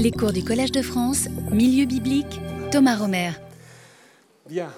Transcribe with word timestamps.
Les 0.00 0.12
cours 0.12 0.32
du 0.32 0.44
Collège 0.44 0.70
de 0.70 0.80
France, 0.80 1.26
Milieu 1.50 1.84
biblique, 1.84 2.40
Thomas 2.70 2.94
Romer. 2.94 3.32
Bien, 4.48 4.72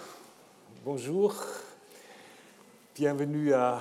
bonjour. 0.83 1.35
Bienvenue 2.95 3.53
à 3.53 3.81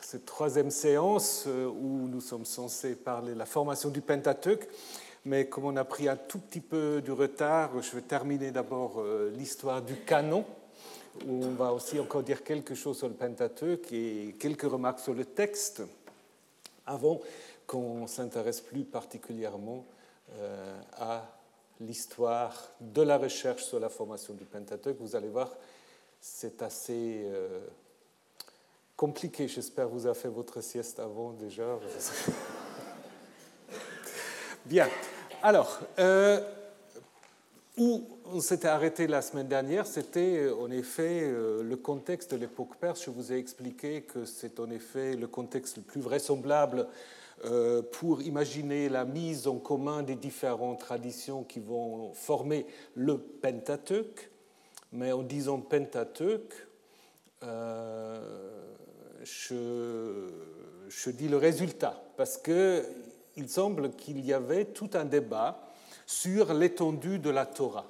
cette 0.00 0.24
troisième 0.24 0.70
séance 0.70 1.44
euh, 1.46 1.66
où 1.66 2.08
nous 2.08 2.22
sommes 2.22 2.46
censés 2.46 2.94
parler 2.94 3.34
de 3.34 3.38
la 3.38 3.44
formation 3.44 3.90
du 3.90 4.00
Pentateuque. 4.00 4.66
Mais 5.26 5.50
comme 5.50 5.66
on 5.66 5.76
a 5.76 5.84
pris 5.84 6.08
un 6.08 6.16
tout 6.16 6.38
petit 6.38 6.60
peu 6.60 7.02
du 7.04 7.12
retard, 7.12 7.82
je 7.82 7.96
vais 7.96 8.02
terminer 8.02 8.50
d'abord 8.50 9.00
euh, 9.00 9.30
l'histoire 9.36 9.82
du 9.82 9.96
canon, 9.96 10.46
où 11.26 11.44
on 11.44 11.50
va 11.50 11.74
aussi 11.74 12.00
encore 12.00 12.22
dire 12.22 12.42
quelque 12.42 12.74
chose 12.74 12.96
sur 12.96 13.08
le 13.08 13.14
Pentateuque 13.14 13.92
et 13.92 14.34
quelques 14.38 14.62
remarques 14.62 15.00
sur 15.00 15.12
le 15.12 15.26
texte, 15.26 15.82
avant 16.86 17.20
qu'on 17.66 18.06
s'intéresse 18.06 18.62
plus 18.62 18.84
particulièrement 18.84 19.84
à 20.98 21.24
l'histoire 21.80 22.54
de 22.80 23.02
la 23.02 23.18
recherche 23.18 23.64
sur 23.64 23.80
la 23.80 23.88
formation 23.88 24.34
du 24.34 24.44
Pentateuque. 24.44 24.96
Vous 25.00 25.16
allez 25.16 25.28
voir, 25.28 25.50
c'est 26.20 26.62
assez 26.62 27.22
euh, 27.24 27.60
compliqué. 28.96 29.48
J'espère 29.48 29.88
vous 29.88 30.06
avez 30.06 30.18
fait 30.18 30.28
votre 30.28 30.60
sieste 30.60 31.00
avant 31.00 31.32
déjà. 31.32 31.64
Bien. 34.66 34.88
Alors, 35.42 35.80
euh, 35.98 36.40
où 37.78 38.06
on 38.26 38.40
s'était 38.40 38.68
arrêté 38.68 39.06
la 39.06 39.22
semaine 39.22 39.48
dernière, 39.48 39.86
c'était 39.86 40.50
en 40.50 40.70
effet 40.70 41.22
le 41.30 41.76
contexte 41.76 42.32
de 42.32 42.36
l'époque 42.36 42.76
perse. 42.76 43.04
Je 43.04 43.10
vous 43.10 43.32
ai 43.32 43.38
expliqué 43.38 44.02
que 44.02 44.26
c'est 44.26 44.60
en 44.60 44.70
effet 44.70 45.16
le 45.16 45.26
contexte 45.26 45.78
le 45.78 45.82
plus 45.82 46.02
vraisemblable 46.02 46.80
euh, 46.80 47.19
pour 47.92 48.20
imaginer 48.22 48.88
la 48.88 49.04
mise 49.04 49.48
en 49.48 49.56
commun 49.56 50.02
des 50.02 50.14
différentes 50.14 50.80
traditions 50.80 51.42
qui 51.42 51.60
vont 51.60 52.12
former 52.12 52.66
le 52.94 53.18
Pentateuque. 53.18 54.30
Mais 54.92 55.12
en 55.12 55.22
disant 55.22 55.60
Pentateuque, 55.60 56.52
euh, 57.42 58.20
je, 59.22 60.28
je, 60.88 61.10
dis 61.10 61.28
le 61.28 61.36
résultat, 61.36 62.02
parce 62.16 62.36
qu'il 62.36 63.48
semble 63.48 63.92
qu'il 63.92 64.24
y 64.24 64.32
avait 64.32 64.66
tout 64.66 64.90
un 64.94 65.04
débat 65.04 65.60
sur 66.06 66.52
l'étendue 66.52 67.18
de 67.18 67.30
la 67.30 67.46
Torah. 67.46 67.86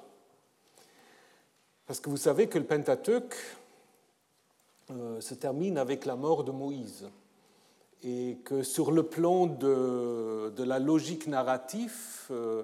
Parce 1.85 1.99
que 1.99 2.09
vous 2.09 2.17
savez 2.17 2.47
que 2.47 2.57
le 2.57 2.65
Pentateuque 2.65 3.35
euh, 4.91 5.19
se 5.19 5.33
termine 5.33 5.77
avec 5.77 6.05
la 6.05 6.15
mort 6.15 6.43
de 6.43 6.51
Moïse 6.51 7.09
et 8.03 8.37
que 8.43 8.63
sur 8.63 8.91
le 8.91 9.03
plan 9.03 9.45
de, 9.45 10.63
la 10.63 10.79
logique 10.79 11.27
narrative, 11.27 11.93
euh, 12.31 12.63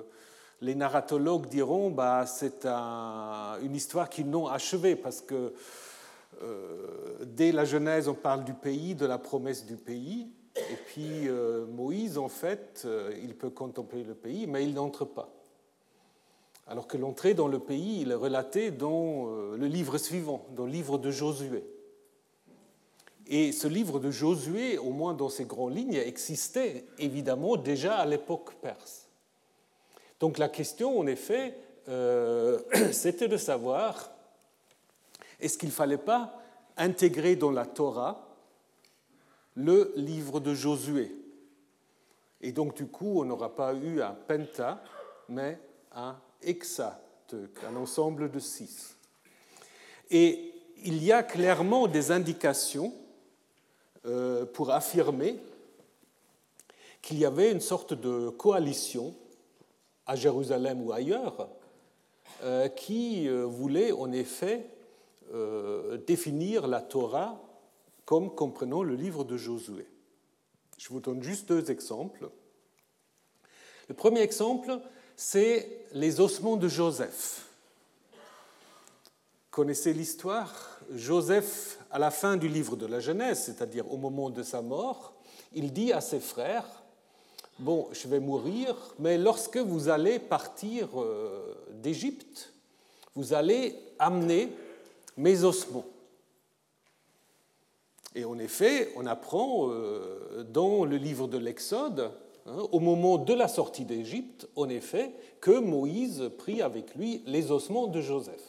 les 0.62 0.76
narratologues 0.76 1.48
diront 1.48 1.92
bah, 1.92 2.26
c'est 2.26 2.66
un, 2.66 3.58
une 3.62 3.76
histoire 3.76 4.10
qu'ils 4.10 4.30
n'ont 4.30 4.48
achevée 4.48 4.96
parce 4.96 5.22
que 5.22 5.54
euh, 6.42 7.18
dès 7.24 7.52
la 7.52 7.66
Genèse, 7.66 8.08
on 8.08 8.14
parle 8.14 8.44
du 8.44 8.54
pays, 8.54 8.96
de 8.96 9.06
la 9.06 9.18
promesse 9.18 9.66
du 9.66 9.76
pays, 9.76 10.28
et 10.56 10.76
puis 10.88 11.28
euh, 11.28 11.66
Moïse, 11.68 12.18
en 12.18 12.30
fait, 12.30 12.88
il 13.22 13.36
peut 13.36 13.50
contempler 13.52 14.04
le 14.04 14.16
pays, 14.16 14.48
mais 14.48 14.64
il 14.64 14.74
n'entre 14.74 15.06
pas. 15.06 15.30
Alors 16.68 16.88
que 16.88 16.98
l'entrée 16.98 17.34
dans 17.34 17.48
le 17.48 17.60
pays, 17.60 18.02
il 18.02 18.12
est 18.12 18.16
relaté 18.16 18.72
dans 18.72 19.28
le 19.56 19.68
livre 19.68 19.98
suivant, 19.98 20.46
dans 20.56 20.66
le 20.66 20.72
livre 20.72 20.98
de 20.98 21.12
Josué. 21.12 21.64
Et 23.30 23.52
ce 23.52 23.68
livre 23.68 24.00
de 24.00 24.10
Josué, 24.10 24.78
au 24.78 24.92
moins 24.92 25.14
dans 25.14 25.30
ses 25.30 25.44
grandes 25.44 25.76
lignes, 25.76 25.96
existait 25.96 26.86
évidemment 26.98 27.58
déjà 27.58 27.98
à 27.98 28.06
l'époque 28.06 28.56
perse. 28.62 29.08
Donc 30.20 30.38
la 30.38 30.48
question, 30.48 30.98
en 30.98 31.08
effet, 31.08 31.58
euh, 31.90 32.60
c'était 32.92 33.28
de 33.28 33.36
savoir, 33.36 34.12
est-ce 35.42 35.58
qu'il 35.58 35.70
ne 35.70 35.74
fallait 35.74 35.98
pas 35.98 36.42
intégrer 36.78 37.36
dans 37.36 37.52
la 37.52 37.66
Torah 37.66 38.28
le 39.56 39.92
livre 39.98 40.40
de 40.40 40.54
Josué? 40.54 41.14
Et 42.40 42.54
donc 42.54 42.76
du 42.76 42.88
coup, 42.88 43.20
on 43.20 43.26
n'aura 43.26 43.56
pas 43.56 43.74
eu 43.74 44.02
un 44.02 44.14
penta, 44.14 44.82
mais 45.28 45.60
un 45.94 46.16
hexateuque, 46.44 47.64
un 47.68 47.76
ensemble 47.76 48.32
de 48.32 48.40
six. 48.40 48.96
Et 50.10 50.54
il 50.86 51.04
y 51.04 51.12
a 51.12 51.24
clairement 51.24 51.88
des 51.88 52.12
indications 52.12 52.94
euh, 54.08 54.46
pour 54.46 54.72
affirmer 54.72 55.40
qu'il 57.02 57.20
y 57.20 57.26
avait 57.26 57.52
une 57.52 57.62
sorte 57.62 57.94
de 57.94 58.30
coalition 58.30 59.16
à 60.06 60.16
Jérusalem 60.16 60.86
ou 60.86 60.92
ailleurs 60.92 61.50
euh, 62.44 62.68
qui 62.70 63.28
euh, 63.28 63.44
voulait 63.44 63.92
en 63.92 64.12
effet 64.12 64.70
définir 66.08 66.68
la 66.68 66.80
Torah 66.80 67.38
comme 68.06 68.34
comprenant 68.34 68.82
le 68.82 68.96
livre 68.96 69.26
de 69.26 69.36
Josué. 69.36 69.86
Je 70.78 70.88
vous 70.88 71.02
donne 71.02 71.22
juste 71.22 71.50
deux 71.50 71.70
exemples. 71.70 72.30
Le 73.90 73.94
premier 73.94 74.22
exemple, 74.22 74.80
c'est 75.18 75.82
les 75.92 76.22
ossements 76.22 76.56
de 76.56 76.70
Joseph 76.70 77.48
connaissez 79.58 79.92
l'histoire? 79.92 80.54
Joseph, 80.94 81.77
à 81.92 82.00
la 82.00 82.12
fin 82.12 82.38
du 82.38 82.48
livre 82.48 82.76
de 82.76 82.86
la 82.86 83.00
Genèse, 83.00 83.44
c'est-à-dire 83.44 83.92
au 83.92 83.98
moment 83.98 84.30
de 84.30 84.44
sa 84.44 84.62
mort, 84.62 85.14
il 85.54 85.72
dit 85.74 85.94
à 85.94 86.02
ses 86.02 86.20
frères, 86.20 86.66
Bon, 87.60 87.88
je 87.92 88.08
vais 88.08 88.20
mourir, 88.20 88.76
mais 89.00 89.18
lorsque 89.18 89.58
vous 89.58 89.90
allez 89.90 90.20
partir 90.20 90.90
euh, 91.02 91.56
d'Égypte, 91.72 92.54
vous 93.16 93.34
allez 93.34 93.76
amener 93.98 94.50
mes 95.18 95.44
ossements. 95.44 95.86
Et 98.14 98.26
en 98.26 98.38
effet, 98.38 98.94
on 98.96 99.08
apprend 99.08 99.70
euh, 99.72 100.44
dans 100.44 100.86
le 100.86 100.98
livre 100.98 101.28
de 101.28 101.40
l'Exode, 101.40 102.12
hein, 102.46 102.58
au 102.72 102.80
moment 102.80 103.18
de 103.18 103.34
la 103.34 103.48
sortie 103.48 103.86
d'Égypte, 103.86 104.48
en 104.56 104.70
effet, 104.70 105.12
que 105.42 105.58
Moïse 105.58 106.30
prit 106.38 106.62
avec 106.62 106.94
lui 106.94 107.24
les 107.26 107.50
ossements 107.50 107.88
de 107.88 108.02
Joseph. 108.02 108.47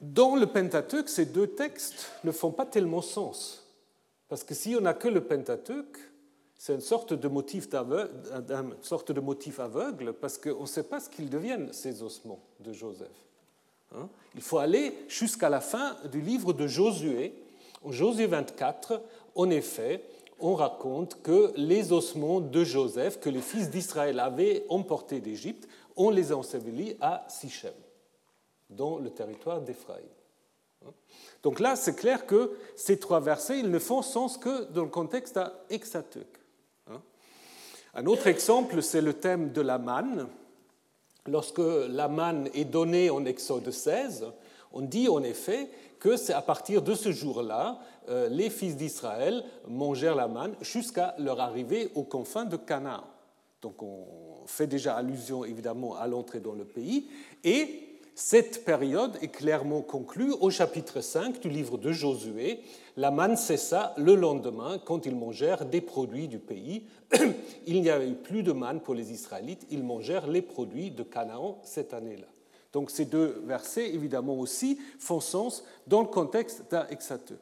Dans 0.00 0.34
le 0.34 0.46
Pentateuque, 0.46 1.10
ces 1.10 1.26
deux 1.26 1.48
textes 1.48 2.10
ne 2.24 2.32
font 2.32 2.50
pas 2.50 2.64
tellement 2.64 3.02
sens. 3.02 3.66
Parce 4.28 4.44
que 4.44 4.54
si 4.54 4.74
on 4.74 4.80
n'a 4.80 4.94
que 4.94 5.08
le 5.08 5.22
Pentateuque, 5.22 5.98
c'est 6.56 6.74
une 6.74 6.80
sorte 6.80 7.12
de 7.12 7.28
motif, 7.28 7.68
une 7.72 8.74
sorte 8.80 9.12
de 9.12 9.20
motif 9.20 9.60
aveugle, 9.60 10.14
parce 10.14 10.38
qu'on 10.38 10.62
ne 10.62 10.66
sait 10.66 10.84
pas 10.84 11.00
ce 11.00 11.10
qu'ils 11.10 11.28
deviennent, 11.28 11.72
ces 11.72 12.02
ossements 12.02 12.40
de 12.60 12.72
Joseph. 12.72 13.08
Hein. 13.94 14.08
Il 14.34 14.40
faut 14.40 14.58
aller 14.58 14.94
jusqu'à 15.08 15.50
la 15.50 15.60
fin 15.60 15.96
du 16.10 16.20
livre 16.22 16.54
de 16.54 16.66
Josué. 16.66 17.34
En 17.84 17.92
Josué 17.92 18.26
24, 18.26 19.02
en 19.34 19.50
effet, 19.50 20.02
on 20.38 20.54
raconte 20.54 21.20
que 21.22 21.52
les 21.56 21.92
ossements 21.92 22.40
de 22.40 22.64
Joseph 22.64 23.20
que 23.20 23.28
les 23.28 23.42
fils 23.42 23.68
d'Israël 23.68 24.18
avaient 24.18 24.64
emportés 24.70 25.20
d'Égypte, 25.20 25.68
on 25.96 26.08
les 26.08 26.32
a 26.32 26.36
ensevelis 26.36 26.96
à 27.00 27.26
Sichem 27.28 27.72
dans 28.70 28.98
le 28.98 29.10
territoire 29.10 29.60
d'Éphraïm. 29.60 30.06
Donc 31.42 31.60
là, 31.60 31.76
c'est 31.76 31.94
clair 31.94 32.26
que 32.26 32.56
ces 32.76 32.98
trois 32.98 33.20
versets, 33.20 33.58
ils 33.58 33.70
ne 33.70 33.78
font 33.78 34.02
sens 34.02 34.38
que 34.38 34.64
dans 34.72 34.82
le 34.82 34.88
contexte 34.88 35.36
à 35.36 35.52
Un 37.94 38.06
autre 38.06 38.26
exemple, 38.26 38.82
c'est 38.82 39.00
le 39.00 39.14
thème 39.14 39.52
de 39.52 39.60
la 39.60 39.78
manne. 39.78 40.28
Lorsque 41.26 41.58
la 41.58 42.08
manne 42.08 42.48
est 42.54 42.64
donnée 42.64 43.10
en 43.10 43.24
Exode 43.24 43.70
16, 43.70 44.26
on 44.72 44.82
dit 44.82 45.08
en 45.08 45.22
effet 45.22 45.70
que 45.98 46.16
c'est 46.16 46.32
à 46.32 46.42
partir 46.42 46.82
de 46.82 46.94
ce 46.94 47.12
jour-là, 47.12 47.78
euh, 48.08 48.28
les 48.28 48.48
fils 48.48 48.76
d'Israël 48.76 49.44
mangèrent 49.68 50.14
la 50.14 50.28
manne 50.28 50.54
jusqu'à 50.62 51.14
leur 51.18 51.40
arrivée 51.40 51.90
aux 51.94 52.04
confins 52.04 52.46
de 52.46 52.56
Canaan. 52.56 53.04
Donc 53.60 53.82
on 53.82 54.06
fait 54.46 54.66
déjà 54.66 54.96
allusion 54.96 55.44
évidemment 55.44 55.96
à 55.96 56.06
l'entrée 56.06 56.40
dans 56.40 56.54
le 56.54 56.64
pays. 56.64 57.08
Et 57.44 57.89
cette 58.14 58.64
période 58.64 59.16
est 59.22 59.28
clairement 59.28 59.82
conclue 59.82 60.32
au 60.40 60.50
chapitre 60.50 61.00
5 61.00 61.40
du 61.40 61.48
livre 61.48 61.78
de 61.78 61.92
Josué. 61.92 62.60
La 62.96 63.10
manne 63.10 63.36
cessa 63.36 63.94
le 63.96 64.14
lendemain 64.14 64.78
quand 64.84 65.06
ils 65.06 65.16
mangèrent 65.16 65.64
des 65.64 65.80
produits 65.80 66.28
du 66.28 66.38
pays. 66.38 66.84
Il 67.66 67.80
n'y 67.80 67.90
avait 67.90 68.12
plus 68.12 68.42
de 68.42 68.52
manne 68.52 68.80
pour 68.80 68.94
les 68.94 69.12
Israélites, 69.12 69.66
ils 69.70 69.82
mangèrent 69.82 70.26
les 70.26 70.42
produits 70.42 70.90
de 70.90 71.02
Canaan 71.02 71.58
cette 71.62 71.94
année-là. 71.94 72.26
Donc 72.72 72.90
ces 72.90 73.04
deux 73.04 73.42
versets, 73.46 73.92
évidemment 73.92 74.38
aussi, 74.38 74.78
font 74.98 75.20
sens 75.20 75.64
dans 75.86 76.02
le 76.02 76.06
contexte 76.06 76.64
d'un 76.70 76.86
Hexateuque. 76.88 77.38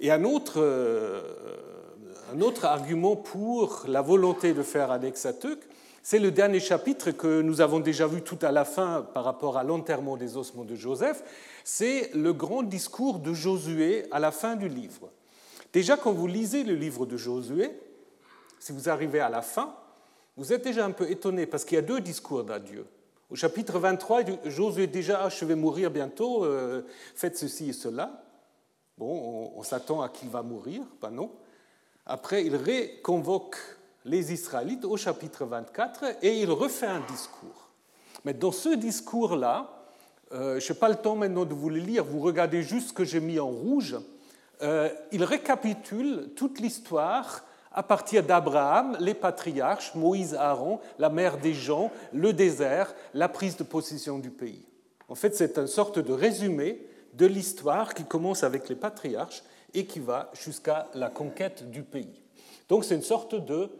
Et 0.00 0.10
un 0.10 0.24
autre, 0.24 0.60
euh, 0.60 1.22
un 2.32 2.40
autre 2.40 2.64
argument 2.64 3.16
pour 3.16 3.84
la 3.88 4.02
volonté 4.02 4.52
de 4.52 4.62
faire 4.62 4.90
un 4.90 5.00
Hexateuque, 5.02 5.67
c'est 6.10 6.18
le 6.18 6.30
dernier 6.30 6.58
chapitre 6.58 7.10
que 7.10 7.42
nous 7.42 7.60
avons 7.60 7.80
déjà 7.80 8.06
vu 8.06 8.22
tout 8.22 8.38
à 8.40 8.50
la 8.50 8.64
fin 8.64 9.06
par 9.12 9.24
rapport 9.24 9.58
à 9.58 9.62
l'enterrement 9.62 10.16
des 10.16 10.38
ossements 10.38 10.64
de 10.64 10.74
Joseph. 10.74 11.22
C'est 11.64 12.10
le 12.14 12.32
grand 12.32 12.62
discours 12.62 13.18
de 13.18 13.34
Josué 13.34 14.06
à 14.10 14.18
la 14.18 14.30
fin 14.30 14.56
du 14.56 14.70
livre. 14.70 15.10
Déjà, 15.70 15.98
quand 15.98 16.14
vous 16.14 16.26
lisez 16.26 16.64
le 16.64 16.72
livre 16.72 17.04
de 17.04 17.18
Josué, 17.18 17.78
si 18.58 18.72
vous 18.72 18.88
arrivez 18.88 19.20
à 19.20 19.28
la 19.28 19.42
fin, 19.42 19.74
vous 20.38 20.50
êtes 20.50 20.64
déjà 20.64 20.86
un 20.86 20.92
peu 20.92 21.10
étonné 21.10 21.44
parce 21.44 21.66
qu'il 21.66 21.74
y 21.74 21.78
a 21.78 21.82
deux 21.82 22.00
discours 22.00 22.42
d'adieu. 22.42 22.86
Au 23.28 23.34
chapitre 23.34 23.78
23, 23.78 24.22
Josué 24.46 24.86
déjà 24.86 25.24
ah, 25.24 25.28
Je 25.28 25.44
vais 25.44 25.56
mourir 25.56 25.90
bientôt, 25.90 26.42
euh, 26.42 26.86
faites 27.16 27.36
ceci 27.36 27.68
et 27.68 27.74
cela. 27.74 28.24
Bon, 28.96 29.52
on, 29.54 29.62
s'attend 29.62 30.00
à 30.00 30.08
qu'il 30.08 30.30
va 30.30 30.40
mourir, 30.40 30.80
pas 31.02 31.10
non. 31.10 31.30
Après, 32.06 32.46
il 32.46 32.56
réconvoque 32.56 33.58
les 34.08 34.32
Israélites 34.32 34.84
au 34.84 34.96
chapitre 34.96 35.44
24 35.44 36.04
et 36.22 36.40
il 36.40 36.50
refait 36.50 36.86
un 36.86 37.00
discours. 37.00 37.68
Mais 38.24 38.34
dans 38.34 38.52
ce 38.52 38.70
discours-là, 38.70 39.70
euh, 40.32 40.58
je 40.58 40.72
n'ai 40.72 40.78
pas 40.78 40.88
le 40.88 40.96
temps 40.96 41.14
maintenant 41.14 41.44
de 41.44 41.54
vous 41.54 41.70
le 41.70 41.78
lire, 41.78 42.04
vous 42.04 42.20
regardez 42.20 42.62
juste 42.62 42.88
ce 42.88 42.92
que 42.92 43.04
j'ai 43.04 43.20
mis 43.20 43.38
en 43.38 43.48
rouge. 43.48 43.96
Euh, 44.62 44.88
il 45.12 45.22
récapitule 45.24 46.30
toute 46.34 46.58
l'histoire 46.58 47.44
à 47.72 47.82
partir 47.82 48.24
d'Abraham, 48.24 48.96
les 48.98 49.14
patriarches, 49.14 49.94
Moïse, 49.94 50.34
Aaron, 50.34 50.80
la 50.98 51.10
mère 51.10 51.38
des 51.38 51.54
gens, 51.54 51.92
le 52.12 52.32
désert, 52.32 52.94
la 53.14 53.28
prise 53.28 53.56
de 53.56 53.62
possession 53.62 54.18
du 54.18 54.30
pays. 54.30 54.66
En 55.08 55.14
fait, 55.14 55.36
c'est 55.36 55.58
une 55.58 55.66
sorte 55.66 55.98
de 55.98 56.12
résumé 56.12 56.82
de 57.14 57.26
l'histoire 57.26 57.94
qui 57.94 58.04
commence 58.04 58.42
avec 58.42 58.68
les 58.68 58.74
patriarches 58.74 59.42
et 59.74 59.86
qui 59.86 60.00
va 60.00 60.30
jusqu'à 60.32 60.88
la 60.94 61.08
conquête 61.08 61.70
du 61.70 61.82
pays. 61.82 62.22
Donc 62.68 62.84
c'est 62.84 62.94
une 62.94 63.02
sorte 63.02 63.34
de 63.34 63.70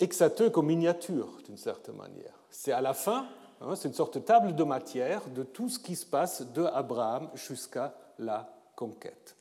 exateuque 0.00 0.56
en 0.58 0.62
miniature, 0.62 1.28
d'une 1.44 1.58
certaine 1.58 1.96
manière. 1.96 2.34
C'est 2.50 2.72
à 2.72 2.80
la 2.80 2.94
fin, 2.94 3.28
hein, 3.60 3.76
c'est 3.76 3.88
une 3.88 3.94
sorte 3.94 4.14
de 4.14 4.24
table 4.24 4.54
de 4.54 4.64
matière 4.64 5.22
de 5.28 5.42
tout 5.42 5.68
ce 5.68 5.78
qui 5.78 5.94
se 5.94 6.06
passe 6.06 6.42
de 6.42 6.64
Abraham 6.64 7.30
jusqu'à 7.34 7.94
la 8.18 8.52
conquête. 8.74 9.36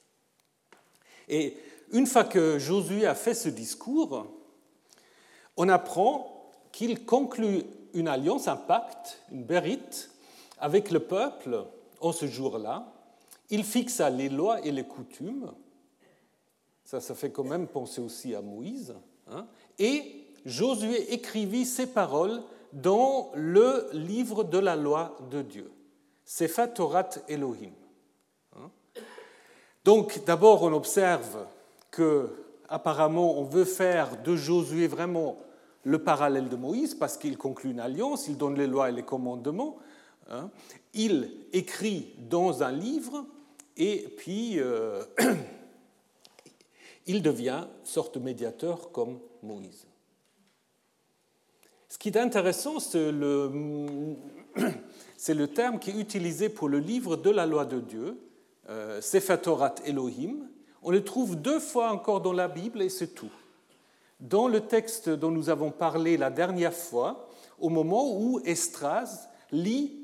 Et 1.27 1.57
une 1.91 2.05
fois 2.05 2.23
que 2.23 2.59
Josué 2.59 3.05
a 3.05 3.15
fait 3.15 3.33
ce 3.33 3.49
discours, 3.49 4.27
on 5.57 5.69
apprend 5.69 6.51
qu'il 6.71 7.05
conclut 7.05 7.63
une 7.93 8.07
alliance, 8.07 8.47
un 8.47 8.55
pacte, 8.55 9.19
une 9.31 9.43
bérite 9.43 10.11
avec 10.59 10.91
le 10.91 10.99
peuple 10.99 11.65
en 12.01 12.11
ce 12.11 12.27
jour-là. 12.27 12.93
Il 13.49 13.63
fixa 13.63 14.09
les 14.09 14.29
lois 14.29 14.63
et 14.65 14.71
les 14.71 14.83
coutumes. 14.83 15.51
Ça, 16.85 17.01
ça 17.01 17.15
fait 17.15 17.31
quand 17.31 17.43
même 17.43 17.67
penser 17.67 18.01
aussi 18.01 18.35
à 18.35 18.41
Moïse. 18.41 18.95
Hein. 19.31 19.45
et 19.77 20.18
Josué 20.45 21.13
écrivit 21.13 21.65
ces 21.65 21.87
paroles 21.87 22.41
dans 22.73 23.31
le 23.35 23.89
livre 23.93 24.43
de 24.43 24.57
la 24.59 24.75
loi 24.75 25.17
de 25.31 25.41
Dieu, 25.41 25.71
Sefer 26.25 26.67
Torah 26.73 27.09
Elohim. 27.27 27.71
Hein? 28.55 28.69
Donc 29.83 30.23
d'abord 30.25 30.63
on 30.63 30.73
observe 30.73 31.45
que 31.91 32.29
apparemment 32.67 33.39
on 33.39 33.43
veut 33.43 33.65
faire 33.65 34.21
de 34.21 34.35
Josué 34.35 34.87
vraiment 34.87 35.37
le 35.83 36.03
parallèle 36.03 36.49
de 36.49 36.55
Moïse 36.55 36.93
parce 36.93 37.17
qu'il 37.17 37.37
conclut 37.37 37.71
une 37.71 37.79
alliance, 37.79 38.27
il 38.27 38.37
donne 38.37 38.55
les 38.55 38.67
lois 38.67 38.89
et 38.89 38.91
les 38.91 39.03
commandements, 39.03 39.77
hein. 40.29 40.49
il 40.93 41.31
écrit 41.53 42.13
dans 42.29 42.61
un 42.61 42.71
livre 42.71 43.25
et 43.77 44.13
puis 44.17 44.59
euh, 44.59 45.03
il 47.07 47.23
devient 47.23 47.65
sorte 47.83 48.19
de 48.19 48.23
médiateur 48.23 48.91
comme 48.91 49.19
Moïse. 49.41 49.88
Ce 51.89 51.97
qui 51.97 52.07
est 52.09 52.17
intéressant, 52.17 52.79
c'est 52.89 53.11
le, 53.11 53.47
terme 55.47 55.79
qui 55.79 55.89
est 55.89 55.99
utilisé 55.99 56.49
pour 56.49 56.69
le 56.69 56.77
livre 56.77 57.15
de 57.15 57.31
la 57.31 57.47
loi 57.47 57.65
de 57.65 57.79
Dieu, 57.79 58.19
euh, 58.69 59.01
Sefer 59.01 59.37
Torah 59.41 59.73
Elohim, 59.85 60.47
on 60.83 60.91
le 60.91 61.03
trouve 61.03 61.35
deux 61.35 61.59
fois 61.59 61.91
encore 61.91 62.21
dans 62.21 62.31
la 62.31 62.47
Bible 62.47 62.83
et 62.83 62.89
c'est 62.89 63.15
tout. 63.15 63.31
Dans 64.19 64.47
le 64.47 64.61
texte 64.61 65.09
dont 65.09 65.31
nous 65.31 65.49
avons 65.49 65.71
parlé 65.71 66.15
la 66.15 66.29
dernière 66.29 66.75
fois, 66.75 67.27
au 67.57 67.69
moment 67.69 68.15
où 68.15 68.39
Estras 68.45 69.27
lit 69.51 69.97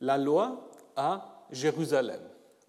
la 0.00 0.18
loi 0.18 0.68
à 0.96 1.46
Jérusalem, 1.50 2.20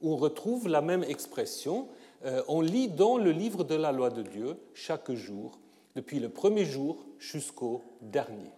on 0.01 0.15
retrouve 0.15 0.69
la 0.69 0.81
même 0.81 1.03
expression. 1.03 1.89
Euh, 2.25 2.41
on 2.47 2.61
lit 2.61 2.87
dans 2.87 3.17
le 3.17 3.31
livre 3.31 3.65
de 3.65 3.75
la 3.75 3.91
loi 3.91 4.09
de 4.09 4.21
Dieu 4.21 4.55
chaque 4.73 5.11
jour, 5.11 5.59
depuis 5.95 6.19
le 6.19 6.29
premier 6.29 6.65
jour 6.65 7.05
jusqu'au 7.23 7.81
dernier. 8.01 8.51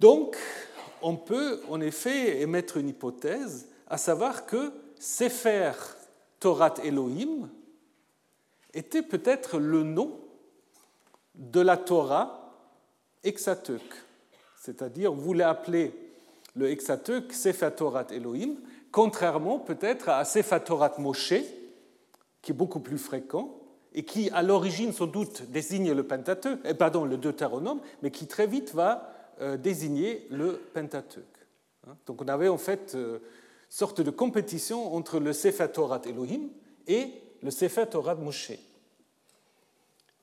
Donc, 0.00 0.36
on 1.02 1.16
peut 1.16 1.62
en 1.68 1.80
effet 1.80 2.40
émettre 2.40 2.76
une 2.78 2.88
hypothèse, 2.88 3.68
à 3.88 3.98
savoir 3.98 4.46
que 4.46 4.72
Sefer 4.98 5.72
Torah 6.40 6.74
Elohim 6.82 7.50
était 8.72 9.02
peut-être 9.02 9.58
le 9.58 9.82
nom 9.82 10.18
de 11.34 11.60
la 11.60 11.76
Torah 11.76 12.56
Exateuk. 13.22 13.82
C'est-à-dire, 14.60 15.12
vous 15.12 15.34
l'appeler 15.34 15.92
le 16.54 16.70
Exateuk 16.70 17.32
Sefer 17.32 17.70
Torah 17.76 18.06
Elohim, 18.10 18.56
contrairement 18.90 19.58
peut-être 19.58 20.08
à 20.08 20.24
Sefer 20.24 20.60
Torah 20.64 20.92
Moshe, 20.98 21.34
qui 22.40 22.52
est 22.52 22.54
beaucoup 22.54 22.80
plus 22.80 22.98
fréquent 22.98 23.61
et 23.94 24.04
qui, 24.04 24.30
à 24.30 24.42
l'origine, 24.42 24.92
sans 24.92 25.06
doute, 25.06 25.50
désigne 25.50 25.92
le 25.92 26.02
Pentateuque, 26.02 26.60
eh, 26.64 26.74
pardon, 26.74 27.04
le 27.04 27.16
Deutéronome, 27.16 27.80
mais 28.02 28.10
qui 28.10 28.26
très 28.26 28.46
vite 28.46 28.74
va 28.74 29.10
euh, 29.40 29.56
désigner 29.56 30.26
le 30.30 30.60
Pentateuque. 30.72 31.24
Hein. 31.86 31.96
Donc 32.06 32.22
on 32.22 32.28
avait 32.28 32.48
en 32.48 32.58
fait 32.58 32.94
euh, 32.94 33.18
sorte 33.68 34.00
de 34.00 34.10
compétition 34.10 34.94
entre 34.94 35.18
le 35.18 35.32
Sefer 35.32 35.68
Torah 35.72 36.00
Elohim 36.06 36.48
et 36.86 37.12
le 37.42 37.50
Sefer 37.50 37.86
Torah 37.90 38.14
Moshe. 38.14 38.52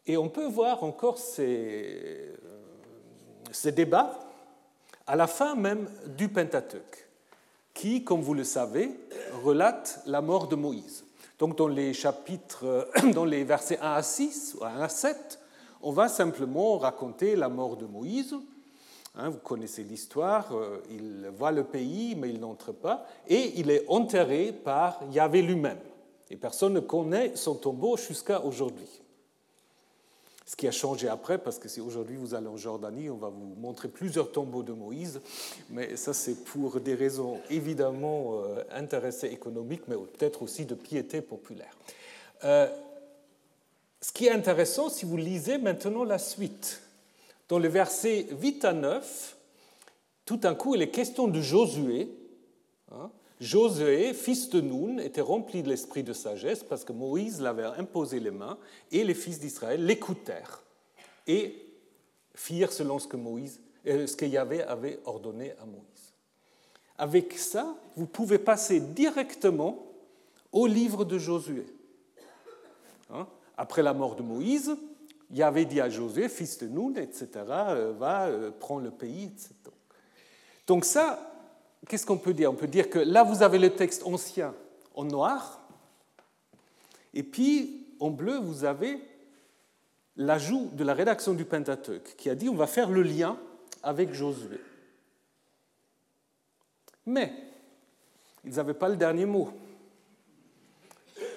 Et 0.05 0.17
on 0.17 0.29
peut 0.29 0.47
voir 0.47 0.83
encore 0.83 1.19
ces, 1.19 2.31
euh, 2.31 2.35
ces 3.51 3.71
débats 3.71 4.19
à 5.05 5.15
la 5.15 5.27
fin 5.27 5.55
même 5.55 5.89
du 6.17 6.29
Pentateuque, 6.29 7.07
qui, 7.73 8.03
comme 8.03 8.21
vous 8.21 8.33
le 8.33 8.43
savez, 8.43 8.91
relate 9.43 10.01
la 10.05 10.21
mort 10.21 10.47
de 10.47 10.55
Moïse. 10.55 11.03
Donc 11.39 11.57
dans 11.57 11.67
les 11.67 11.93
chapitres, 11.93 12.89
dans 13.13 13.25
les 13.25 13.43
versets 13.43 13.79
1 13.79 13.93
à 13.93 14.03
6 14.03 14.57
ou 14.59 14.65
1 14.65 14.81
à 14.81 14.89
7, 14.89 15.39
on 15.81 15.91
va 15.91 16.07
simplement 16.09 16.77
raconter 16.77 17.35
la 17.35 17.49
mort 17.49 17.77
de 17.77 17.85
Moïse, 17.85 18.35
Hein, 19.15 19.29
vous 19.29 19.39
connaissez 19.39 19.83
l'histoire, 19.83 20.55
euh, 20.55 20.81
il 20.89 21.29
voit 21.37 21.51
le 21.51 21.63
pays, 21.63 22.15
mais 22.15 22.29
il 22.29 22.39
n'entre 22.39 22.71
pas, 22.71 23.05
et 23.27 23.53
il 23.59 23.71
est 23.71 23.83
enterré 23.87 24.53
par 24.53 25.01
Yahvé 25.11 25.41
lui-même. 25.41 25.79
Et 26.29 26.35
personne 26.35 26.73
ne 26.73 26.79
connaît 26.79 27.35
son 27.35 27.55
tombeau 27.55 27.97
jusqu'à 27.97 28.41
aujourd'hui. 28.41 29.01
Ce 30.49 30.55
qui 30.55 30.67
a 30.67 30.71
changé 30.71 31.07
après, 31.07 31.37
parce 31.37 31.59
que 31.59 31.69
si 31.69 31.79
aujourd'hui 31.79 32.15
vous 32.15 32.33
allez 32.33 32.47
en 32.47 32.57
Jordanie, 32.57 33.11
on 33.11 33.17
va 33.17 33.29
vous 33.29 33.53
montrer 33.59 33.87
plusieurs 33.87 34.31
tombeaux 34.31 34.63
de 34.63 34.73
Moïse, 34.73 35.21
mais 35.69 35.95
ça 35.95 36.11
c'est 36.11 36.43
pour 36.43 36.79
des 36.79 36.95
raisons 36.95 37.39
évidemment 37.51 38.31
euh, 38.33 38.63
intéressées 38.71 39.27
économiques, 39.27 39.83
mais 39.87 39.93
peut-être 39.95 40.41
aussi 40.41 40.65
de 40.65 40.73
piété 40.73 41.21
populaire. 41.21 41.77
Euh, 42.45 42.67
ce 44.01 44.11
qui 44.11 44.25
est 44.25 44.31
intéressant, 44.31 44.89
si 44.89 45.05
vous 45.05 45.17
lisez 45.17 45.59
maintenant 45.59 46.03
la 46.03 46.17
suite, 46.17 46.81
dans 47.47 47.59
le 47.59 47.67
verset 47.67 48.25
8 48.41 48.65
à 48.65 48.73
9, 48.73 49.37
tout 50.25 50.37
d'un 50.37 50.55
coup, 50.55 50.73
il 50.73 50.81
est 50.81 50.89
question 50.89 51.27
de 51.27 51.41
Josué. 51.41 52.09
Hein. 52.91 53.11
Josué, 53.39 54.13
fils 54.13 54.49
de 54.49 54.59
Nun, 54.59 54.97
était 54.97 55.21
rempli 55.21 55.63
de 55.63 55.69
l'esprit 55.69 56.03
de 56.03 56.11
sagesse 56.11 56.63
parce 56.63 56.83
que 56.83 56.91
Moïse 56.91 57.39
l'avait 57.39 57.63
imposé 57.63 58.19
les 58.19 58.31
mains 58.31 58.57
et 58.91 59.03
les 59.03 59.13
fils 59.13 59.39
d'Israël 59.39 59.85
l'écoutèrent 59.85 60.61
et 61.25 61.65
firent 62.35 62.73
selon 62.73 62.99
ce 62.99 63.07
que, 63.07 63.15
Moïse, 63.15 63.61
euh, 63.87 64.07
ce 64.07 64.15
que 64.17 64.25
Yahvé 64.25 64.63
avait 64.63 64.99
ordonné 65.05 65.53
à 65.61 65.65
Moïse. 65.65 66.13
Avec 66.97 67.37
ça, 67.37 67.75
vous 67.95 68.07
pouvez 68.07 68.39
passer 68.39 68.81
directement 68.81 69.87
au 70.51 70.67
livre 70.67 71.05
de 71.05 71.17
Josué. 71.17 71.65
Hein? 73.09 73.25
Après 73.55 73.83
la 73.83 73.93
mort 73.93 74.15
de 74.15 74.23
Moïse, 74.23 74.75
avait 75.39 75.65
dit 75.65 75.79
à 75.79 75.89
Josué, 75.89 76.27
fils 76.27 76.57
de 76.57 76.67
Nun, 76.67 76.95
etc., 76.95 77.29
euh, 77.47 77.93
va 77.97 78.27
euh, 78.27 78.51
prendre 78.51 78.81
le 78.81 78.91
pays, 78.91 79.25
etc. 79.25 79.53
Donc 80.67 80.85
ça, 80.85 81.28
qu'est-ce 81.87 82.05
qu'on 82.05 82.17
peut 82.17 82.33
dire? 82.33 82.51
On 82.51 82.55
peut 82.55 82.67
dire 82.67 82.89
que 82.89 82.99
là, 82.99 83.23
vous 83.23 83.43
avez 83.43 83.59
le 83.59 83.71
texte 83.71 84.03
ancien 84.05 84.53
en 84.95 85.03
noir, 85.03 85.61
et 87.13 87.23
puis 87.23 87.87
en 87.99 88.09
bleu, 88.09 88.37
vous 88.37 88.65
avez 88.65 88.99
l'ajout 90.15 90.69
de 90.73 90.83
la 90.83 90.93
rédaction 90.93 91.33
du 91.33 91.45
Pentateuque, 91.45 92.15
qui 92.17 92.29
a 92.29 92.35
dit 92.35 92.49
on 92.49 92.55
va 92.55 92.67
faire 92.67 92.89
le 92.89 93.03
lien 93.03 93.37
avec 93.83 94.13
Josué. 94.13 94.59
Mais 97.05 97.33
ils 98.45 98.55
n'avaient 98.55 98.73
pas 98.73 98.89
le 98.89 98.97
dernier 98.97 99.25
mot. 99.25 99.49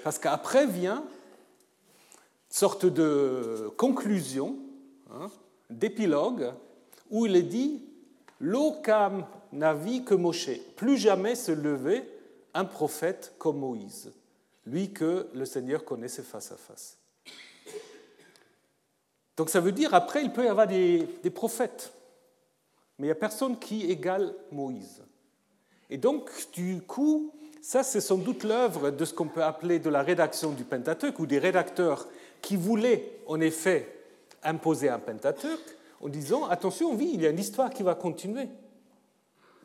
Parce 0.05 0.19
qu'après 0.19 0.67
vient 0.67 1.05
sorte 2.49 2.85
de 2.85 3.73
conclusion, 3.77 4.59
hein, 5.11 5.31
d'épilogue, 5.71 6.53
où 7.11 7.27
il 7.27 7.37
est 7.37 7.43
dit 7.43 7.83
L'Okam 8.41 9.25
n'a 9.53 9.75
vu 9.75 10.03
que 10.03 10.15
Moshe, 10.15 10.51
plus 10.77 10.97
jamais 10.97 11.35
se 11.35 11.53
lever 11.53 12.03
un 12.55 12.65
prophète 12.65 13.35
comme 13.39 13.59
Moïse, 13.59 14.13
lui 14.67 14.93
que 14.93 15.29
le 15.35 15.45
Seigneur 15.45 15.85
connaissait 15.85 16.23
face 16.23 16.53
à 16.53 16.57
face. 16.57 16.99
Donc 19.37 19.51
ça 19.51 19.61
veut 19.61 19.73
dire, 19.73 19.95
après, 19.95 20.23
il 20.23 20.33
peut 20.33 20.45
y 20.45 20.49
avoir 20.49 20.67
des, 20.67 21.07
prophètes, 21.35 21.93
mais 22.99 23.07
il 23.07 23.09
n'y 23.09 23.13
a 23.13 23.17
personne 23.17 23.59
qui 23.59 23.91
égale 23.91 24.35
Moïse. 24.51 25.03
Et 25.91 25.97
donc, 25.97 26.31
du 26.53 26.81
coup, 26.83 27.33
ça, 27.61 27.83
c'est 27.83 28.01
sans 28.01 28.19
doute 28.19 28.45
l'œuvre 28.45 28.91
de 28.91 29.05
ce 29.05 29.15
qu'on 29.15 29.29
peut 29.29 29.43
appeler 29.43 29.79
de 29.79 29.91
la 29.91 30.03
rédaction 30.03 30.53
du 30.53 30.65
Pentateuque, 30.65 31.19
ou 31.19 31.27
des 31.27 31.39
rédacteurs 31.39 32.09
qui 32.41 32.57
voulaient, 32.57 33.21
en 33.27 33.41
effet, 33.41 33.89
imposer 34.43 34.89
un 34.89 34.99
Pentateuque, 34.99 35.77
en 36.01 36.09
disant, 36.09 36.45
attention, 36.47 36.95
oui, 36.95 37.13
il 37.15 37.23
y 37.23 37.27
a 37.27 37.31
une 37.31 37.39
histoire 37.39 37.71
qui 37.71 37.83
va 37.83 37.95
continuer. 37.95 38.49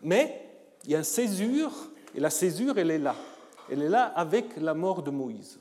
Mais 0.01 0.49
il 0.85 0.91
y 0.91 0.95
a 0.95 0.99
une 0.99 1.03
césure, 1.03 1.71
et 2.15 2.19
la 2.19 2.29
césure, 2.29 2.77
elle 2.77 2.91
est 2.91 2.99
là. 2.99 3.15
Elle 3.69 3.81
est 3.81 3.89
là 3.89 4.05
avec 4.15 4.57
la 4.57 4.73
mort 4.73 5.03
de 5.03 5.11
Moïse. 5.11 5.59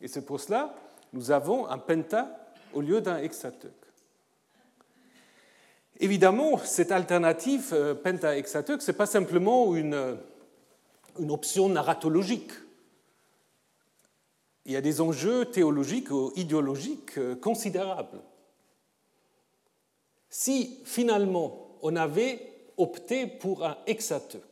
Et 0.00 0.08
c'est 0.08 0.24
pour 0.24 0.40
cela 0.40 0.74
nous 1.14 1.30
avons 1.30 1.68
un 1.68 1.78
penta 1.78 2.52
au 2.74 2.80
lieu 2.80 3.00
d'un 3.00 3.18
hexateuque. 3.18 3.72
Évidemment, 6.00 6.58
cette 6.58 6.90
alternative 6.90 7.70
euh, 7.72 7.94
penta-hexateuque, 7.94 8.82
ce 8.82 8.90
n'est 8.90 8.96
pas 8.96 9.06
simplement 9.06 9.76
une, 9.76 10.18
une 11.20 11.30
option 11.30 11.68
narratologique. 11.68 12.50
Il 14.66 14.72
y 14.72 14.76
a 14.76 14.80
des 14.80 15.00
enjeux 15.00 15.44
théologiques 15.44 16.10
ou 16.10 16.32
idéologiques 16.34 17.16
euh, 17.16 17.36
considérables. 17.36 18.20
Si 20.28 20.80
finalement 20.84 21.78
on 21.80 21.94
avait 21.94 22.53
opté 22.76 23.26
pour 23.26 23.64
un 23.64 23.76
hexateuque, 23.86 24.42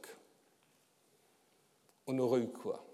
on 2.06 2.18
aurait 2.18 2.40
eu 2.40 2.48
quoi? 2.48 2.84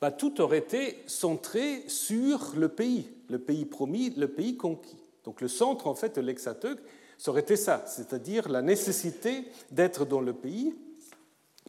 Bah, 0.00 0.10
Tout 0.10 0.40
aurait 0.40 0.58
été 0.58 1.02
centré 1.06 1.84
sur 1.88 2.54
le 2.56 2.68
pays, 2.68 3.10
le 3.28 3.38
pays 3.38 3.64
promis, 3.64 4.10
le 4.10 4.28
pays 4.28 4.56
conquis. 4.56 4.96
Donc 5.24 5.40
le 5.40 5.48
centre 5.48 5.86
en 5.86 5.94
fait 5.94 6.16
de 6.16 6.20
l'hexateuque, 6.20 6.80
ça 7.18 7.30
aurait 7.30 7.42
été 7.42 7.56
ça, 7.56 7.84
c'est-à-dire 7.86 8.48
la 8.48 8.62
nécessité 8.62 9.44
d'être 9.70 10.06
dans 10.06 10.22
le 10.22 10.32
pays 10.32 10.74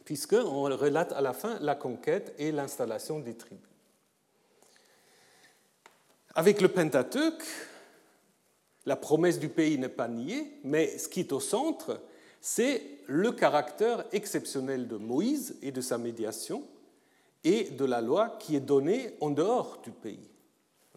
puisqu'on 0.04 0.62
relate 0.62 1.12
à 1.12 1.20
la 1.20 1.32
fin 1.32 1.58
la 1.60 1.74
conquête 1.74 2.34
et 2.38 2.52
l'installation 2.52 3.18
des 3.18 3.34
tribus. 3.34 3.68
Avec 6.34 6.60
le 6.60 6.68
Pentateuque, 6.68 7.44
la 8.86 8.96
promesse 8.96 9.38
du 9.38 9.48
pays 9.48 9.78
n'est 9.78 9.88
pas 9.88 10.08
niée, 10.08 10.58
mais 10.64 10.98
ce 10.98 11.08
qui 11.08 11.20
est 11.20 11.32
au 11.32 11.40
centre, 11.40 12.00
c'est 12.40 12.82
le 13.06 13.30
caractère 13.32 14.04
exceptionnel 14.12 14.88
de 14.88 14.96
Moïse 14.96 15.56
et 15.62 15.70
de 15.70 15.80
sa 15.80 15.98
médiation 15.98 16.64
et 17.44 17.70
de 17.70 17.84
la 17.84 18.00
loi 18.00 18.36
qui 18.40 18.56
est 18.56 18.60
donnée 18.60 19.14
en 19.20 19.30
dehors 19.30 19.80
du 19.82 19.90
pays. 19.90 20.28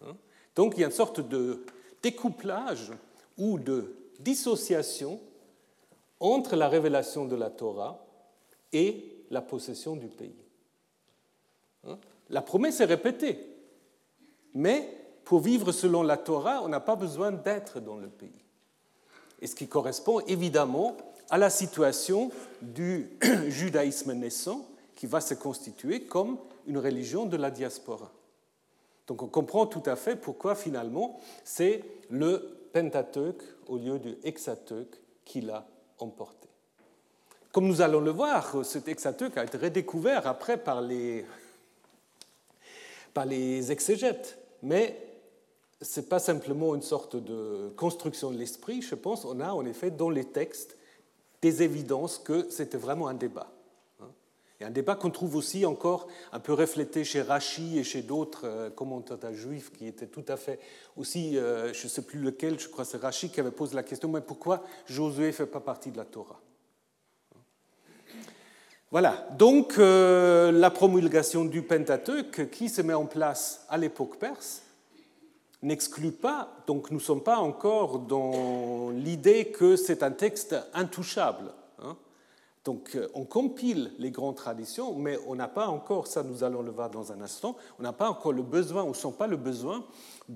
Hein? 0.04 0.16
Donc 0.54 0.74
il 0.76 0.80
y 0.80 0.84
a 0.84 0.86
une 0.86 0.92
sorte 0.92 1.20
de 1.20 1.64
découplage 2.02 2.92
ou 3.38 3.58
de 3.58 3.94
dissociation 4.18 5.20
entre 6.18 6.56
la 6.56 6.68
révélation 6.68 7.26
de 7.26 7.36
la 7.36 7.50
Torah 7.50 8.04
et 8.72 9.24
la 9.30 9.42
possession 9.42 9.96
du 9.96 10.08
pays. 10.08 10.36
Hein? 11.86 11.98
La 12.30 12.42
promesse 12.42 12.80
est 12.80 12.86
répétée, 12.86 13.38
mais 14.54 15.05
pour 15.26 15.40
vivre 15.40 15.72
selon 15.72 16.04
la 16.04 16.16
Torah, 16.16 16.62
on 16.62 16.68
n'a 16.68 16.78
pas 16.78 16.94
besoin 16.94 17.32
d'être 17.32 17.80
dans 17.80 17.96
le 17.96 18.06
pays. 18.06 18.44
Et 19.42 19.48
ce 19.48 19.56
qui 19.56 19.66
correspond 19.66 20.20
évidemment 20.20 20.96
à 21.28 21.36
la 21.36 21.50
situation 21.50 22.30
du 22.62 23.10
judaïsme 23.48 24.12
naissant 24.12 24.64
qui 24.94 25.08
va 25.08 25.20
se 25.20 25.34
constituer 25.34 26.04
comme 26.04 26.38
une 26.68 26.78
religion 26.78 27.26
de 27.26 27.36
la 27.36 27.50
diaspora. 27.50 28.12
Donc 29.08 29.20
on 29.20 29.26
comprend 29.26 29.66
tout 29.66 29.82
à 29.86 29.96
fait 29.96 30.14
pourquoi 30.14 30.54
finalement 30.54 31.18
c'est 31.44 31.82
le 32.08 32.56
Pentateuque 32.72 33.42
au 33.66 33.78
lieu 33.78 33.98
du 33.98 34.14
Hexateuque 34.22 34.96
qui 35.24 35.40
l'a 35.40 35.66
emporté. 35.98 36.48
Comme 37.50 37.66
nous 37.66 37.80
allons 37.80 38.00
le 38.00 38.12
voir, 38.12 38.64
cet 38.64 38.86
hexateuque 38.86 39.38
a 39.38 39.44
été 39.44 39.58
redécouvert 39.58 40.28
après 40.28 40.56
par 40.56 40.82
les, 40.82 41.26
par 43.12 43.24
les 43.24 43.72
exégètes. 43.72 44.38
Mais 44.62 45.05
ce 45.82 46.00
n'est 46.00 46.06
pas 46.06 46.18
simplement 46.18 46.74
une 46.74 46.82
sorte 46.82 47.16
de 47.16 47.72
construction 47.76 48.30
de 48.30 48.38
l'esprit, 48.38 48.82
je 48.82 48.94
pense. 48.94 49.24
On 49.24 49.40
a 49.40 49.52
en 49.52 49.64
effet 49.66 49.90
dans 49.90 50.10
les 50.10 50.24
textes 50.24 50.76
des 51.42 51.62
évidences 51.62 52.18
que 52.18 52.48
c'était 52.50 52.78
vraiment 52.78 53.08
un 53.08 53.14
débat. 53.14 53.52
Hein. 54.00 54.08
Et 54.60 54.64
un 54.64 54.70
débat 54.70 54.94
qu'on 54.94 55.10
trouve 55.10 55.36
aussi 55.36 55.66
encore 55.66 56.08
un 56.32 56.40
peu 56.40 56.54
reflété 56.54 57.04
chez 57.04 57.20
Rachi 57.20 57.78
et 57.78 57.84
chez 57.84 58.02
d'autres 58.02 58.46
euh, 58.46 58.70
commentateurs 58.70 59.34
juifs 59.34 59.70
qui 59.70 59.86
étaient 59.86 60.06
tout 60.06 60.24
à 60.28 60.36
fait 60.36 60.58
aussi, 60.96 61.36
euh, 61.36 61.74
je 61.74 61.84
ne 61.84 61.88
sais 61.90 62.02
plus 62.02 62.20
lequel, 62.20 62.58
je 62.58 62.68
crois 62.68 62.84
que 62.84 62.90
c'est 62.90 62.96
Rachi 62.96 63.28
qui 63.28 63.40
avait 63.40 63.50
posé 63.50 63.74
la 63.74 63.82
question, 63.82 64.08
mais 64.08 64.22
pourquoi 64.22 64.64
Josué 64.86 65.26
ne 65.26 65.32
fait 65.32 65.46
pas 65.46 65.60
partie 65.60 65.90
de 65.90 65.98
la 65.98 66.04
Torah 66.04 66.40
voilà, 68.92 69.28
donc 69.36 69.74
euh, 69.78 70.52
la 70.52 70.70
promulgation 70.70 71.44
du 71.44 71.60
Pentateuque 71.60 72.50
qui 72.50 72.68
se 72.68 72.80
met 72.82 72.94
en 72.94 73.06
place 73.06 73.66
à 73.68 73.78
l'époque 73.78 74.16
perse 74.16 74.62
n'exclut 75.62 76.12
pas, 76.12 76.48
donc 76.66 76.90
nous 76.90 76.98
ne 76.98 77.02
sommes 77.02 77.22
pas 77.22 77.38
encore 77.38 78.00
dans 78.00 78.90
l'idée 78.90 79.46
que 79.46 79.76
c'est 79.76 80.02
un 80.02 80.10
texte 80.10 80.54
intouchable. 80.74 81.52
Hein. 81.82 81.96
Donc 82.64 82.94
euh, 82.94 83.08
on 83.14 83.24
compile 83.24 83.92
les 83.98 84.10
grandes 84.10 84.36
traditions, 84.36 84.94
mais 84.94 85.18
on 85.26 85.34
n'a 85.34 85.48
pas 85.48 85.68
encore, 85.68 86.06
ça 86.06 86.22
nous 86.22 86.44
allons 86.44 86.62
le 86.62 86.70
voir 86.70 86.90
dans 86.90 87.12
un 87.12 87.20
instant, 87.20 87.56
on 87.78 87.82
n'a 87.82 87.92
pas 87.92 88.10
encore 88.10 88.32
le 88.32 88.42
besoin, 88.42 88.84
ou 88.84 88.94
sent 88.94 89.14
pas 89.18 89.26
le 89.26 89.36
besoin 89.36 89.84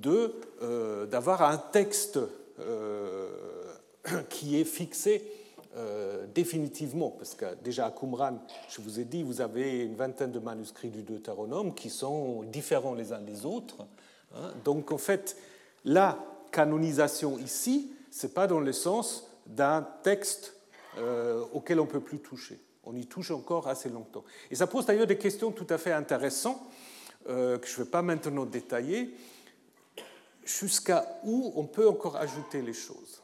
euh, 0.07 1.07
d'avoir 1.07 1.43
un 1.43 1.59
texte 1.59 2.19
qui 4.31 4.61
est 4.61 4.65
fixé 4.65 5.25
euh, 5.77 6.27
définitivement, 6.35 7.11
parce 7.11 7.37
que 7.37 7.45
déjà 7.63 7.87
à 7.87 7.91
Qumran, 7.93 8.41
je 8.69 8.81
vous 8.81 8.99
ai 8.99 9.05
dit, 9.05 9.23
vous 9.23 9.41
avez 9.41 9.85
une 9.85 9.95
vingtaine 9.95 10.33
de 10.33 10.41
manuscrits 10.41 10.91
du 10.91 11.05
Deutéronome 11.05 11.75
qui 11.75 11.91
sont 11.91 12.43
différents 12.43 12.95
les 12.95 13.13
uns 13.13 13.21
des 13.21 13.47
autres. 13.47 13.87
Hein? 14.35 14.53
Donc 14.65 14.93
en 14.93 14.99
fait, 14.99 15.37
la 15.85 16.19
canonisation 16.53 17.39
ici, 17.39 17.93
ce 18.11 18.27
n'est 18.27 18.33
pas 18.33 18.47
dans 18.47 18.61
le 18.61 18.73
sens 18.73 19.29
d'un 19.47 19.87
texte 20.03 20.55
euh, 20.99 21.45
auquel 21.53 21.81
on 21.81 21.85
ne 21.85 21.91
peut 21.91 22.01
plus 22.01 22.19
toucher. 22.19 22.59
On 22.85 22.97
y 22.97 23.07
touche 23.07 23.31
encore 23.31 23.69
assez 23.69 23.89
longtemps. 23.89 24.25
Et 24.51 24.55
ça 24.55 24.67
pose 24.67 24.87
d'ailleurs 24.87 25.07
des 25.07 25.19
questions 25.19 25.53
tout 25.53 25.67
à 25.71 25.79
fait 25.79 25.93
intéressantes 25.93 26.61
euh, 27.29 27.59
que 27.59 27.67
je 27.67 27.79
ne 27.79 27.85
vais 27.85 27.91
pas 27.91 28.03
maintenant 28.03 28.47
détailler. 28.47 29.15
Jusqu'à 30.45 31.21
où 31.25 31.53
on 31.55 31.65
peut 31.65 31.89
encore 31.89 32.17
ajouter 32.17 32.63
les 32.63 32.73
choses 32.73 33.21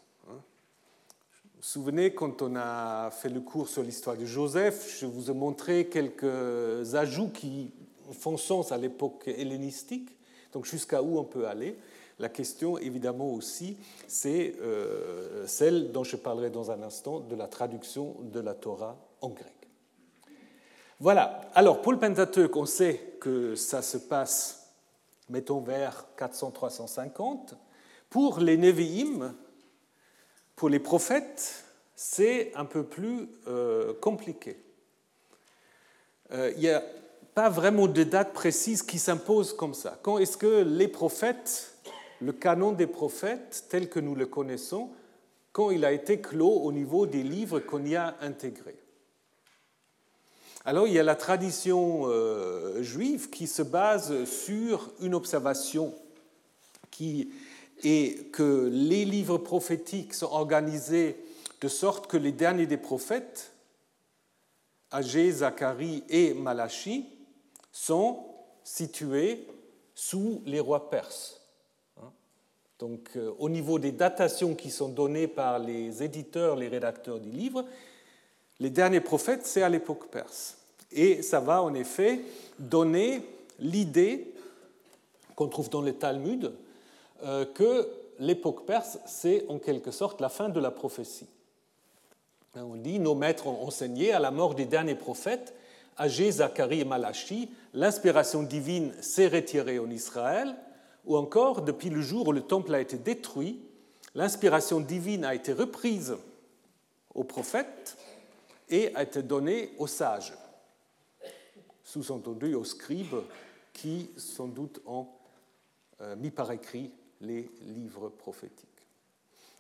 vous 1.57 1.63
vous 1.63 1.69
souvenez, 1.83 2.15
quand 2.15 2.43
on 2.43 2.55
a 2.55 3.11
fait 3.11 3.31
le 3.31 3.41
cours 3.41 3.67
sur 3.67 3.83
l'histoire 3.83 4.17
de 4.17 4.27
Joseph, 4.27 4.99
je 5.01 5.07
vous 5.07 5.31
ai 5.31 5.35
montré 5.35 5.87
quelques 5.87 6.95
ajouts 6.95 7.31
qui 7.31 7.73
font 8.13 8.37
sens 8.37 8.73
à 8.73 8.77
l'époque 8.77 9.27
hellénistique, 9.27 10.16
donc 10.57 10.65
jusqu'à 10.65 11.03
où 11.03 11.19
on 11.19 11.25
peut 11.25 11.47
aller? 11.47 11.77
La 12.19 12.31
question, 12.31 12.79
évidemment 12.79 13.29
aussi, 13.29 13.77
c'est 14.09 14.55
euh, 14.63 15.47
celle 15.47 15.93
dont 15.93 16.03
je 16.03 16.17
parlerai 16.17 16.49
dans 16.49 16.71
un 16.71 16.83
instant, 16.83 17.21
de 17.21 17.37
la 17.37 17.47
traduction 17.47 18.17
de 18.21 18.41
la 18.41 18.55
Torah 18.55 18.97
en 19.21 19.29
grec. 19.29 19.53
Voilà. 20.99 21.43
Alors, 21.55 21.83
pour 21.83 21.93
le 21.93 21.99
Pentateuque, 21.99 22.57
on 22.57 22.65
sait 22.65 23.19
que 23.21 23.55
ça 23.55 23.83
se 23.83 23.99
passe, 23.99 24.71
mettons, 25.29 25.61
vers 25.61 26.07
400-350. 26.19 27.53
Pour 28.09 28.39
les 28.39 28.57
Nevi'im, 28.57 29.35
pour 30.55 30.71
les 30.71 30.81
prophètes, 30.81 31.65
c'est 31.95 32.51
un 32.55 32.65
peu 32.65 32.83
plus 32.83 33.29
euh, 33.47 33.93
compliqué. 34.01 34.59
Euh, 36.33 36.51
il 36.57 36.63
n'y 36.63 36.71
a 36.71 36.83
pas 37.37 37.51
vraiment 37.51 37.87
de 37.87 38.03
date 38.03 38.33
précise 38.33 38.83
qui 38.83 38.99
s'impose 38.99 39.53
comme 39.53 39.75
ça. 39.75 39.99
Quand 40.03 40.17
est-ce 40.17 40.39
que 40.39 40.63
les 40.63 40.89
prophètes, 40.89 41.77
le 42.23 42.33
canon 42.33 42.73
des 42.73 42.87
prophètes 42.87 43.67
tel 43.69 43.91
que 43.91 44.01
nous 44.01 44.15
le 44.15 44.25
connaissons, 44.25 44.89
quand 45.53 45.71
il 45.71 45.85
a 45.85 45.93
été 45.93 46.19
clos 46.19 46.63
au 46.63 46.73
niveau 46.73 47.05
des 47.05 47.23
livres 47.23 47.61
qu'on 47.61 47.85
y 47.85 47.95
a 47.95 48.17
intégrés? 48.23 48.79
Alors 50.65 50.87
il 50.87 50.95
y 50.95 50.99
a 50.99 51.03
la 51.03 51.15
tradition 51.15 52.05
euh, 52.07 52.83
juive 52.83 53.29
qui 53.29 53.47
se 53.47 53.61
base 53.61 54.25
sur 54.25 54.91
une 55.03 55.15
observation 55.15 55.95
qui 56.91 57.31
et 57.85 58.31
que 58.33 58.71
les 58.73 59.05
livres 59.05 59.37
prophétiques 59.37 60.15
sont 60.15 60.33
organisés 60.33 61.23
de 61.61 61.69
sorte 61.69 62.07
que 62.07 62.17
les 62.17 62.33
derniers 62.33 62.67
des 62.67 62.79
prophètes, 62.79 63.53
Agé, 64.91 65.31
Zacharie 65.31 66.03
et 66.09 66.33
Malachi, 66.33 67.13
sont 67.77 68.25
situés 68.65 69.47
sous 69.95 70.41
les 70.47 70.61
rois 70.61 70.89
perses. 70.89 71.43
Hein. 72.01 72.11
Donc, 72.79 73.11
euh, 73.17 73.33
au 73.39 73.51
niveau 73.51 73.79
des 73.79 73.93
datations 73.93 74.55
qui 74.55 74.71
sont 74.71 74.89
données 74.89 75.29
par 75.29 75.59
les 75.59 76.03
éditeurs, 76.03 76.57
les 76.57 76.69
rédacteurs 76.69 77.21
du 77.21 77.29
livre, 77.29 77.67
les 78.61 78.71
derniers 78.71 79.03
prophètes, 79.03 79.45
c'est 79.45 79.63
à 79.63 79.69
l'époque 79.69 80.09
perse. 80.09 80.57
Et 80.91 81.21
ça 81.21 81.39
va 81.41 81.63
en 81.63 81.75
effet 81.75 82.21
donner 82.59 83.23
l'idée 83.59 84.33
qu'on 85.35 85.49
trouve 85.49 85.69
dans 85.69 85.83
le 85.83 85.93
Talmud 85.93 86.53
que 87.55 87.91
l'époque 88.19 88.65
perse, 88.65 88.99
c'est 89.05 89.45
en 89.49 89.59
quelque 89.59 89.91
sorte 89.91 90.21
la 90.21 90.31
fin 90.31 90.49
de 90.49 90.61
la 90.61 90.71
prophétie. 90.71 91.27
On 92.55 92.77
dit, 92.77 92.99
nos 92.99 93.15
maîtres 93.15 93.47
ont 93.47 93.67
enseigné 93.67 94.13
à 94.13 94.19
la 94.19 94.31
mort 94.31 94.55
des 94.55 94.65
derniers 94.65 94.95
prophètes, 94.95 95.53
Agé, 95.97 96.31
Zacharie 96.31 96.81
et 96.81 96.85
Malachi, 96.85 97.51
l'inspiration 97.73 98.43
divine 98.43 98.93
s'est 99.01 99.29
retirée 99.29 99.79
en 99.79 99.91
Israël, 99.91 100.55
ou 101.05 101.17
encore, 101.17 101.63
depuis 101.63 101.89
le 101.89 102.01
jour 102.01 102.29
où 102.29 102.33
le 102.33 102.43
temple 102.43 102.75
a 102.75 102.81
été 102.81 102.99
détruit, 102.99 103.61
l'inspiration 104.15 104.81
divine 104.81 105.25
a 105.25 105.35
été 105.35 105.53
reprise 105.53 106.17
aux 107.15 107.25
prophètes 107.25 107.97
et 108.69 108.95
a 108.95 109.03
été 109.03 109.23
donnée 109.23 109.71
aux 109.79 109.87
sages, 109.87 110.35
sous-entendu 111.85 112.55
aux 112.55 112.65
scribes 112.65 113.23
qui, 113.73 114.11
sans 114.17 114.49
doute, 114.49 114.81
ont 114.87 115.07
euh, 116.01 116.17
mis 116.17 116.31
par 116.31 116.51
écrit 116.51 116.91
les 117.21 117.51
livres 117.63 118.09
prophétiques. 118.09 118.69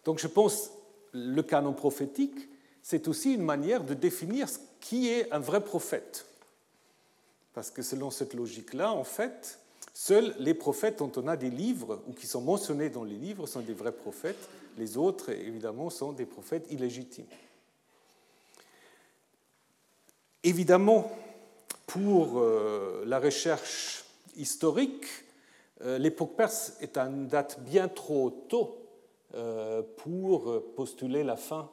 Donc 0.04 0.18
je 0.18 0.26
pense 0.26 0.70
le 1.12 1.42
canon 1.42 1.72
prophétique, 1.72 2.48
c'est 2.82 3.08
aussi 3.08 3.34
une 3.34 3.42
manière 3.42 3.84
de 3.84 3.94
définir 3.94 4.48
qui 4.88 5.08
est 5.08 5.32
un 5.32 5.40
vrai 5.40 5.64
prophète. 5.64 6.26
Parce 7.54 7.72
que 7.72 7.82
selon 7.82 8.12
cette 8.12 8.34
logique-là, 8.34 8.92
en 8.92 9.02
fait, 9.02 9.58
seuls 9.92 10.32
les 10.38 10.54
prophètes 10.54 11.00
dont 11.00 11.10
on 11.16 11.26
a 11.26 11.36
des 11.36 11.50
livres 11.50 12.04
ou 12.06 12.12
qui 12.12 12.28
sont 12.28 12.40
mentionnés 12.40 12.88
dans 12.88 13.02
les 13.02 13.16
livres 13.16 13.48
sont 13.48 13.62
des 13.62 13.74
vrais 13.74 13.90
prophètes. 13.90 14.48
Les 14.78 14.96
autres, 14.96 15.30
évidemment, 15.30 15.90
sont 15.90 16.12
des 16.12 16.24
prophètes 16.24 16.66
illégitimes. 16.70 17.26
Évidemment, 20.44 21.10
pour 21.88 22.38
euh, 22.38 23.02
la 23.06 23.18
recherche 23.18 24.04
historique, 24.36 25.06
euh, 25.82 25.98
l'époque 25.98 26.36
perse 26.36 26.74
est 26.80 26.96
une 26.96 27.26
date 27.26 27.58
bien 27.58 27.88
trop 27.88 28.30
tôt 28.48 28.86
euh, 29.34 29.82
pour 29.96 30.62
postuler 30.76 31.24
la 31.24 31.36
fin 31.36 31.68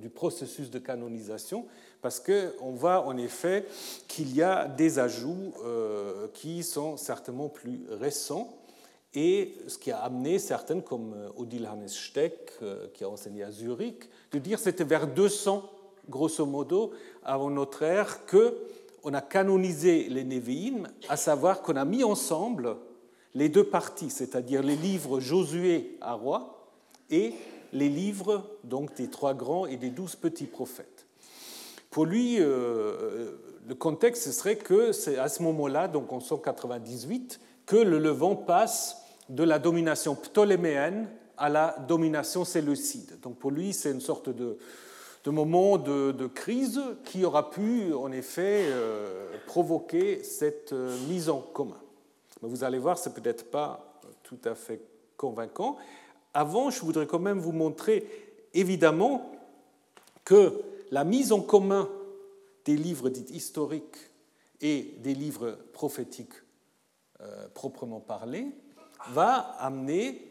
du 0.00 0.10
processus 0.10 0.70
de 0.70 0.78
canonisation, 0.78 1.66
parce 2.00 2.20
qu'on 2.20 2.72
voit 2.72 3.06
en 3.06 3.16
effet 3.16 3.66
qu'il 4.06 4.34
y 4.34 4.42
a 4.42 4.68
des 4.68 4.98
ajouts 4.98 5.52
qui 6.34 6.62
sont 6.62 6.96
certainement 6.96 7.48
plus 7.48 7.82
récents, 7.90 8.54
et 9.14 9.54
ce 9.66 9.78
qui 9.78 9.90
a 9.90 9.98
amené 9.98 10.38
certaines, 10.38 10.82
comme 10.82 11.14
Odile 11.36 11.66
Hannes 11.66 11.88
Steck, 11.88 12.52
qui 12.94 13.04
a 13.04 13.08
enseigné 13.08 13.42
à 13.42 13.50
Zurich, 13.50 14.08
de 14.32 14.38
dire 14.38 14.58
que 14.58 14.64
c'était 14.64 14.84
vers 14.84 15.06
200 15.06 15.70
grosso 16.08 16.46
modo, 16.46 16.92
avant 17.22 17.50
notre 17.50 17.82
ère, 17.82 18.26
qu'on 18.26 19.14
a 19.14 19.20
canonisé 19.20 20.08
les 20.08 20.24
Névéim, 20.24 20.88
à 21.08 21.16
savoir 21.16 21.62
qu'on 21.62 21.76
a 21.76 21.84
mis 21.84 22.04
ensemble 22.04 22.76
les 23.34 23.48
deux 23.48 23.64
parties, 23.64 24.10
c'est-à-dire 24.10 24.62
les 24.62 24.76
livres 24.76 25.20
Josué 25.20 25.96
à 26.00 26.14
roi 26.14 26.66
et 27.10 27.34
les 27.72 27.88
livres 27.88 28.48
donc 28.64 28.94
des 28.96 29.08
trois 29.08 29.34
grands 29.34 29.66
et 29.66 29.76
des 29.76 29.90
douze 29.90 30.16
petits 30.16 30.46
prophètes. 30.46 31.06
Pour 31.90 32.06
lui, 32.06 32.36
euh, 32.38 33.30
le 33.66 33.74
contexte 33.74 34.30
serait 34.32 34.56
que 34.56 34.92
c'est 34.92 35.18
à 35.18 35.28
ce 35.28 35.42
moment-là, 35.42 35.88
donc 35.88 36.12
en 36.12 36.20
198, 36.20 37.40
que 37.66 37.76
le 37.76 37.98
Levant 37.98 38.36
passe 38.36 38.96
de 39.28 39.42
la 39.42 39.58
domination 39.58 40.14
ptoléméenne 40.14 41.08
à 41.36 41.48
la 41.48 41.76
domination 41.86 42.44
séleucide. 42.44 43.20
Donc 43.20 43.36
pour 43.38 43.50
lui, 43.50 43.72
c'est 43.72 43.90
une 43.90 44.00
sorte 44.00 44.28
de, 44.28 44.58
moments 45.26 45.76
de, 45.76 46.26
crise 46.26 46.80
qui 47.04 47.24
aura 47.24 47.50
pu 47.50 47.92
en 47.92 48.10
effet 48.12 48.64
euh, 48.68 49.28
provoquer 49.46 50.22
cette 50.22 50.72
euh, 50.72 50.96
mise 51.08 51.28
en 51.28 51.40
commun. 51.40 51.80
Mais 52.42 52.48
vous 52.48 52.64
allez 52.64 52.78
voir, 52.78 52.98
ce 52.98 53.08
n'est 53.08 53.14
peut-être 53.14 53.50
pas 53.50 54.00
tout 54.22 54.38
à 54.44 54.54
fait 54.54 54.80
convaincant. 55.16 55.76
Avant, 56.34 56.70
je 56.70 56.80
voudrais 56.80 57.06
quand 57.06 57.18
même 57.18 57.38
vous 57.38 57.52
montrer 57.52 58.08
évidemment 58.54 59.32
que 60.24 60.62
la 60.90 61.04
mise 61.04 61.32
en 61.32 61.40
commun 61.40 61.88
des 62.64 62.76
livres 62.76 63.08
dits 63.08 63.34
historiques 63.34 63.96
et 64.60 64.94
des 64.98 65.14
livres 65.14 65.58
prophétiques 65.72 66.34
euh, 67.20 67.48
proprement 67.54 68.00
parlés 68.00 68.46
va 69.10 69.34
amener 69.58 70.28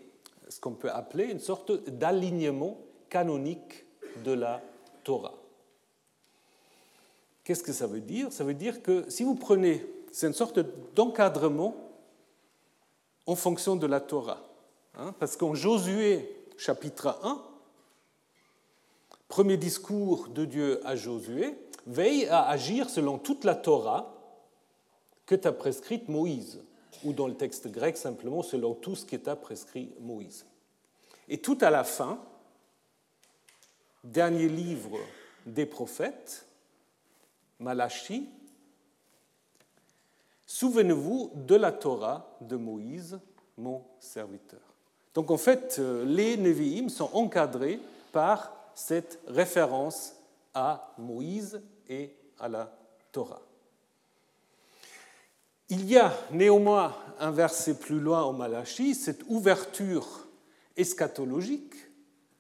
ce 0.49 0.59
qu'on 0.59 0.73
peut 0.73 0.91
appeler 0.91 1.25
une 1.25 1.39
sorte 1.39 1.71
d'alignement 1.89 2.77
canonique 3.09 3.85
de 4.23 4.31
la 4.31 4.61
Torah. 5.03 5.33
Qu'est-ce 7.43 7.63
que 7.63 7.73
ça 7.73 7.87
veut 7.87 8.01
dire? 8.01 8.31
Ça 8.31 8.43
veut 8.43 8.53
dire 8.53 8.81
que 8.83 9.09
si 9.09 9.23
vous 9.23 9.35
prenez, 9.35 9.85
c'est 10.11 10.27
une 10.27 10.33
sorte 10.33 10.59
d'encadrement 10.95 11.75
en 13.25 13.35
fonction 13.35 13.75
de 13.75 13.87
la 13.87 13.99
Torah. 13.99 14.46
Hein, 14.97 15.13
parce 15.19 15.37
qu'en 15.37 15.53
Josué 15.53 16.43
chapitre 16.57 17.19
1, 17.21 17.43
premier 19.27 19.55
discours 19.55 20.27
de 20.29 20.43
Dieu 20.43 20.85
à 20.87 20.95
Josué, 20.95 21.55
veille 21.85 22.25
à 22.25 22.47
agir 22.47 22.89
selon 22.89 23.19
toute 23.19 23.43
la 23.43 23.53
Torah 23.53 24.13
que 25.27 25.35
t'a 25.35 25.51
prescrite 25.51 26.09
Moïse, 26.09 26.63
ou 27.03 27.13
dans 27.13 27.27
le 27.27 27.35
texte 27.35 27.67
grec 27.67 27.95
simplement 27.95 28.41
selon 28.41 28.73
tout 28.73 28.95
ce 28.95 29.05
qui 29.05 29.19
t'a 29.19 29.35
prescrit 29.35 29.91
Moïse. 29.99 30.47
Et 31.29 31.37
tout 31.37 31.59
à 31.61 31.69
la 31.69 31.83
fin, 31.83 32.19
dernier 34.03 34.49
livre 34.49 34.97
des 35.45 35.67
prophètes, 35.67 36.47
Malachi, 37.59 38.29
Souvenez-vous 40.49 41.31
de 41.35 41.55
la 41.55 41.73
Torah 41.73 42.37
de 42.39 42.55
Moïse, 42.55 43.19
mon 43.57 43.83
serviteur. 43.99 44.76
Donc 45.17 45.31
en 45.31 45.37
fait, 45.37 45.77
euh, 45.79 46.05
les 46.05 46.37
Nevi'im 46.37 46.89
sont 46.89 47.09
encadrés 47.11 47.79
par 48.11 48.53
cette 48.75 49.19
référence 49.25 50.13
à 50.53 50.93
Moïse 50.99 51.59
et 51.89 52.13
à 52.39 52.47
la 52.47 52.71
Torah. 53.11 53.41
Il 55.69 55.89
y 55.89 55.97
a 55.97 56.13
néanmoins 56.29 56.95
un 57.19 57.31
verset 57.31 57.79
plus 57.79 57.99
loin 57.99 58.25
au 58.25 58.31
Malachi, 58.31 58.93
cette 58.93 59.23
ouverture 59.27 60.27
eschatologique 60.75 61.73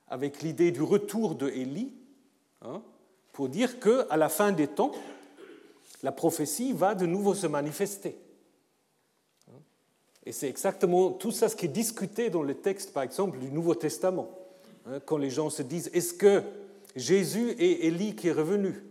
avec 0.07 0.43
l'idée 0.43 0.69
du 0.69 0.83
retour 0.83 1.33
de 1.33 1.49
Élie, 1.49 1.95
hein, 2.61 2.83
pour 3.33 3.49
dire 3.49 3.79
qu'à 3.79 4.17
la 4.17 4.29
fin 4.29 4.51
des 4.51 4.67
temps, 4.67 4.91
la 6.03 6.11
prophétie 6.11 6.73
va 6.73 6.93
de 6.93 7.07
nouveau 7.07 7.33
se 7.33 7.47
manifester. 7.47 8.19
Et 10.27 10.33
c'est 10.33 10.49
exactement 10.49 11.11
tout 11.11 11.31
ça 11.31 11.47
ce 11.47 11.55
qui 11.55 11.67
est 11.67 11.69
discuté 11.69 12.29
dans 12.29 12.43
le 12.43 12.53
texte, 12.53 12.91
par 12.91 13.03
exemple, 13.03 13.39
du 13.39 13.49
Nouveau 13.49 13.75
Testament. 13.75 14.29
Hein, 14.85 14.99
quand 15.05 15.15
les 15.15 15.29
gens 15.29 15.49
se 15.49 15.61
disent, 15.61 15.89
est-ce 15.93 16.13
que 16.13 16.43
Jésus 16.97 17.51
est 17.51 17.85
Élie 17.85 18.13
qui 18.13 18.27
est 18.27 18.33
revenu 18.33 18.83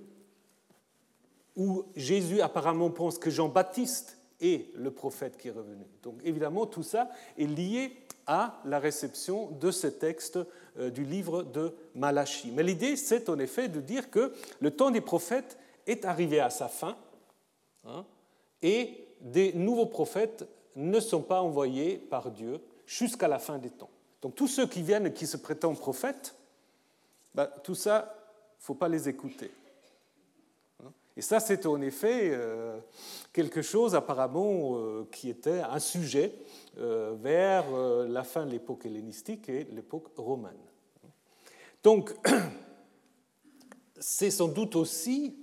Ou 1.55 1.85
Jésus 1.95 2.41
apparemment 2.41 2.89
pense 2.89 3.19
que 3.19 3.29
Jean-Baptiste 3.29 4.17
est 4.41 4.75
le 4.77 4.91
prophète 4.91 5.37
qui 5.37 5.49
est 5.49 5.51
revenu. 5.51 5.85
Donc 6.03 6.15
évidemment, 6.25 6.65
tout 6.65 6.83
ça 6.83 7.11
est 7.37 7.45
lié 7.45 7.93
à 8.27 8.59
la 8.65 8.79
réception 8.79 9.51
de 9.61 9.71
ce 9.71 9.89
texte 9.89 10.39
euh, 10.79 10.89
du 10.89 11.05
livre 11.05 11.43
de 11.43 11.75
Malachie. 11.95 12.51
Mais 12.51 12.63
l'idée, 12.63 12.97
c'est 12.97 13.29
en 13.29 13.39
effet 13.39 13.69
de 13.69 13.83
dire 13.83 14.11
que 14.11 14.33
le 14.61 14.71
temps 14.71 14.91
des 14.91 15.03
prophètes 15.03 15.59
est 15.87 16.07
arrivé 16.07 16.41
à 16.41 16.49
sa 16.49 16.69
fin 16.69 16.97
hein, 17.85 18.07
et 18.63 19.07
des 19.21 19.53
nouveaux 19.53 19.85
prophètes 19.85 20.47
ne 20.77 21.01
sont 21.01 21.23
pas 21.23 21.43
envoyés 21.43 21.97
par 21.97 22.31
Dieu 22.31 22.61
jusqu'à 22.87 23.27
la 23.27 23.39
fin 23.39 23.59
des 23.59 23.71
temps. 23.71 23.91
Donc 24.23 24.35
tous 24.35 24.47
ceux 24.47 24.67
qui 24.67 24.83
viennent 24.83 25.07
et 25.07 25.13
qui 25.13 25.27
se 25.27 25.37
prétendent 25.37 25.79
prophètes, 25.79 26.37
ben, 27.35 27.49
tout 27.65 27.75
ça, 27.75 28.15
il 28.15 28.63
ne 28.63 28.65
faut 28.65 28.75
pas 28.75 28.89
les 28.89 29.09
écouter. 29.09 29.51
Hein? 30.85 30.93
Et 31.17 31.23
ça, 31.23 31.41
c'est 31.41 31.67
en 31.67 31.81
effet 31.81 32.31
euh, 32.33 32.79
quelque 33.33 33.63
chose 33.63 33.95
apparemment 33.95 34.77
euh, 34.77 35.09
qui 35.11 35.31
était 35.31 35.61
un 35.61 35.81
sujet 35.81 36.33
vers 36.79 37.65
la 38.07 38.23
fin 38.23 38.45
de 38.45 38.51
l'époque 38.51 38.85
hellénistique 38.85 39.49
et 39.49 39.65
l'époque 39.73 40.09
romaine. 40.19 40.53
Donc, 41.83 42.15
c'est 43.99 44.31
sans 44.31 44.49
doute 44.49 44.77
aussi 44.77 45.37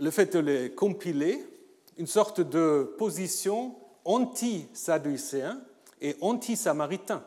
le 0.00 0.10
fait 0.10 0.34
de 0.34 0.38
les 0.38 0.72
compiler, 0.72 1.44
une 1.98 2.06
sorte 2.06 2.40
de 2.40 2.94
position 2.98 3.76
anti-sadducéen 4.04 5.60
et 6.00 6.16
anti-samaritain. 6.20 7.22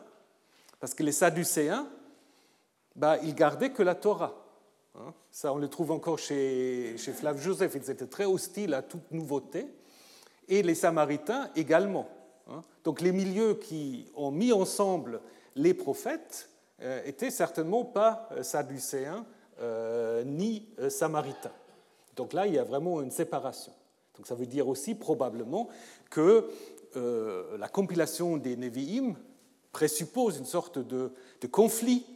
Parce 0.80 0.94
que 0.94 1.02
les 1.02 1.12
sadducéens, 1.12 1.88
bah, 2.94 3.18
ils 3.22 3.34
gardaient 3.34 3.70
que 3.70 3.82
la 3.82 3.94
Torah. 3.94 4.34
Hein. 4.94 5.12
Ça, 5.30 5.52
on 5.52 5.58
le 5.58 5.68
trouve 5.68 5.90
encore 5.90 6.18
chez, 6.18 6.96
chez 6.98 7.12
Flav 7.12 7.40
Joseph. 7.40 7.72
Ils 7.74 7.90
étaient 7.90 8.06
très 8.06 8.24
hostiles 8.24 8.74
à 8.74 8.82
toute 8.82 9.10
nouveauté. 9.10 9.66
Et 10.48 10.62
les 10.62 10.74
samaritains 10.74 11.50
également. 11.56 12.08
Hein. 12.48 12.62
Donc 12.84 13.00
les 13.00 13.12
milieux 13.12 13.54
qui 13.54 14.06
ont 14.14 14.30
mis 14.30 14.52
ensemble 14.52 15.20
les 15.56 15.74
prophètes 15.74 16.50
euh, 16.82 17.02
étaient 17.04 17.30
certainement 17.30 17.84
pas 17.84 18.28
euh, 18.32 18.42
sadducéens 18.42 19.24
euh, 19.60 20.22
ni 20.24 20.68
samaritains. 20.90 21.52
Donc 22.14 22.32
là, 22.32 22.46
il 22.46 22.54
y 22.54 22.58
a 22.58 22.64
vraiment 22.64 23.00
une 23.02 23.10
séparation. 23.10 23.72
Donc 24.16 24.26
ça 24.26 24.34
veut 24.34 24.46
dire 24.46 24.68
aussi 24.68 24.94
probablement 24.94 25.68
que 26.10 26.50
la 26.94 27.68
compilation 27.68 28.38
des 28.38 28.56
Nevi'im 28.56 29.14
présuppose 29.70 30.38
une 30.38 30.46
sorte 30.46 30.78
de, 30.78 31.12
conflit 31.50 32.06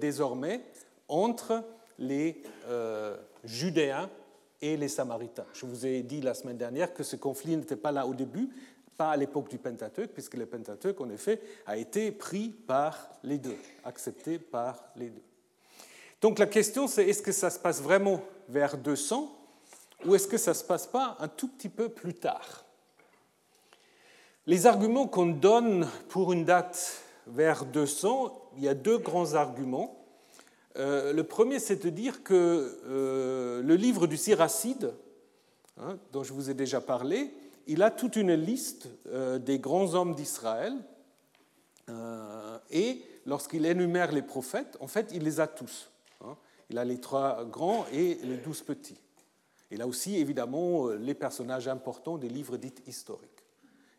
désormais 0.00 0.62
entre 1.06 1.62
les 1.98 2.42
Judéens 3.44 4.10
et 4.62 4.76
les 4.76 4.88
Samaritains. 4.88 5.46
Je 5.52 5.66
vous 5.66 5.86
ai 5.86 6.02
dit 6.02 6.20
la 6.20 6.34
semaine 6.34 6.56
dernière 6.56 6.92
que 6.92 7.02
ce 7.02 7.16
conflit 7.16 7.56
n'était 7.56 7.76
pas 7.76 7.92
là 7.92 8.06
au 8.06 8.14
début, 8.14 8.48
pas 8.96 9.12
à 9.12 9.16
l'époque 9.16 9.48
du 9.48 9.58
Pentateuque, 9.58 10.10
puisque 10.12 10.34
le 10.34 10.46
Pentateuque, 10.46 11.00
en 11.00 11.08
effet, 11.08 11.40
a 11.66 11.76
été 11.76 12.12
pris 12.12 12.50
par 12.50 13.10
les 13.22 13.38
deux, 13.38 13.56
accepté 13.84 14.38
par 14.38 14.84
les 14.96 15.08
deux. 15.08 15.22
Donc 16.20 16.38
la 16.38 16.46
question, 16.46 16.86
c'est 16.86 17.06
est-ce 17.06 17.22
que 17.22 17.32
ça 17.32 17.48
se 17.48 17.58
passe 17.58 17.80
vraiment 17.80 18.20
vers 18.48 18.76
200 18.76 19.39
ou 20.04 20.14
est-ce 20.14 20.28
que 20.28 20.38
ça 20.38 20.52
ne 20.52 20.56
se 20.56 20.64
passe 20.64 20.86
pas 20.86 21.16
un 21.20 21.28
tout 21.28 21.48
petit 21.48 21.68
peu 21.68 21.88
plus 21.88 22.14
tard? 22.14 22.64
Les 24.46 24.66
arguments 24.66 25.06
qu'on 25.06 25.26
donne 25.26 25.86
pour 26.08 26.32
une 26.32 26.44
date 26.44 27.02
vers 27.26 27.64
200, 27.64 28.50
il 28.56 28.64
y 28.64 28.68
a 28.68 28.74
deux 28.74 28.98
grands 28.98 29.34
arguments. 29.34 30.04
Euh, 30.76 31.12
le 31.12 31.24
premier, 31.24 31.58
c'est 31.58 31.84
de 31.84 31.90
dire 31.90 32.22
que 32.22 32.80
euh, 32.86 33.62
le 33.62 33.76
livre 33.76 34.06
du 34.06 34.16
Siracide, 34.16 34.94
hein, 35.78 35.98
dont 36.12 36.22
je 36.22 36.32
vous 36.32 36.50
ai 36.50 36.54
déjà 36.54 36.80
parlé, 36.80 37.34
il 37.66 37.82
a 37.82 37.90
toute 37.90 38.16
une 38.16 38.34
liste 38.34 38.88
euh, 39.08 39.38
des 39.38 39.58
grands 39.58 39.94
hommes 39.94 40.14
d'Israël, 40.14 40.74
et 42.70 43.02
lorsqu'il 43.26 43.66
énumère 43.66 44.12
les 44.12 44.22
prophètes, 44.22 44.76
en 44.78 44.86
fait, 44.86 45.10
il 45.12 45.24
les 45.24 45.40
a 45.40 45.48
tous. 45.48 45.90
Hein. 46.24 46.36
Il 46.70 46.78
a 46.78 46.84
les 46.84 47.00
trois 47.00 47.44
grands 47.44 47.84
et 47.92 48.14
les 48.22 48.36
douze 48.36 48.62
petits. 48.62 49.00
Il 49.70 49.82
a 49.82 49.86
aussi, 49.86 50.16
évidemment, 50.16 50.88
les 50.88 51.14
personnages 51.14 51.68
importants 51.68 52.18
des 52.18 52.28
livres 52.28 52.56
dits 52.56 52.74
historiques. 52.86 53.44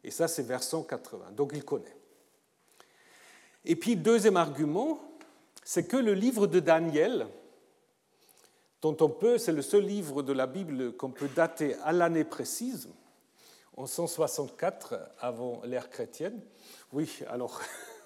Et 0.03 0.11
ça, 0.11 0.27
c'est 0.27 0.43
vers 0.43 0.63
180, 0.63 1.31
donc 1.31 1.51
il 1.53 1.63
connaît. 1.63 1.95
Et 3.63 3.75
puis, 3.75 3.95
deuxième 3.95 4.37
argument, 4.37 4.99
c'est 5.63 5.87
que 5.87 5.97
le 5.97 6.13
livre 6.13 6.47
de 6.47 6.59
Daniel, 6.59 7.27
dont 8.81 8.97
on 8.99 9.09
peut, 9.09 9.37
c'est 9.37 9.51
le 9.51 9.61
seul 9.61 9.85
livre 9.85 10.23
de 10.23 10.33
la 10.33 10.47
Bible 10.47 10.93
qu'on 10.93 11.11
peut 11.11 11.29
dater 11.35 11.75
à 11.83 11.91
l'année 11.91 12.23
précise, 12.23 12.89
en 13.77 13.85
164 13.85 14.99
avant 15.19 15.61
l'ère 15.63 15.89
chrétienne. 15.89 16.41
Oui, 16.91 17.19
alors, 17.27 17.61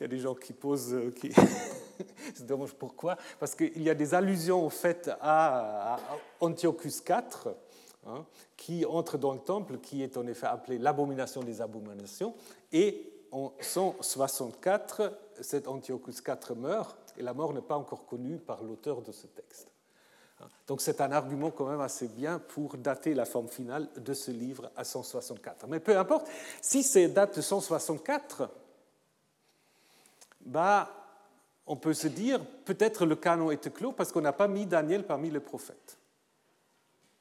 il 0.00 0.04
y 0.04 0.06
a 0.06 0.08
des 0.08 0.18
gens 0.18 0.34
qui 0.34 0.54
posent, 0.54 0.96
qui... 1.20 1.30
c'est 2.34 2.46
dommage 2.46 2.72
pourquoi, 2.72 3.16
parce 3.38 3.54
qu'il 3.54 3.82
y 3.82 3.90
a 3.90 3.94
des 3.94 4.14
allusions 4.14 4.64
au 4.64 4.70
fait 4.70 5.10
à, 5.20 5.98
Antiochus 6.40 7.02
IV, 7.06 7.52
hein, 8.06 8.24
qui 8.56 8.86
entre 8.86 9.18
dans 9.18 9.34
le 9.34 9.40
temple, 9.40 9.78
qui 9.78 10.02
est 10.02 10.16
en 10.16 10.26
effet 10.26 10.46
appelé 10.46 10.78
l'abomination 10.78 11.42
des 11.42 11.60
abominations, 11.60 12.34
et 12.72 13.12
en 13.30 13.52
164, 13.60 15.12
cet 15.40 15.68
Antiochus 15.68 16.16
IV 16.26 16.56
meurt 16.56 16.96
et 17.16 17.22
la 17.22 17.34
mort 17.34 17.52
n'est 17.52 17.60
pas 17.60 17.76
encore 17.76 18.06
connue 18.06 18.38
par 18.38 18.62
l'auteur 18.62 19.02
de 19.02 19.12
ce 19.12 19.26
texte. 19.26 19.68
Donc 20.66 20.80
c'est 20.80 21.00
un 21.00 21.12
argument 21.12 21.50
quand 21.50 21.66
même 21.66 21.80
assez 21.80 22.08
bien 22.08 22.38
pour 22.38 22.76
dater 22.78 23.12
la 23.12 23.26
forme 23.26 23.48
finale 23.48 23.88
de 23.96 24.14
ce 24.14 24.30
livre 24.30 24.70
à 24.74 24.84
164. 24.84 25.66
Mais 25.68 25.80
peu 25.80 25.98
importe, 25.98 26.28
si 26.62 26.82
c'est 26.82 27.08
date 27.08 27.36
de 27.36 27.42
164, 27.42 28.48
bah, 30.44 31.00
on 31.66 31.76
peut 31.76 31.94
se 31.94 32.08
dire 32.08 32.44
peut-être 32.64 33.06
le 33.06 33.16
canon 33.16 33.50
était 33.50 33.70
clos 33.70 33.92
parce 33.92 34.12
qu'on 34.12 34.20
n'a 34.20 34.32
pas 34.32 34.48
mis 34.48 34.66
Daniel 34.66 35.04
parmi 35.04 35.30
les 35.30 35.40
prophètes. 35.40 35.98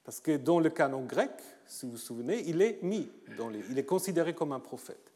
Parce 0.03 0.21
que 0.21 0.37
dans 0.37 0.59
le 0.59 0.71
canon 0.71 1.03
grec, 1.03 1.31
si 1.67 1.85
vous 1.85 1.91
vous 1.91 1.97
souvenez, 1.99 2.43
il 2.47 2.63
est 2.63 2.81
mis, 2.81 3.11
dans 3.37 3.51
il 3.51 3.77
est 3.77 3.85
considéré 3.85 4.33
comme 4.33 4.51
un 4.53 4.59
prophète. 4.59 5.13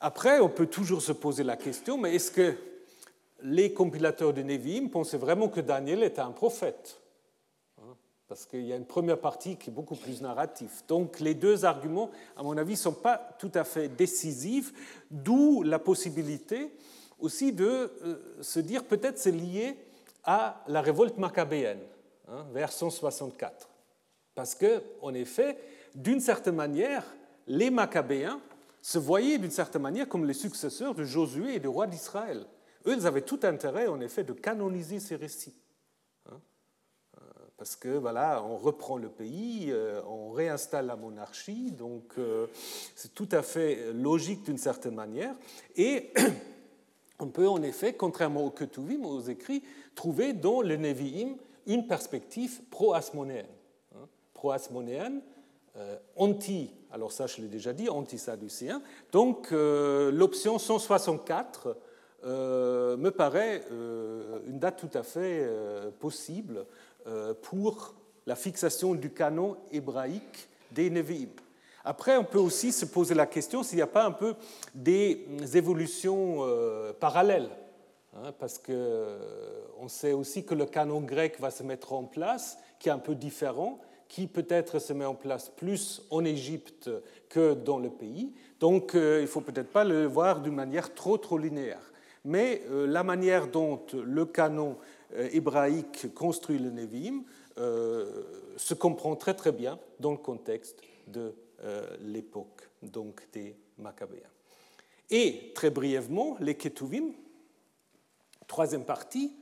Après, 0.00 0.40
on 0.40 0.50
peut 0.50 0.66
toujours 0.66 1.00
se 1.00 1.12
poser 1.12 1.44
la 1.44 1.56
question, 1.56 1.96
mais 1.96 2.14
est-ce 2.14 2.30
que 2.30 2.54
les 3.42 3.72
compilateurs 3.72 4.34
de 4.34 4.42
Nevi'im 4.42 4.88
pensaient 4.88 5.16
vraiment 5.16 5.48
que 5.48 5.60
Daniel 5.60 6.02
était 6.02 6.20
un 6.20 6.32
prophète? 6.32 7.00
Hein? 7.78 7.96
Parce 8.28 8.44
qu'il 8.44 8.66
y 8.66 8.72
a 8.74 8.76
une 8.76 8.84
première 8.84 9.18
partie 9.18 9.56
qui 9.56 9.70
est 9.70 9.72
beaucoup 9.72 9.96
plus 9.96 10.20
narrative. 10.20 10.82
Donc 10.88 11.20
les 11.20 11.32
deux 11.32 11.64
arguments, 11.64 12.10
à 12.36 12.42
mon 12.42 12.58
avis, 12.58 12.72
ne 12.72 12.78
sont 12.78 12.92
pas 12.92 13.16
tout 13.38 13.52
à 13.54 13.64
fait 13.64 13.88
décisifs, 13.88 14.74
d'où 15.10 15.62
la 15.62 15.78
possibilité 15.78 16.70
aussi 17.18 17.52
de 17.52 17.66
euh, 17.66 18.42
se 18.42 18.60
dire 18.60 18.84
peut-être 18.84 19.18
c'est 19.18 19.30
lié 19.30 19.76
à 20.24 20.62
la 20.66 20.80
révolte 20.80 21.18
maccabéenne, 21.18 21.80
hein, 22.28 22.46
vers 22.52 22.72
164. 22.72 23.68
Parce 24.34 24.54
que, 24.54 24.82
en 25.00 25.14
effet, 25.14 25.56
d'une 25.94 26.20
certaine 26.20 26.56
manière, 26.56 27.04
les 27.46 27.70
maccabéens 27.70 28.40
se 28.82 28.98
voyaient 28.98 29.38
d'une 29.38 29.50
certaine 29.50 29.82
manière 29.82 30.08
comme 30.08 30.26
les 30.26 30.34
successeurs 30.34 30.94
de 30.94 31.04
Josué 31.04 31.54
et 31.54 31.60
du 31.60 31.68
roi 31.68 31.86
d'Israël. 31.86 32.44
Eux, 32.86 32.94
ils 32.96 33.06
avaient 33.06 33.22
tout 33.22 33.40
intérêt, 33.44 33.86
en 33.86 34.00
effet, 34.00 34.24
de 34.24 34.32
canoniser 34.32 35.00
ces 35.00 35.16
récits. 35.16 35.58
Hein. 36.30 36.38
Euh, 37.16 37.20
parce 37.56 37.76
que, 37.76 37.96
voilà, 37.96 38.42
on 38.44 38.56
reprend 38.56 38.98
le 38.98 39.08
pays, 39.08 39.68
euh, 39.70 40.02
on 40.06 40.32
réinstalle 40.32 40.86
la 40.86 40.96
monarchie, 40.96 41.70
donc 41.70 42.14
c'est 42.94 43.14
tout 43.14 43.28
à 43.32 43.42
fait 43.42 43.92
logique 43.92 44.44
d'une 44.44 44.58
certaine 44.58 44.94
manière. 44.94 45.34
Et 45.76 46.12
on 47.18 47.28
peut, 47.28 47.48
en 47.48 47.62
effet, 47.62 47.94
contrairement 47.94 48.44
au 48.44 48.50
Ketuvim, 48.50 49.04
aux 49.04 49.20
écrits, 49.20 49.62
trouver 49.94 50.32
dans 50.32 50.60
le 50.60 50.76
Nevi'im 50.76 51.36
une 51.66 51.86
perspective 51.86 52.62
pro-asmonéenne. 52.70 53.46
Hein. 53.94 54.06
Pro-asmonéenne, 54.34 55.20
anti 56.16 56.70
alors 56.96 57.12
ça 57.12 57.26
je 57.26 57.42
l'ai 57.42 57.48
déjà 57.48 57.72
dit, 57.74 57.88
anti-sadducéen. 57.88 58.82
Donc 59.12 59.52
euh, 59.52 60.10
l'option 60.10 60.58
164 60.58 61.76
euh, 62.24 62.96
me 62.96 63.10
paraît 63.10 63.62
euh, 63.70 64.40
une 64.46 64.58
date 64.58 64.78
tout 64.78 64.98
à 64.98 65.02
fait 65.02 65.46
possible 66.00 66.64
pour 67.42 67.94
la 68.26 68.34
fixation 68.34 68.94
du 68.94 69.10
canon 69.10 69.56
hébraïque 69.70 70.48
des 70.72 70.90
Nevi'im. 70.90 71.28
Après, 71.88 72.16
on 72.16 72.24
peut 72.24 72.38
aussi 72.38 72.72
se 72.72 72.84
poser 72.84 73.14
la 73.14 73.26
question 73.26 73.62
s'il 73.62 73.76
n'y 73.76 73.82
a 73.82 73.86
pas 73.86 74.04
un 74.04 74.10
peu 74.10 74.34
des 74.74 75.24
évolutions 75.54 76.44
parallèles. 77.00 77.48
Hein, 78.14 78.32
parce 78.38 78.58
qu'on 78.58 79.88
sait 79.88 80.12
aussi 80.12 80.44
que 80.44 80.54
le 80.54 80.66
canon 80.66 81.00
grec 81.00 81.38
va 81.38 81.50
se 81.50 81.62
mettre 81.62 81.92
en 81.92 82.04
place, 82.04 82.58
qui 82.78 82.88
est 82.88 82.92
un 82.92 82.98
peu 82.98 83.14
différent, 83.14 83.78
qui 84.08 84.26
peut-être 84.26 84.78
se 84.78 84.92
met 84.92 85.04
en 85.04 85.14
place 85.14 85.48
plus 85.48 86.02
en 86.10 86.24
Égypte 86.24 86.90
que 87.28 87.54
dans 87.54 87.78
le 87.78 87.90
pays. 87.90 88.32
Donc 88.60 88.94
euh, 88.94 89.18
il 89.18 89.22
ne 89.22 89.26
faut 89.26 89.40
peut-être 89.40 89.70
pas 89.70 89.84
le 89.84 90.06
voir 90.06 90.40
d'une 90.40 90.54
manière 90.54 90.94
trop, 90.94 91.18
trop 91.18 91.38
linéaire. 91.38 91.92
Mais 92.24 92.62
euh, 92.70 92.86
la 92.86 93.02
manière 93.02 93.48
dont 93.48 93.80
le 93.92 94.24
canon 94.24 94.76
euh, 95.14 95.28
hébraïque 95.32 96.14
construit 96.14 96.58
le 96.58 96.70
Nevi'im 96.70 97.22
se 98.58 98.74
comprend 98.74 99.16
très 99.16 99.32
très 99.32 99.52
bien 99.52 99.78
dans 99.98 100.10
le 100.10 100.18
contexte 100.18 100.82
de 101.06 101.32
l'époque 102.00 102.68
donc 102.82 103.26
des 103.32 103.56
Maccabéens. 103.78 104.30
Et 105.10 105.52
très 105.54 105.70
brièvement, 105.70 106.36
les 106.40 106.54
Ketuvim, 106.54 107.12
troisième 108.46 108.84
partie, 108.84 109.34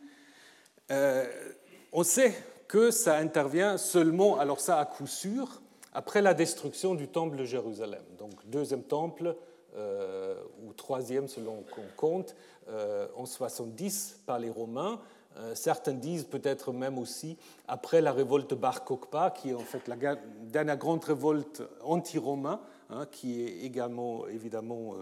on 1.93 2.03
sait 2.03 2.35
que 2.69 2.91
ça 2.91 3.17
intervient 3.17 3.79
seulement, 3.79 4.39
alors 4.39 4.61
ça 4.61 4.79
à 4.79 4.85
coup 4.85 5.07
sûr, 5.07 5.63
après 5.93 6.21
la 6.23 6.35
destruction 6.35 6.95
du 6.95 7.09
temple 7.09 7.37
de 7.37 7.45
Jérusalem. 7.45 8.03
Donc 8.19 8.33
deuxième 8.47 8.83
temple, 8.83 9.37
euh, 9.77 10.37
ou 10.63 10.73
troisième 10.73 11.29
selon 11.29 11.63
qu'on 11.63 11.87
compte, 11.97 12.35
euh, 12.69 13.07
en 13.17 13.27
70 13.27 14.21
par 14.27 14.39
les 14.39 14.51
Romains. 14.51 15.01
Euh, 15.37 15.55
certains 15.55 15.95
disent 15.95 16.25
peut-être 16.25 16.73
même 16.73 16.99
aussi 16.99 17.37
après 17.67 18.01
la 18.01 18.13
révolte 18.13 18.55
Bar 18.55 18.85
Kokhba, 18.85 19.31
qui 19.31 19.51
est 19.51 19.55
en 19.55 19.59
fait 19.61 19.89
la 19.89 19.97
dernière 20.43 20.77
grande 20.77 21.03
révolte 21.05 21.63
anti-romain, 21.83 22.61
hein, 22.91 23.07
qui 23.11 23.43
est 23.43 23.65
également, 23.65 24.27
évidemment, 24.29 24.95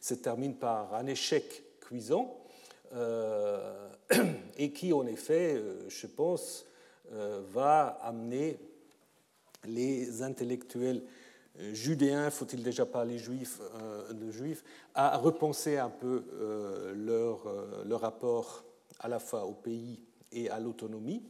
se 0.00 0.14
termine 0.14 0.54
par 0.54 0.94
un 0.94 1.06
échec 1.06 1.64
cuisant, 1.80 2.38
et 4.58 4.72
qui, 4.72 4.92
en 4.92 5.06
effet, 5.06 5.60
je 5.88 6.06
pense, 6.06 6.66
euh, 7.14 7.42
va 7.52 7.98
amener 8.02 8.58
les 9.66 10.22
intellectuels 10.22 11.02
euh, 11.60 11.74
judéens, 11.74 12.30
faut-il 12.30 12.62
déjà 12.62 12.86
parler 12.86 13.18
juifs, 13.18 13.60
euh, 13.74 14.14
de 14.14 14.30
juifs, 14.30 14.64
à 14.94 15.18
repenser 15.18 15.76
un 15.76 15.90
peu 15.90 16.24
leur, 16.96 17.44
leur, 17.84 18.00
rapport 18.00 18.64
à 19.02 19.08
la 19.08 19.18
fois 19.18 19.44
au 19.44 19.52
pays 19.52 20.02
et 20.30 20.48
à 20.48 20.58
l'autonomie. 20.58 21.22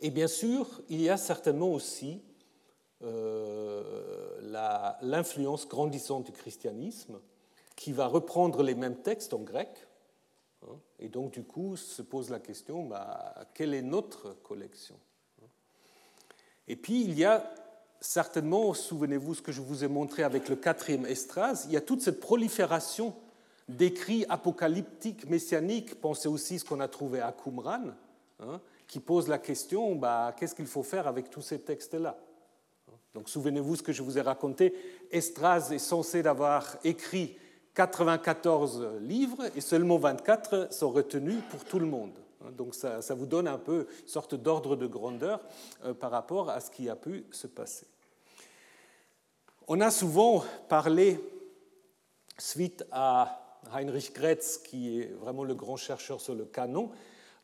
Et 0.00 0.10
bien 0.10 0.28
sûr, 0.28 0.82
il 0.88 1.00
y 1.00 1.08
a 1.08 1.16
certainement 1.16 1.72
aussi 1.72 2.20
l'influence 5.02 5.68
grandissante 5.68 6.26
du 6.26 6.32
christianisme 6.32 7.20
qui 7.76 7.92
va 7.92 8.06
reprendre 8.06 8.62
les 8.62 8.74
mêmes 8.74 9.00
textes 9.02 9.32
en 9.32 9.40
grec, 9.40 9.86
Hein. 10.62 10.78
Et 10.98 11.08
donc, 11.08 11.32
du 11.32 11.42
coup, 11.42 11.76
se 11.76 12.02
pose 12.02 12.30
la 12.30 12.40
question, 12.40 12.84
bah, 12.84 13.34
quelle 13.54 13.74
est 13.74 13.82
notre 13.82 14.32
collection 14.42 14.98
Et 16.68 16.76
puis, 16.76 17.02
il 17.02 17.18
y 17.18 17.24
a 17.24 17.52
certainement, 18.00 18.74
souvenez-vous 18.74 19.34
ce 19.34 19.42
que 19.42 19.52
je 19.52 19.60
vous 19.60 19.84
ai 19.84 19.88
montré 19.88 20.22
avec 20.22 20.48
le 20.48 20.56
quatrième 20.56 21.06
estrase, 21.06 21.64
il 21.66 21.72
y 21.72 21.76
a 21.76 21.80
toute 21.80 22.02
cette 22.02 22.20
prolifération 22.20 23.14
d'écrits 23.68 24.24
apocalyptiques, 24.28 25.28
messianiques. 25.28 26.00
Pensez 26.00 26.28
aussi 26.28 26.58
ce 26.58 26.64
qu'on 26.64 26.80
a 26.80 26.88
trouvé 26.88 27.20
à 27.20 27.32
Qumran, 27.32 27.92
hein, 28.40 28.60
qui 28.86 29.00
pose 29.00 29.28
la 29.28 29.38
question 29.38 29.94
bah, 29.94 30.34
qu'est-ce 30.38 30.54
qu'il 30.54 30.66
faut 30.66 30.82
faire 30.82 31.06
avec 31.06 31.30
tous 31.30 31.42
ces 31.42 31.60
textes-là? 31.60 32.16
Donc, 33.14 33.28
souvenez-vous 33.28 33.76
ce 33.76 33.82
que 33.82 33.92
je 33.92 34.02
vous 34.02 34.18
ai 34.18 34.20
raconté. 34.20 34.74
Esdras 35.10 35.70
est 35.70 35.78
censé 35.78 36.22
d'avoir 36.22 36.76
écrit 36.84 37.36
94 37.74 39.00
livres 39.00 39.44
et 39.54 39.60
seulement 39.60 39.98
24 39.98 40.72
sont 40.72 40.90
retenus 40.90 41.42
pour 41.50 41.64
tout 41.64 41.78
le 41.78 41.86
monde. 41.86 42.12
Donc 42.52 42.74
ça, 42.74 43.02
ça 43.02 43.14
vous 43.14 43.26
donne 43.26 43.48
un 43.48 43.58
peu 43.58 43.86
une 44.02 44.08
sorte 44.08 44.34
d'ordre 44.34 44.76
de 44.76 44.86
grandeur 44.86 45.40
euh, 45.84 45.94
par 45.94 46.10
rapport 46.10 46.50
à 46.50 46.60
ce 46.60 46.70
qui 46.70 46.88
a 46.88 46.96
pu 46.96 47.24
se 47.30 47.46
passer. 47.46 47.86
On 49.68 49.80
a 49.80 49.90
souvent 49.90 50.44
parlé, 50.68 51.18
suite 52.38 52.84
à 52.92 53.45
Heinrich 53.72 54.12
Gretz, 54.14 54.58
qui 54.58 55.00
est 55.00 55.12
vraiment 55.20 55.44
le 55.44 55.54
grand 55.54 55.76
chercheur 55.76 56.20
sur 56.20 56.34
le 56.34 56.44
canon, 56.44 56.90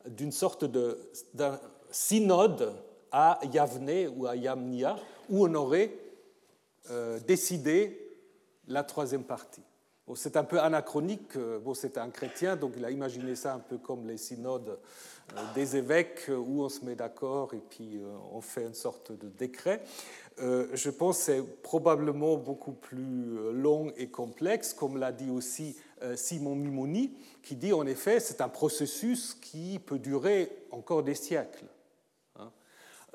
d'une 0.06 0.32
sorte 0.32 0.64
d'un 0.64 1.60
synode 1.90 2.74
à 3.10 3.40
Yavne 3.52 4.08
ou 4.16 4.26
à 4.26 4.36
Yamnia, 4.36 4.96
où 5.28 5.46
on 5.46 5.54
aurait 5.54 5.92
euh, 6.90 7.20
décidé 7.20 7.98
la 8.66 8.82
troisième 8.82 9.24
partie. 9.24 9.62
C'est 10.14 10.36
un 10.36 10.44
peu 10.44 10.60
anachronique, 10.60 11.36
euh, 11.36 11.58
bon, 11.58 11.74
c'est 11.74 11.98
un 11.98 12.10
chrétien, 12.10 12.56
donc 12.56 12.72
il 12.76 12.84
a 12.84 12.90
imaginé 12.90 13.34
ça 13.34 13.54
un 13.54 13.58
peu 13.58 13.78
comme 13.78 14.06
les 14.06 14.16
synodes 14.16 14.78
euh, 15.36 15.40
des 15.54 15.76
évêques, 15.76 16.30
où 16.30 16.62
on 16.62 16.68
se 16.68 16.84
met 16.84 16.94
d'accord 16.94 17.54
et 17.54 17.62
puis 17.70 18.00
on 18.32 18.40
fait 18.40 18.64
une 18.64 18.74
sorte 18.74 19.12
de 19.12 19.28
décret. 19.28 19.82
je 20.38 20.90
pense 20.90 21.18
que 21.18 21.24
c'est 21.24 21.62
probablement 21.62 22.36
beaucoup 22.36 22.72
plus 22.72 23.52
long 23.52 23.92
et 23.96 24.08
complexe, 24.08 24.72
comme 24.74 24.96
l'a 24.96 25.12
dit 25.12 25.30
aussi 25.30 25.76
euh, 26.02 26.16
Simon 26.16 26.56
Mimoni, 26.56 27.12
qui 27.42 27.54
dit 27.54 27.72
en 27.72 27.86
effet 27.86 28.18
c'est 28.18 28.40
un 28.40 28.48
processus 28.48 29.34
qui 29.34 29.78
peut 29.78 29.98
durer 29.98 30.50
encore 30.70 31.02
des 31.02 31.14
siècles. 31.14 31.66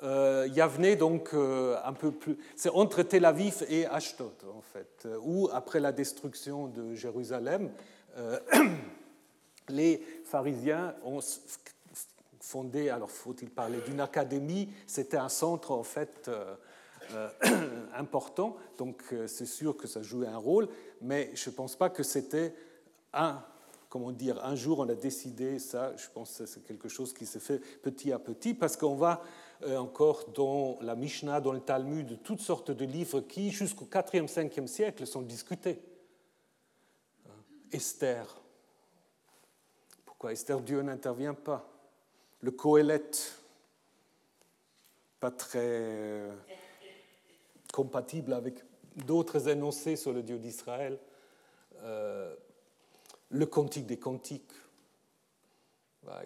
Euh, 0.03 0.47
Yavne, 0.53 0.95
donc, 0.95 1.29
euh, 1.33 1.77
un 1.83 1.93
peu 1.93 2.11
plus. 2.11 2.37
C'est 2.55 2.69
entre 2.69 3.01
Tel 3.01 3.25
Aviv 3.25 3.65
et 3.67 3.85
Ashdod, 3.87 4.33
en 4.55 4.61
fait, 4.61 5.07
où, 5.23 5.49
après 5.51 5.79
la 5.79 5.91
destruction 5.91 6.67
de 6.67 6.93
Jérusalem, 6.93 7.71
les 9.69 10.03
pharisiens 10.25 10.95
ont 11.03 11.19
fondé, 12.39 12.89
alors 12.89 13.11
faut-il 13.11 13.49
parler 13.49 13.79
d'une 13.87 13.99
académie, 13.99 14.69
c'était 14.87 15.17
un 15.17 15.29
centre, 15.29 15.71
en 15.71 15.83
fait, 15.83 16.29
important, 17.95 18.57
donc 18.77 19.03
c'est 19.27 19.45
sûr 19.45 19.77
que 19.77 19.87
ça 19.87 20.01
jouait 20.01 20.27
un 20.27 20.37
rôle, 20.37 20.67
mais 21.01 21.31
je 21.35 21.49
ne 21.49 21.55
pense 21.55 21.75
pas 21.75 21.89
que 21.89 22.01
c'était 22.01 22.55
un, 23.13 23.43
comment 23.89 24.11
dire, 24.11 24.43
un 24.43 24.55
jour 24.55 24.79
on 24.79 24.89
a 24.89 24.95
décidé 24.95 25.59
ça, 25.59 25.95
je 25.95 26.07
pense 26.13 26.37
que 26.37 26.45
c'est 26.45 26.65
quelque 26.65 26.89
chose 26.89 27.13
qui 27.13 27.25
se 27.25 27.39
fait 27.39 27.59
petit 27.59 28.11
à 28.11 28.19
petit, 28.19 28.53
parce 28.53 28.77
qu'on 28.77 28.95
va 28.95 29.21
euh, 29.21 29.25
encore 29.77 30.29
dans 30.29 30.77
la 30.81 30.95
Mishnah, 30.95 31.41
dans 31.41 31.51
le 31.51 31.59
Talmud, 31.59 32.21
toutes 32.23 32.41
sortes 32.41 32.71
de 32.71 32.85
livres 32.85 33.21
qui, 33.21 33.51
jusqu'au 33.51 33.85
4e, 33.85 34.27
5e 34.27 34.67
siècle, 34.67 35.07
sont 35.07 35.21
discutés. 35.21 35.79
Euh, 37.25 37.29
Esther. 37.71 38.41
Pourquoi 40.05 40.33
Esther, 40.33 40.61
Dieu 40.61 40.81
n'intervient 40.81 41.33
pas? 41.33 41.67
Le 42.41 42.51
Coëlet, 42.51 43.11
pas 45.19 45.31
très 45.31 45.59
euh, 45.63 46.35
compatible 47.73 48.33
avec 48.33 48.63
d'autres 48.95 49.47
énoncés 49.47 49.95
sur 49.95 50.13
le 50.13 50.23
Dieu 50.23 50.37
d'Israël 50.37 50.99
le 53.29 53.45
cantique 53.45 53.85
des 53.85 53.97
cantiques. 53.97 54.51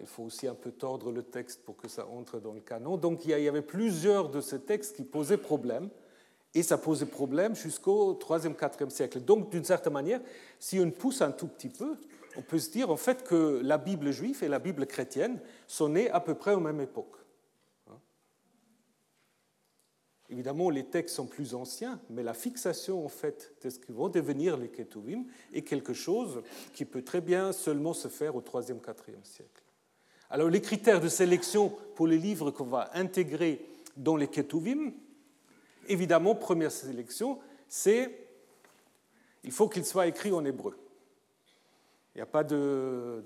Il 0.00 0.06
faut 0.06 0.24
aussi 0.24 0.46
un 0.46 0.54
peu 0.54 0.70
tordre 0.70 1.10
le 1.10 1.22
texte 1.22 1.62
pour 1.64 1.76
que 1.76 1.88
ça 1.88 2.06
entre 2.06 2.38
dans 2.38 2.52
le 2.52 2.60
canon. 2.60 2.96
Donc 2.96 3.24
il 3.24 3.30
y 3.30 3.48
avait 3.48 3.62
plusieurs 3.62 4.28
de 4.28 4.40
ces 4.40 4.60
textes 4.60 4.96
qui 4.96 5.04
posaient 5.04 5.36
problème, 5.36 5.88
et 6.54 6.62
ça 6.62 6.78
posait 6.78 7.06
problème 7.06 7.54
jusqu'au 7.56 8.14
3e, 8.14 8.54
4e 8.54 8.90
siècle. 8.90 9.20
Donc 9.20 9.50
d'une 9.50 9.64
certaine 9.64 9.92
manière, 9.92 10.20
si 10.58 10.78
on 10.80 10.90
pousse 10.90 11.22
un 11.22 11.32
tout 11.32 11.48
petit 11.48 11.70
peu, 11.70 11.96
on 12.36 12.42
peut 12.42 12.58
se 12.58 12.70
dire 12.70 12.90
en 12.90 12.96
fait 12.96 13.24
que 13.24 13.60
la 13.62 13.78
Bible 13.78 14.10
juive 14.10 14.42
et 14.42 14.48
la 14.48 14.58
Bible 14.58 14.86
chrétienne 14.86 15.40
sont 15.66 15.88
nées 15.88 16.10
à 16.10 16.20
peu 16.20 16.34
près 16.34 16.54
aux 16.54 16.60
même 16.60 16.80
époque. 16.80 17.16
Évidemment, 20.28 20.70
les 20.70 20.84
textes 20.84 21.16
sont 21.16 21.26
plus 21.26 21.54
anciens, 21.54 22.00
mais 22.08 22.22
la 22.22 22.32
fixation 22.32 23.04
en 23.04 23.08
fait 23.08 23.54
de 23.62 23.68
ce 23.68 23.78
qui 23.78 23.92
vont 23.92 24.08
devenir 24.08 24.56
les 24.56 24.68
Ketuvim 24.68 25.24
est 25.52 25.60
quelque 25.60 25.92
chose 25.92 26.42
qui 26.72 26.86
peut 26.86 27.02
très 27.02 27.20
bien 27.20 27.52
seulement 27.52 27.92
se 27.92 28.08
faire 28.08 28.34
au 28.34 28.40
3e, 28.40 28.80
4e 28.80 29.22
siècle. 29.24 29.61
Alors, 30.32 30.48
les 30.48 30.62
critères 30.62 30.98
de 30.98 31.08
sélection 31.08 31.76
pour 31.94 32.06
les 32.06 32.16
livres 32.16 32.50
qu'on 32.50 32.64
va 32.64 32.88
intégrer 32.94 33.66
dans 33.98 34.16
les 34.16 34.28
Ketuvim, 34.28 34.92
évidemment, 35.88 36.34
première 36.34 36.72
sélection, 36.72 37.38
c'est 37.68 38.18
il 39.44 39.52
faut 39.52 39.68
qu'il 39.68 39.84
soit 39.84 40.06
écrit 40.06 40.32
en 40.32 40.42
hébreu. 40.46 40.74
Il 42.14 42.18
n'y 42.18 42.22
a 42.22 42.26
pas 42.26 42.44
de 42.44 43.22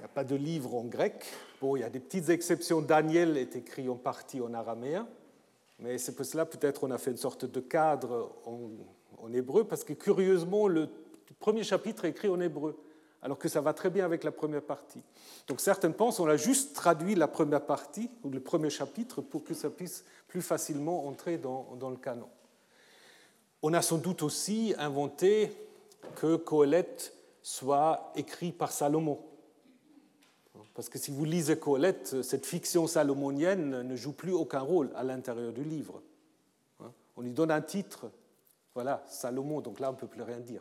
il 0.00 0.04
a 0.06 0.08
pas 0.08 0.24
de 0.24 0.34
livre 0.34 0.74
en 0.74 0.84
grec. 0.84 1.26
Bon, 1.60 1.76
il 1.76 1.80
y 1.80 1.84
a 1.84 1.90
des 1.90 2.00
petites 2.00 2.30
exceptions. 2.30 2.80
Daniel 2.80 3.36
est 3.36 3.54
écrit 3.54 3.90
en 3.90 3.96
partie 3.96 4.40
en 4.40 4.54
araméen. 4.54 5.06
Mais 5.78 5.98
c'est 5.98 6.14
pour 6.16 6.24
cela 6.24 6.46
peut-être 6.46 6.84
on 6.84 6.90
a 6.90 6.96
fait 6.96 7.10
une 7.10 7.18
sorte 7.18 7.44
de 7.44 7.60
cadre 7.60 8.34
en, 8.46 9.30
hébreu, 9.34 9.64
parce 9.64 9.84
que 9.84 9.92
curieusement, 9.92 10.68
le 10.68 10.88
premier 11.38 11.64
chapitre 11.64 12.06
est 12.06 12.10
écrit 12.10 12.28
en 12.28 12.40
hébreu, 12.40 12.78
alors 13.22 13.38
que 13.38 13.48
ça 13.48 13.60
va 13.60 13.72
très 13.72 13.90
bien 13.90 14.04
avec 14.04 14.24
la 14.24 14.32
première 14.32 14.62
partie. 14.62 15.02
Donc 15.48 15.60
certaines 15.60 15.94
pensent 15.94 16.20
on 16.20 16.28
a 16.28 16.36
juste 16.36 16.74
traduit 16.74 17.14
la 17.14 17.28
première 17.28 17.64
partie, 17.64 18.10
ou 18.22 18.30
le 18.30 18.40
premier 18.40 18.70
chapitre, 18.70 19.20
pour 19.20 19.44
que 19.44 19.54
ça 19.54 19.70
puisse 19.70 20.04
plus 20.28 20.42
facilement 20.42 21.06
entrer 21.06 21.38
dans, 21.38 21.66
le 21.90 21.96
canon. 21.96 22.28
On 23.62 23.72
a 23.74 23.82
sans 23.82 23.98
doute 23.98 24.22
aussi 24.22 24.74
inventé 24.78 25.52
que 26.16 26.36
Coëlette 26.36 27.12
soit 27.42 28.12
écrit 28.16 28.52
par 28.52 28.72
Salomon. 28.72 29.18
Parce 30.74 30.90
que 30.90 30.98
si 30.98 31.10
vous 31.10 31.24
lisez 31.24 31.58
Colette, 31.58 32.22
cette 32.22 32.44
fiction 32.44 32.86
salomonienne 32.86 33.82
ne 33.82 33.96
joue 33.96 34.12
plus 34.12 34.32
aucun 34.32 34.60
rôle 34.60 34.90
à 34.94 35.04
l'intérieur 35.04 35.52
du 35.52 35.64
livre. 35.64 36.02
On 37.16 37.22
lui 37.22 37.32
donne 37.32 37.50
un 37.50 37.62
titre, 37.62 38.10
voilà, 38.74 39.02
Salomon, 39.08 39.62
donc 39.62 39.80
là 39.80 39.88
on 39.88 39.92
ne 39.92 39.96
peut 39.96 40.06
plus 40.06 40.20
rien 40.20 40.38
dire. 40.38 40.60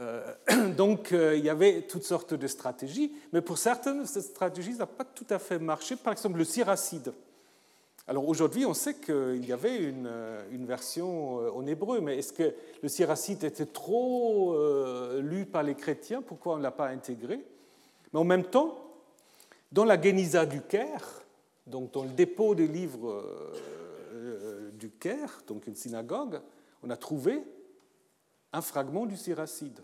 Euh, 0.00 0.34
donc 0.76 1.12
euh, 1.12 1.36
il 1.36 1.44
y 1.44 1.50
avait 1.50 1.82
toutes 1.82 2.04
sortes 2.04 2.34
de 2.34 2.46
stratégies, 2.46 3.12
mais 3.32 3.40
pour 3.40 3.58
certaines, 3.58 4.06
ces 4.06 4.20
stratégies 4.20 4.74
n'ont 4.74 4.86
pas 4.86 5.04
tout 5.04 5.26
à 5.30 5.38
fait 5.38 5.58
marché. 5.58 5.96
Par 5.96 6.12
exemple, 6.12 6.38
le 6.38 6.44
siracide. 6.44 7.12
Alors 8.08 8.28
aujourd'hui, 8.28 8.64
on 8.64 8.74
sait 8.74 8.94
qu'il 8.94 9.44
y 9.44 9.52
avait 9.52 9.78
une, 9.78 10.10
une, 10.52 10.64
version 10.64 11.40
euh, 11.40 11.50
en 11.50 11.66
hébreu, 11.66 12.00
mais 12.00 12.18
est-ce 12.18 12.32
que 12.32 12.54
le 12.82 12.88
siracide 12.88 13.42
était 13.42 13.66
trop 13.66 14.56
lu 15.20 15.44
par 15.44 15.62
les 15.62 15.74
chrétiens? 15.74 16.22
Pourquoi 16.22 16.54
on 16.54 16.58
ne 16.58 16.62
l'a 16.62 16.70
pas 16.70 16.88
intégré? 16.88 17.44
Mais 18.12 18.20
en 18.20 18.24
même 18.24 18.44
temps, 18.44 18.78
dans 19.72 19.84
la 19.84 20.00
Geniza 20.00 20.46
du 20.46 20.60
Caire, 20.60 21.22
donc 21.66 21.92
dans 21.92 22.04
le 22.04 22.10
dépôt 22.10 22.54
des 22.54 22.68
livres 22.68 23.10
euh, 23.10 23.52
euh, 24.14 24.70
du 24.70 24.90
Caire, 24.90 25.42
donc 25.46 25.66
une 25.66 25.74
synagogue, 25.74 26.40
on 26.82 26.90
a 26.90 26.96
trouvé 26.96 27.42
un 28.52 28.60
fragment 28.60 29.06
du 29.06 29.16
Siracide 29.16 29.80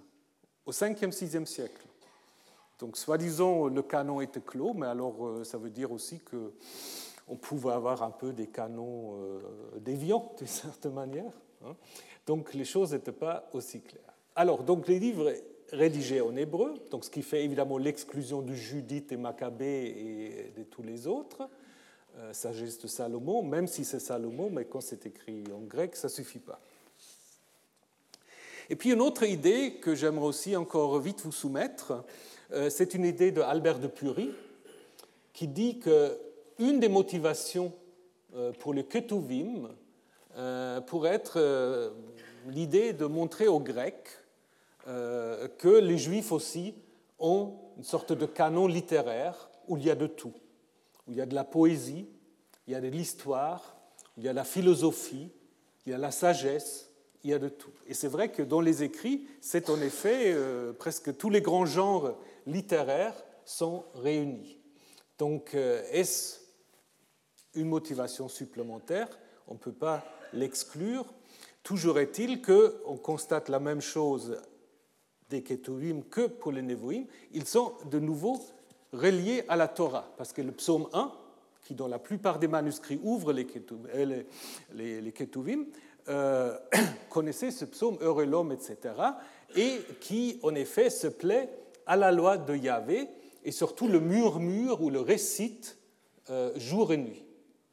au 0.64 0.72
5e, 0.72 1.12
6e 1.12 1.46
siècle. 1.46 1.87
Donc, 2.79 2.96
soi-disant, 2.96 3.68
le 3.68 3.83
canon 3.83 4.20
était 4.20 4.40
clos, 4.40 4.75
mais 4.75 4.87
alors 4.87 5.27
euh, 5.27 5.44
ça 5.44 5.59
veut 5.59 5.70
dire 5.70 5.92
aussi 5.92 6.20
qu'on 6.20 7.37
pouvait 7.37 7.72
avoir 7.72 8.03
un 8.03 8.11
peu 8.11 8.33
des 8.33 8.48
canons 8.48 9.18
déviants, 9.79 10.33
d'une 10.38 10.46
certaine 10.46 10.94
manière. 10.94 11.33
Hein. 11.64 11.77
Donc, 12.27 12.55
les 12.55 12.64
choses 12.64 12.92
n'étaient 12.92 13.12
pas 13.12 13.48
aussi 13.53 13.81
claires. 13.81 14.03
Alors, 14.35 14.62
donc, 14.62 14.88
les 14.88 14.98
livres 14.98 15.33
rédigé 15.72 16.20
en 16.20 16.37
hébreu, 16.37 16.75
donc 16.90 17.05
ce 17.05 17.11
qui 17.11 17.22
fait 17.22 17.44
évidemment 17.44 17.79
l'exclusion 17.79 18.42
de 18.42 18.53
Judith 18.53 19.11
et 19.11 19.16
Maccabée 19.16 20.53
et 20.55 20.59
de 20.59 20.64
tous 20.64 20.83
les 20.83 21.07
autres, 21.07 21.48
euh, 22.18 22.33
sagesse 22.35 22.79
de 22.79 22.87
Salomon, 22.87 23.42
même 23.42 23.66
si 23.66 23.85
c'est 23.85 23.98
Salomon, 23.98 24.51
mais 24.51 24.66
quand 24.66 24.83
c'est 24.83 25.07
écrit 25.07 25.44
en 25.51 25.61
grec, 25.61 25.96
ça 25.96 26.11
suffit 26.11 26.38
pas. 26.38 26.61
Et 28.73 28.75
puis 28.75 28.91
une 28.91 29.03
autre 29.03 29.25
idée 29.25 29.75
que 29.75 29.95
j'aimerais 29.95 30.25
aussi 30.25 30.57
encore 30.57 30.99
vite 30.99 31.21
vous 31.21 31.31
soumettre, 31.31 32.05
euh, 32.53 32.71
c'est 32.71 32.95
une 32.95 33.05
idée 33.05 33.31
de 33.31 33.43
Albert 33.43 33.79
de 33.79 33.87
Pury, 33.87 34.31
qui 35.35 35.47
dit 35.47 35.79
que 35.79 36.19
une 36.59 36.81
des 36.81 36.89
motivations 36.89 37.75
euh, 38.35 38.51
pour 38.53 38.73
le 38.73 38.83
Ketuvim 38.83 39.69
pourrait 40.87 41.13
être 41.13 41.93
l'idée 42.47 42.95
de 42.95 43.05
montrer 43.05 43.47
aux 43.47 43.61
Grecs 43.61 44.09
euh, 44.89 45.49
que 45.59 45.69
les 45.69 45.99
Juifs 45.99 46.33
aussi 46.33 46.75
ont 47.19 47.53
une 47.77 47.85
sorte 47.85 48.15
de 48.15 48.25
canon 48.25 48.67
littéraire 48.67 49.51
où 49.69 49.77
il 49.77 49.85
y 49.85 49.91
a 49.91 49.95
de 49.95 50.07
tout, 50.07 50.33
où 51.07 51.13
il 51.13 51.19
y 51.19 51.21
a 51.21 51.27
de 51.27 51.35
la 51.35 51.45
poésie, 51.45 52.09
il 52.67 52.73
y 52.73 52.75
a 52.75 52.81
de 52.81 52.89
l'histoire, 52.89 53.77
il 54.17 54.25
y 54.25 54.29
a 54.29 54.33
la 54.33 54.45
philosophie, 54.45 55.31
il 55.85 55.93
y 55.93 55.95
a 55.95 55.99
la 55.99 56.11
sagesse, 56.11 56.92
il 57.25 57.31
y 57.31 57.35
a 57.35 57.39
de 57.39 57.49
tout. 57.49 57.71
Et 57.87 57.95
c'est 57.95 58.09
vrai 58.09 58.31
que 58.31 58.43
dans 58.43 58.61
les 58.61 58.83
écrits, 58.83 59.27
c'est 59.41 59.71
en 59.71 59.81
effet 59.81 60.33
euh, 60.33 60.73
presque 60.73 61.17
tous 61.17 61.31
les 61.31 61.41
grands 61.41 61.67
genres 61.67 62.19
littéraires 62.47 63.15
sont 63.45 63.85
réunis. 63.95 64.59
Donc, 65.19 65.55
euh, 65.55 65.83
est-ce 65.91 66.41
une 67.55 67.69
motivation 67.69 68.29
supplémentaire? 68.29 69.09
On 69.47 69.55
ne 69.55 69.59
peut 69.59 69.73
pas 69.73 70.05
l'exclure. 70.33 71.05
Toujours 71.63 71.99
est-il 71.99 72.43
qu'on 72.43 72.97
constate 72.97 73.49
la 73.49 73.61
même 73.61 73.81
chose 73.81 74.37
des 75.31 75.43
Ketuvim 75.43 76.03
que 76.11 76.27
pour 76.27 76.53
les 76.53 76.63
Nevoïm. 76.63 77.07
Ils 77.33 77.47
sont 77.47 77.73
de 77.91 77.99
nouveau 77.99 78.41
reliés 78.93 79.45
à 79.49 79.57
la 79.57 79.69
Torah, 79.69 80.13
parce 80.17 80.33
que 80.33 80.43
le 80.43 80.53
psaume 80.53 80.89
1, 80.93 81.13
qui 81.63 81.75
dans 81.75 81.89
la 81.89 81.99
plupart 81.99 82.39
des 82.39 82.49
manuscrits 82.49 83.01
ouvre 83.03 83.33
les 83.33 83.47
Ketuvim, 83.47 83.89
euh, 83.95 84.23
les, 84.75 85.01
les 85.01 85.13
Ketuvim 85.13 85.65
euh, 86.09 86.57
connaissait 87.09 87.51
ce 87.51 87.65
psaume, 87.65 87.99
heureux 88.01 88.25
l'homme, 88.25 88.53
etc., 88.53 88.95
et 89.55 89.81
qui 90.01 90.41
en 90.43 90.55
effet 90.55 90.91
se 90.91 91.07
plaît 91.07 91.49
à 91.87 91.97
la 91.97 92.12
loi 92.12 92.38
de 92.38 92.55
Yahvé, 92.55 93.09
et 93.45 93.53
surtout 93.53 93.88
le 93.88 94.01
murmure 94.01 94.83
ou 94.83 94.91
le 94.91 95.01
récite 95.01 95.77
euh, 96.31 96.53
jour 96.57 96.93
et 96.93 96.97
nuit. 96.97 97.25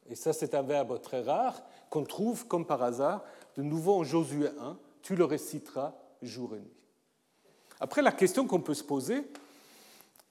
Et 0.08 0.14
ça, 0.14 0.32
c'est 0.32 0.54
un 0.54 0.62
verbe 0.62 1.00
très 1.00 1.22
rare 1.22 1.62
qu'on 1.88 2.04
trouve 2.04 2.46
comme 2.46 2.66
par 2.66 2.82
hasard 2.82 3.24
de 3.56 3.62
nouveau 3.62 3.94
en 3.94 4.04
Josué 4.04 4.48
1, 4.60 4.78
tu 5.02 5.16
le 5.16 5.24
réciteras 5.24 5.94
jour 6.22 6.54
et 6.54 6.60
nuit. 6.60 6.76
Après, 7.80 8.02
la 8.02 8.12
question 8.12 8.46
qu'on 8.46 8.60
peut 8.60 8.74
se 8.74 8.84
poser, 8.84 9.24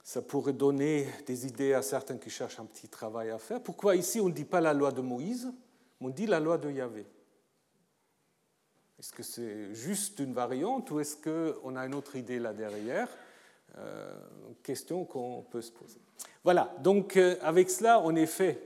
ça 0.03 0.21
pourrait 0.21 0.53
donner 0.53 1.07
des 1.25 1.47
idées 1.47 1.73
à 1.73 1.81
certains 1.81 2.17
qui 2.17 2.29
cherchent 2.29 2.59
un 2.59 2.65
petit 2.65 2.87
travail 2.87 3.29
à 3.29 3.37
faire. 3.37 3.61
Pourquoi 3.61 3.95
ici 3.95 4.19
on 4.19 4.27
ne 4.27 4.33
dit 4.33 4.45
pas 4.45 4.61
la 4.61 4.73
loi 4.73 4.91
de 4.91 5.01
Moïse, 5.01 5.51
on 6.01 6.09
dit 6.09 6.25
la 6.25 6.39
loi 6.39 6.57
de 6.57 6.71
Yahvé? 6.71 7.05
Est-ce 8.99 9.13
que 9.13 9.23
c'est 9.23 9.73
juste 9.73 10.19
une 10.19 10.33
variante 10.33 10.91
ou 10.91 10.99
est-ce 10.99 11.15
qu'on 11.15 11.75
a 11.77 11.85
une 11.85 11.95
autre 11.95 12.17
idée 12.17 12.37
là 12.37 12.51
derrière? 12.51 13.07
Euh, 13.77 14.13
Question 14.61 15.05
qu'on 15.05 15.45
peut 15.49 15.61
se 15.61 15.71
poser. 15.71 16.01
Voilà, 16.43 16.75
donc 16.83 17.15
euh, 17.15 17.37
avec 17.41 17.69
cela, 17.69 17.99
en 17.99 18.13
effet, 18.15 18.61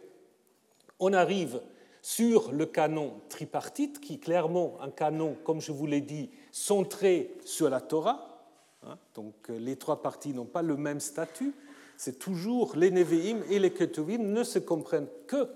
on 1.00 1.14
arrive 1.14 1.62
sur 2.02 2.52
le 2.52 2.66
canon 2.66 3.22
tripartite, 3.30 4.02
qui 4.02 4.16
est 4.16 4.18
clairement 4.18 4.78
un 4.82 4.90
canon, 4.90 5.38
comme 5.44 5.62
je 5.62 5.72
vous 5.72 5.86
l'ai 5.86 6.02
dit, 6.02 6.32
centré 6.52 7.36
sur 7.46 7.70
la 7.70 7.80
Torah. 7.80 8.44
Hein, 8.88 8.98
donc 9.14 9.36
euh, 9.52 9.60
les 9.60 9.76
trois 9.76 10.02
parties 10.02 10.34
n'ont 10.34 10.46
pas 10.46 10.64
le 10.64 10.76
même 10.78 11.00
statut. 11.00 11.54
C'est 11.96 12.18
toujours 12.18 12.76
les 12.76 12.90
Nevi'im 12.90 13.44
et 13.52 13.60
les 13.60 13.72
Ketuvim 13.72 14.24
ne 14.24 14.44
se 14.44 14.58
comprennent 14.58 15.10
que 15.28 15.48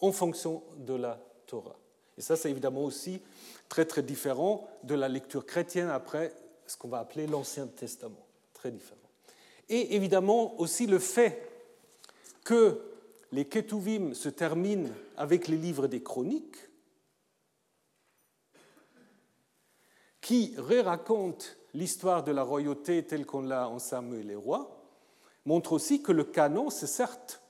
en 0.00 0.10
fonction 0.10 0.64
de 0.76 0.94
la 0.94 1.20
Torah. 1.46 1.76
Et 2.18 2.20
ça, 2.20 2.36
c'est 2.36 2.50
évidemment 2.50 2.84
aussi 2.84 3.20
très 3.74 3.86
très 3.86 4.04
différent 4.04 4.68
de 4.84 4.94
la 4.94 5.08
lecture 5.08 5.44
chrétienne 5.44 5.90
après 5.90 6.32
ce 6.64 6.76
qu'on 6.76 6.86
va 6.86 7.00
appeler 7.00 7.26
l'Ancien 7.26 7.66
Testament. 7.66 8.24
Très 8.52 8.70
différent. 8.70 9.00
Et 9.68 9.96
évidemment 9.96 10.60
aussi 10.60 10.86
le 10.86 11.00
fait 11.00 11.50
que 12.44 12.80
les 13.32 13.46
Ketuvim 13.46 14.14
se 14.14 14.28
terminent 14.28 14.90
avec 15.16 15.48
les 15.48 15.56
livres 15.56 15.88
des 15.88 16.04
chroniques, 16.04 16.56
qui 20.20 20.54
ré-racontent 20.56 21.46
l'histoire 21.74 22.22
de 22.22 22.30
la 22.30 22.44
royauté 22.44 23.04
telle 23.04 23.26
qu'on 23.26 23.42
l'a 23.42 23.68
en 23.68 23.80
Samuel 23.80 24.20
et 24.20 24.28
les 24.28 24.36
rois, 24.36 24.84
montre 25.46 25.72
aussi 25.72 26.00
que 26.00 26.12
le 26.12 26.22
canon, 26.22 26.70
c'est 26.70 26.86
certes 26.86 27.42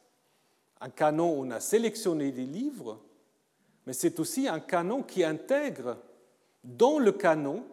un 0.81 0.89
canon 0.89 1.35
où 1.35 1.45
on 1.45 1.51
a 1.51 1.61
sélectionné 1.61 2.33
des 2.33 2.47
livres, 2.47 2.99
mais 3.85 3.93
c'est 3.93 4.19
aussi 4.21 4.49
un 4.49 4.61
canon 4.61 5.03
qui 5.03 5.23
intègre 5.23 5.99
dans 6.65 6.99
le 6.99 7.13
canon 7.13 7.65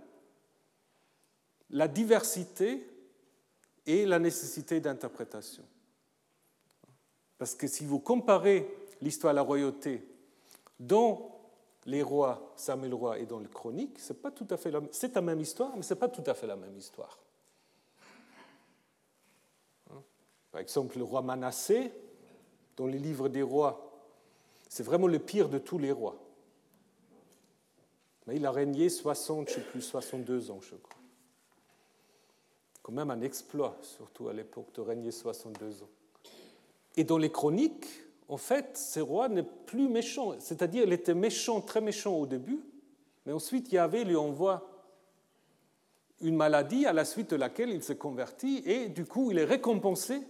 la 1.71 1.87
diversité 1.87 2.85
et 3.85 4.05
la 4.05 4.19
nécessité 4.19 4.79
d'interprétation. 4.79 5.63
Parce 7.37 7.55
que 7.55 7.67
si 7.67 7.85
vous 7.85 7.99
comparez 7.99 8.67
l'histoire 9.01 9.33
de 9.33 9.37
la 9.37 9.41
royauté 9.41 10.05
dans 10.79 11.39
les 11.85 12.03
rois, 12.03 12.53
Samuel 12.55 12.93
roi 12.93 13.19
et 13.19 13.25
dans 13.25 13.39
les 13.39 13.47
chroniques, 13.47 13.97
c'est 13.97 14.21
pas 14.21 14.31
tout 14.31 14.45
à 14.49 14.57
fait 14.57 14.69
la, 14.69 14.81
la 14.81 15.21
même 15.21 15.39
histoire, 15.39 15.75
mais 15.75 15.81
c'est 15.81 15.95
pas 15.95 16.09
tout 16.09 16.23
à 16.27 16.33
fait 16.33 16.45
la 16.45 16.55
même 16.55 16.77
histoire. 16.77 17.17
Par 20.51 20.61
exemple, 20.61 20.97
le 20.97 21.03
roi 21.03 21.21
Manassé, 21.21 21.91
dans 22.75 22.85
les 22.85 22.99
livres 22.99 23.29
des 23.29 23.41
rois, 23.41 23.89
c'est 24.67 24.83
vraiment 24.83 25.07
le 25.07 25.19
pire 25.19 25.49
de 25.49 25.57
tous 25.57 25.77
les 25.77 25.91
rois. 25.91 26.17
Mais 28.31 28.37
il 28.37 28.45
a 28.45 28.51
régné 28.51 28.87
60, 28.87 29.49
je 29.49 29.55
sais 29.55 29.61
plus, 29.61 29.81
62 29.81 30.51
ans, 30.51 30.61
je 30.61 30.75
crois. 30.75 31.01
Quand 32.81 32.93
même 32.93 33.11
un 33.11 33.19
exploit, 33.19 33.77
surtout 33.81 34.29
à 34.29 34.33
l'époque, 34.33 34.73
de 34.73 34.79
régner 34.79 35.11
62 35.11 35.83
ans. 35.83 35.89
Et 36.95 37.03
dans 37.03 37.17
les 37.17 37.29
chroniques, 37.29 37.89
en 38.29 38.37
fait, 38.37 38.77
ce 38.77 39.01
roi 39.01 39.27
n'est 39.27 39.43
plus 39.43 39.89
méchant. 39.89 40.39
C'est-à-dire, 40.39 40.85
il 40.85 40.93
était 40.93 41.13
méchant, 41.13 41.59
très 41.59 41.81
méchant 41.81 42.13
au 42.13 42.25
début, 42.25 42.61
mais 43.25 43.33
ensuite 43.33 43.69
Yahvé 43.69 44.05
lui 44.05 44.15
envoie 44.15 44.65
une 46.21 46.37
maladie 46.37 46.85
à 46.85 46.93
la 46.93 47.03
suite 47.03 47.31
de 47.31 47.35
laquelle 47.35 47.71
il 47.71 47.83
se 47.83 47.91
convertit, 47.91 48.63
et 48.65 48.87
du 48.87 49.03
coup, 49.03 49.31
il 49.31 49.39
est 49.39 49.43
récompensé 49.43 50.21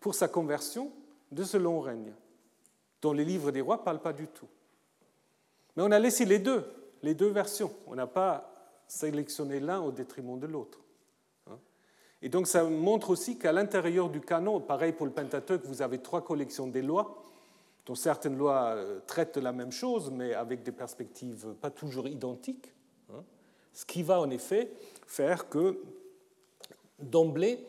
pour 0.00 0.14
sa 0.14 0.28
conversion 0.28 0.90
de 1.30 1.44
ce 1.44 1.58
long 1.58 1.80
règne, 1.80 2.14
dont 3.02 3.12
les 3.12 3.26
livres 3.26 3.50
des 3.50 3.60
rois 3.60 3.76
ne 3.76 3.82
parlent 3.82 4.00
pas 4.00 4.14
du 4.14 4.28
tout. 4.28 4.48
Mais 5.76 5.82
on 5.82 5.90
a 5.90 5.98
laissé 5.98 6.24
les 6.24 6.38
deux, 6.38 6.64
les 7.04 7.14
deux 7.14 7.28
versions. 7.28 7.70
On 7.86 7.94
n'a 7.94 8.06
pas 8.06 8.50
sélectionné 8.88 9.60
l'un 9.60 9.80
au 9.80 9.92
détriment 9.92 10.38
de 10.38 10.46
l'autre. 10.46 10.80
Et 12.22 12.30
donc 12.30 12.46
ça 12.46 12.64
montre 12.64 13.10
aussi 13.10 13.38
qu'à 13.38 13.52
l'intérieur 13.52 14.08
du 14.08 14.22
canon, 14.22 14.58
pareil 14.58 14.92
pour 14.92 15.04
le 15.04 15.12
Pentateuque, 15.12 15.66
vous 15.66 15.82
avez 15.82 15.98
trois 15.98 16.24
collections 16.24 16.66
des 16.66 16.80
lois, 16.80 17.22
dont 17.84 17.94
certaines 17.94 18.38
lois 18.38 18.68
euh, 18.70 19.00
traitent 19.06 19.36
la 19.36 19.52
même 19.52 19.70
chose, 19.70 20.10
mais 20.10 20.32
avec 20.32 20.62
des 20.62 20.72
perspectives 20.72 21.54
pas 21.60 21.70
toujours 21.70 22.08
identiques. 22.08 22.72
Hein. 23.12 23.22
Ce 23.74 23.84
qui 23.84 24.02
va 24.02 24.20
en 24.20 24.30
effet 24.30 24.70
faire 25.06 25.50
que 25.50 25.82
d'emblée, 26.98 27.62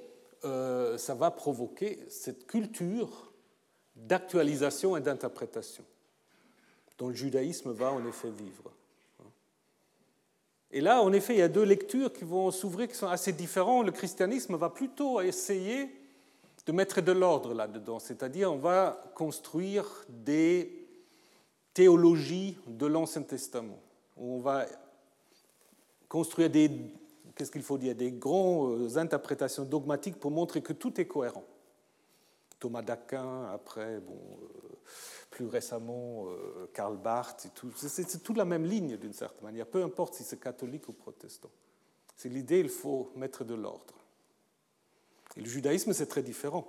euh, 0.46 0.98
ça 0.98 1.16
va 1.16 1.32
provoquer 1.32 2.00
cette 2.08 2.48
culture 2.48 3.34
d'actualisation 3.98 4.96
et 4.96 5.02
d'interprétation 5.02 5.84
dont 6.98 7.10
le 7.10 7.14
judaïsme 7.14 7.72
va 7.72 7.92
en 7.92 8.06
effet 8.08 8.30
vivre. 8.30 8.72
Et 10.76 10.82
là, 10.82 11.02
en 11.02 11.14
effet, 11.14 11.36
il 11.36 11.40
y 11.40 11.42
a 11.42 11.48
deux 11.48 11.64
lectures 11.64 12.12
qui 12.12 12.26
vont 12.26 12.52
s'ouvrir 12.52 12.90
qui 12.90 12.96
sont 12.96 13.08
assez 13.08 13.32
différentes. 13.32 13.86
Le 13.86 13.94
christianisme 13.94 14.58
va 14.58 14.70
plutôt 14.70 15.22
essayer 15.22 15.90
de 16.66 16.72
mettre 16.74 17.00
de 17.00 17.14
l'ordre 17.14 17.54
là-dedans, 17.54 17.98
c'est-à-dire 17.98 18.52
on 18.52 18.58
va 18.58 19.02
construire 19.16 19.86
des 20.10 20.86
théologies 21.74 22.58
de 22.68 22.88
l'Ancien 22.88 23.22
Testament. 23.22 23.80
On 24.18 24.40
va 24.40 24.66
construire 26.10 26.50
des, 26.50 26.70
qu'est-ce 27.38 27.52
qu'il 27.52 27.64
faut 27.64 27.78
dire, 27.78 27.96
des 27.96 28.12
grandes 28.12 28.98
interprétations 28.98 29.64
dogmatiques 29.64 30.20
pour 30.20 30.32
montrer 30.32 30.62
que 30.62 30.74
tout 30.74 31.00
est 31.00 31.06
cohérent. 31.06 31.46
Thomas 32.60 32.82
d'Aquin, 32.82 33.46
après, 33.54 34.00
bon, 34.00 34.20
euh, 34.42 34.76
plus 35.30 35.46
récemment 35.46 36.28
euh, 36.28 36.70
Karl 36.74 36.98
Barth, 36.98 37.48
c'est 37.76 38.24
toute 38.24 38.38
la 38.38 38.46
même 38.46 38.66
ligne 38.66 38.98
d'une 38.98 39.14
certaine 39.14 39.44
manière, 39.44 39.68
peu 39.68 39.84
importe 39.84 40.16
si 40.16 40.24
c'est 40.24 40.40
catholique 40.40 40.88
ou 40.88 40.94
protestant. 40.94 41.52
C'est 42.16 42.30
l'idée, 42.30 42.60
il 42.60 42.70
faut 42.70 43.12
mettre 43.16 43.44
de 43.44 43.54
l'ordre. 43.54 43.94
Et 45.36 45.42
le 45.42 45.48
judaïsme, 45.48 45.92
c'est 45.94 46.06
très 46.06 46.24
différent. 46.24 46.68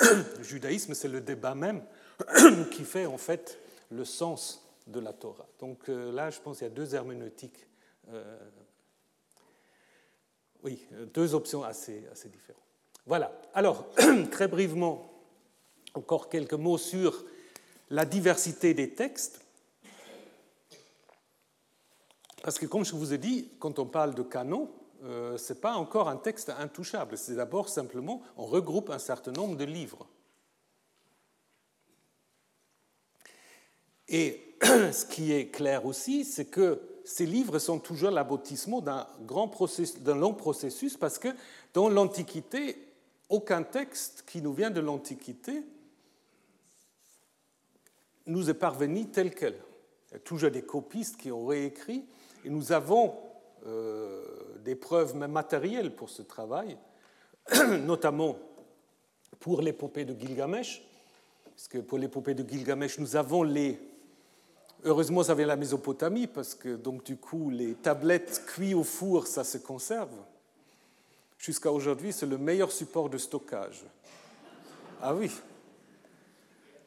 Le 0.00 0.42
judaïsme, 0.42 0.94
c'est 0.94 1.08
le 1.08 1.20
débat 1.20 1.54
même 1.54 1.84
qui 2.72 2.84
fait 2.84 3.06
en 3.06 3.18
fait 3.18 3.58
le 3.90 4.04
sens 4.04 4.66
de 4.86 5.00
la 5.00 5.12
Torah. 5.12 5.46
Donc 5.60 5.88
euh, 5.88 6.10
là, 6.10 6.30
je 6.30 6.40
pense 6.40 6.58
qu'il 6.58 6.66
y 6.66 6.70
a 6.70 6.74
deux 6.74 6.94
herméneutiques, 6.94 7.66
oui, 10.62 10.86
deux 11.12 11.34
options 11.34 11.62
assez, 11.62 12.06
assez 12.10 12.28
différentes. 12.28 12.64
Voilà. 13.06 13.32
Alors, 13.52 13.86
très 14.30 14.48
brièvement, 14.48 15.10
encore 15.94 16.28
quelques 16.28 16.54
mots 16.54 16.78
sur 16.78 17.24
la 17.90 18.04
diversité 18.04 18.74
des 18.74 18.90
textes. 18.90 19.40
Parce 22.42 22.58
que, 22.58 22.66
comme 22.66 22.84
je 22.84 22.94
vous 22.94 23.12
ai 23.12 23.18
dit, 23.18 23.50
quand 23.58 23.78
on 23.78 23.86
parle 23.86 24.14
de 24.14 24.22
canon, 24.22 24.70
euh, 25.04 25.36
ce 25.36 25.52
n'est 25.52 25.58
pas 25.58 25.74
encore 25.74 26.08
un 26.08 26.16
texte 26.16 26.50
intouchable. 26.50 27.16
C'est 27.16 27.34
d'abord 27.34 27.68
simplement, 27.68 28.22
on 28.36 28.46
regroupe 28.46 28.90
un 28.90 28.98
certain 28.98 29.32
nombre 29.32 29.56
de 29.56 29.64
livres. 29.64 30.06
Et 34.08 34.56
ce 34.62 35.04
qui 35.04 35.32
est 35.32 35.48
clair 35.48 35.84
aussi, 35.84 36.24
c'est 36.24 36.46
que 36.46 36.80
ces 37.04 37.26
livres 37.26 37.58
sont 37.58 37.78
toujours 37.78 38.10
l'aboutissement 38.10 38.80
d'un 38.80 39.06
long 39.28 39.48
processus, 39.48 40.96
parce 40.96 41.18
que 41.18 41.28
dans 41.74 41.90
l'Antiquité, 41.90 42.78
aucun 43.28 43.62
texte 43.62 44.24
qui 44.26 44.42
nous 44.42 44.52
vient 44.52 44.70
de 44.70 44.80
l'Antiquité 44.80 45.62
nous 48.26 48.48
est 48.48 48.54
parvenu 48.54 49.06
tel 49.06 49.34
quel. 49.34 49.58
toujours 50.24 50.50
des 50.50 50.62
copistes 50.62 51.16
qui 51.16 51.30
ont 51.30 51.46
réécrit, 51.46 52.04
et 52.44 52.50
nous 52.50 52.72
avons 52.72 53.14
des 54.64 54.74
preuves 54.74 55.16
même 55.16 55.32
matérielles 55.32 55.94
pour 55.94 56.10
ce 56.10 56.22
travail, 56.22 56.76
notamment 57.82 58.36
pour 59.40 59.60
l'épopée 59.60 60.04
de 60.04 60.18
Gilgamesh, 60.18 60.82
parce 61.54 61.68
que 61.68 61.78
pour 61.78 61.98
l'épopée 61.98 62.34
de 62.34 62.48
Gilgamesh, 62.48 62.98
nous 62.98 63.16
avons 63.16 63.42
les... 63.42 63.78
Heureusement, 64.84 65.22
ça 65.22 65.34
vient 65.34 65.44
de 65.44 65.48
la 65.48 65.56
Mésopotamie, 65.56 66.26
parce 66.26 66.54
que 66.54 66.76
donc 66.76 67.04
du 67.04 67.16
coup, 67.16 67.50
les 67.50 67.74
tablettes 67.74 68.44
cuites 68.46 68.74
au 68.74 68.82
four, 68.82 69.26
ça 69.26 69.44
se 69.44 69.58
conserve. 69.58 70.10
Jusqu'à 71.38 71.70
aujourd'hui, 71.70 72.12
c'est 72.12 72.26
le 72.26 72.38
meilleur 72.38 72.72
support 72.72 73.08
de 73.10 73.18
stockage. 73.18 73.84
Ah 75.02 75.14
oui. 75.14 75.30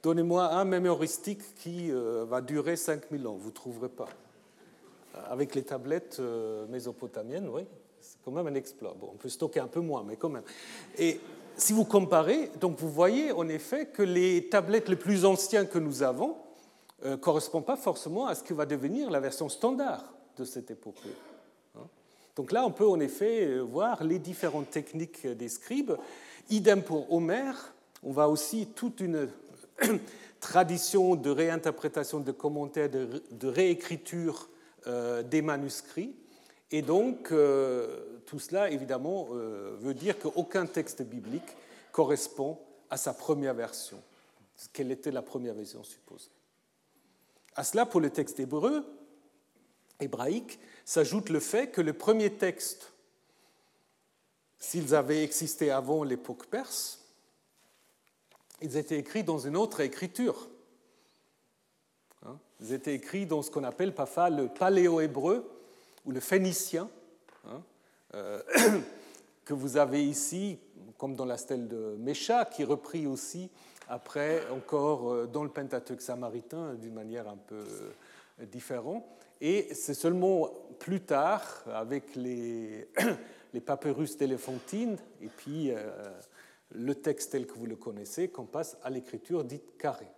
Donnez-moi 0.03 0.51
un 0.53 0.65
mémoristique 0.65 1.55
qui 1.55 1.91
euh, 1.91 2.25
va 2.25 2.41
durer 2.41 2.75
5000 2.75 3.27
ans, 3.27 3.35
vous 3.35 3.49
ne 3.49 3.53
trouverez 3.53 3.89
pas. 3.89 4.09
Avec 5.29 5.55
les 5.55 5.63
tablettes 5.63 6.17
euh, 6.19 6.65
mésopotamiennes, 6.67 7.49
oui, 7.49 7.63
c'est 7.99 8.17
quand 8.23 8.31
même 8.31 8.47
un 8.47 8.53
exploit. 8.53 8.95
Bon, 8.99 9.09
on 9.13 9.17
peut 9.17 9.29
stocker 9.29 9.59
un 9.59 9.67
peu 9.67 9.79
moins, 9.79 10.03
mais 10.03 10.15
quand 10.15 10.29
même. 10.29 10.43
Et 10.97 11.19
si 11.57 11.73
vous 11.73 11.85
comparez, 11.85 12.51
donc 12.59 12.77
vous 12.77 12.89
voyez 12.89 13.31
en 13.31 13.47
effet 13.49 13.87
que 13.87 14.03
les 14.03 14.47
tablettes 14.49 14.89
les 14.89 14.95
plus 14.95 15.25
anciennes 15.25 15.67
que 15.67 15.79
nous 15.79 16.03
avons 16.03 16.37
ne 17.03 17.09
euh, 17.09 17.17
correspondent 17.17 17.65
pas 17.65 17.77
forcément 17.77 18.27
à 18.27 18.35
ce 18.35 18.43
qui 18.43 18.53
va 18.53 18.65
devenir 18.65 19.09
la 19.09 19.19
version 19.19 19.49
standard 19.49 20.13
de 20.37 20.45
cette 20.45 20.71
épopée. 20.71 21.15
Donc 22.37 22.51
là, 22.51 22.63
on 22.63 22.71
peut 22.71 22.87
en 22.87 22.99
effet 22.99 23.45
euh, 23.45 23.61
voir 23.61 24.03
les 24.03 24.19
différentes 24.19 24.69
techniques 24.69 25.25
des 25.25 25.49
scribes. 25.49 25.93
Idem 26.49 26.83
pour 26.83 27.11
Homère, 27.11 27.73
on 28.03 28.11
voit 28.11 28.27
aussi 28.27 28.67
toute 28.67 29.01
une 29.01 29.27
tradition 30.39 31.15
de 31.15 31.31
réinterprétation, 31.31 32.19
de 32.19 32.31
commentaires, 32.31 32.89
de, 32.89 33.47
réécriture 33.47 34.49
euh, 34.85 35.23
des 35.23 35.41
manuscrits. 35.41 36.15
Et 36.69 36.81
donc, 36.81 37.31
tout 38.27 38.39
cela, 38.39 38.69
évidemment, 38.69 39.29
euh, 39.31 39.75
veut 39.79 39.93
dire 39.93 40.19
qu'aucun 40.19 40.65
texte 40.65 41.01
biblique 41.01 41.55
correspond 41.91 42.59
à 42.89 42.97
sa 42.97 43.13
première 43.13 43.53
version. 43.53 43.99
Quelle 44.73 44.91
était 44.91 45.11
la 45.11 45.21
première 45.21 45.53
version 45.53 45.83
supposée 45.83 46.29
À 47.55 47.63
cela, 47.63 47.85
pour 47.85 48.01
le 48.01 48.09
texte 48.09 48.39
hébreu, 48.39 48.83
s'ajoute 50.85 51.29
le 51.29 51.39
fait 51.39 51.67
que 51.67 51.81
le 51.81 51.93
premier 51.93 52.31
texte, 52.33 52.93
s'ils 54.59 54.95
avaient 54.95 55.23
existé 55.23 55.71
avant 55.71 56.03
l'époque 56.03 56.47
perse, 56.47 57.03
ils 58.61 58.77
étaient 58.77 58.97
écrits 58.97 59.23
dans 59.23 59.39
une 59.39 59.55
autre 59.55 59.81
écriture. 59.81 60.47
Hein? 62.25 62.37
Ils 62.61 62.73
étaient 62.73 62.95
écrits 62.95 63.25
dans 63.25 63.41
ce 63.41 63.51
qu'on 63.51 63.63
appelle 63.63 63.93
parfois 63.93 64.29
le 64.29 64.47
paléo-hébreu 64.47 65.47
ou 66.05 66.11
le 66.11 66.19
phénicien. 66.19 66.89
Hein? 67.47 67.61
Euh, 68.15 68.41
que 69.45 69.53
vous 69.53 69.77
avez 69.77 70.03
ici, 70.03 70.59
comme 70.97 71.15
dans 71.15 71.25
la 71.25 71.37
stèle 71.37 71.67
de 71.67 71.95
Mécha, 71.99 72.45
qui 72.45 72.63
est 72.63 72.65
repris 72.65 73.07
aussi 73.07 73.49
après 73.87 74.47
encore 74.49 75.11
euh, 75.11 75.25
dans 75.25 75.43
le 75.43 75.49
Pentateuque 75.49 76.01
samaritain 76.01 76.73
d'une 76.75 76.93
manière 76.93 77.27
un 77.27 77.37
peu 77.37 77.63
euh, 78.41 78.45
différente. 78.45 79.05
Et 79.41 79.67
c'est 79.73 79.93
seulement 79.93 80.49
plus 80.79 81.01
tard, 81.01 81.63
avec 81.73 82.15
les, 82.15 82.87
papyrus 83.65 84.17
d'Éléphantine 84.17 84.97
et 85.21 85.27
puis 85.27 85.71
le 86.71 86.95
texte 86.95 87.31
tel 87.31 87.47
que 87.47 87.53
vous 87.53 87.65
le 87.65 87.75
connaissez, 87.75 88.29
qu'on 88.29 88.45
passe 88.45 88.77
à 88.83 88.89
l'écriture 88.89 89.43
dite 89.43 89.77
carrée. 89.77 90.11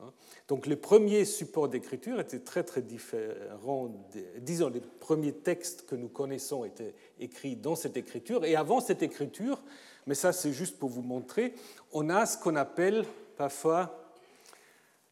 Hein. 0.00 0.12
Donc 0.48 0.66
les 0.66 0.76
premiers 0.76 1.24
supports 1.24 1.68
d'écriture 1.68 2.20
étaient 2.20 2.40
très 2.40 2.64
très 2.64 2.82
différents. 2.82 3.90
Disons, 4.38 4.68
les 4.68 4.80
premiers 4.80 5.32
textes 5.32 5.86
que 5.86 5.94
nous 5.94 6.08
connaissons 6.08 6.64
étaient 6.64 6.94
écrits 7.20 7.56
dans 7.56 7.76
cette 7.76 7.96
écriture. 7.96 8.44
Et 8.44 8.56
avant 8.56 8.80
cette 8.80 9.02
écriture, 9.02 9.62
mais 10.06 10.14
ça 10.14 10.32
c'est 10.32 10.52
juste 10.52 10.78
pour 10.78 10.90
vous 10.90 11.02
montrer, 11.02 11.54
on 11.92 12.08
a 12.10 12.26
ce 12.26 12.38
qu'on 12.38 12.56
appelle 12.56 13.04
parfois 13.36 14.01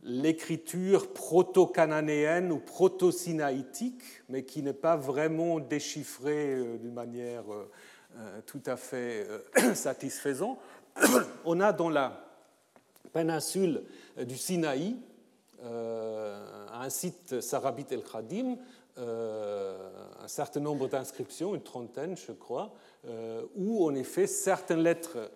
l'écriture 0.02 1.12
proto-cananéenne 1.12 2.52
ou 2.52 2.58
proto-sinaïtique, 2.58 4.02
mais 4.28 4.44
qui 4.44 4.62
n'est 4.62 4.72
pas 4.72 4.96
vraiment 4.96 5.60
déchiffrée 5.60 6.54
euh, 6.54 6.78
d'une 6.78 6.94
manière 6.94 7.44
euh, 7.52 7.70
euh, 8.16 8.40
tout 8.46 8.62
à 8.66 8.76
fait 8.76 9.26
satisfaisante. 9.74 10.58
On 11.44 11.60
a 11.60 11.72
dans 11.72 11.90
la 11.90 12.24
péninsule 13.12 13.82
du 14.24 14.36
Sinaï, 14.36 14.96
un 15.62 16.88
site 16.88 17.40
Sarabit 17.40 17.86
el-Khadim, 17.90 18.56
un 18.96 20.28
certain 20.28 20.60
nombre 20.60 20.88
d'inscriptions, 20.88 21.54
une 21.54 21.62
trentaine 21.62 22.16
je 22.16 22.32
crois, 22.32 22.72
où 23.56 23.84
en 23.84 23.94
effet 23.94 24.26
certaines 24.26 24.82
lettres 24.82 25.30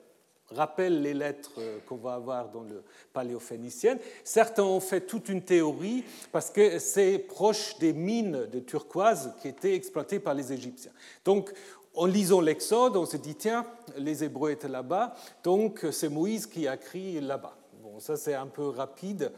rappellent 0.51 1.03
les 1.03 1.15
lettres 1.15 1.61
qu'on 1.89 1.97
va 1.97 2.15
avoir 2.15 2.51
dans 2.51 2.63
le 2.63 2.83
paléophénicien. 3.13 3.99
Certains 4.23 4.63
ont 4.63 4.81
fait 4.81 5.01
toute 5.03 5.29
une 5.29 5.43
théorie 5.43 6.05
parce 6.33 6.51
que 6.51 6.79
c'est 6.79 7.19
proche 7.19 7.79
des 7.79 7.93
mines 7.93 8.47
de 8.53 8.61
turquoise 8.61 9.33
qui 9.41 9.49
étaient 9.49 9.75
exploitées 9.75 10.21
par 10.21 10.35
les 10.35 10.53
Égyptiens. 10.53 10.93
Donc 11.25 11.53
en 11.95 12.07
lisant 12.07 12.41
l'Exode, 12.41 12.97
on 12.97 13.07
se 13.07 13.17
dit, 13.17 13.37
tiens, 13.37 13.65
les 13.97 14.25
Hébreux 14.25 14.51
étaient 14.51 14.69
là-bas, 14.69 15.15
donc 15.45 15.87
c'est 15.93 16.09
Moïse 16.09 16.47
qui 16.47 16.67
a 16.67 16.75
écrit 16.75 17.21
là-bas 17.21 17.57
ça 17.99 18.17
c'est 18.17 18.35
un 18.35 18.47
peu 18.47 18.69
rapide. 18.69 19.33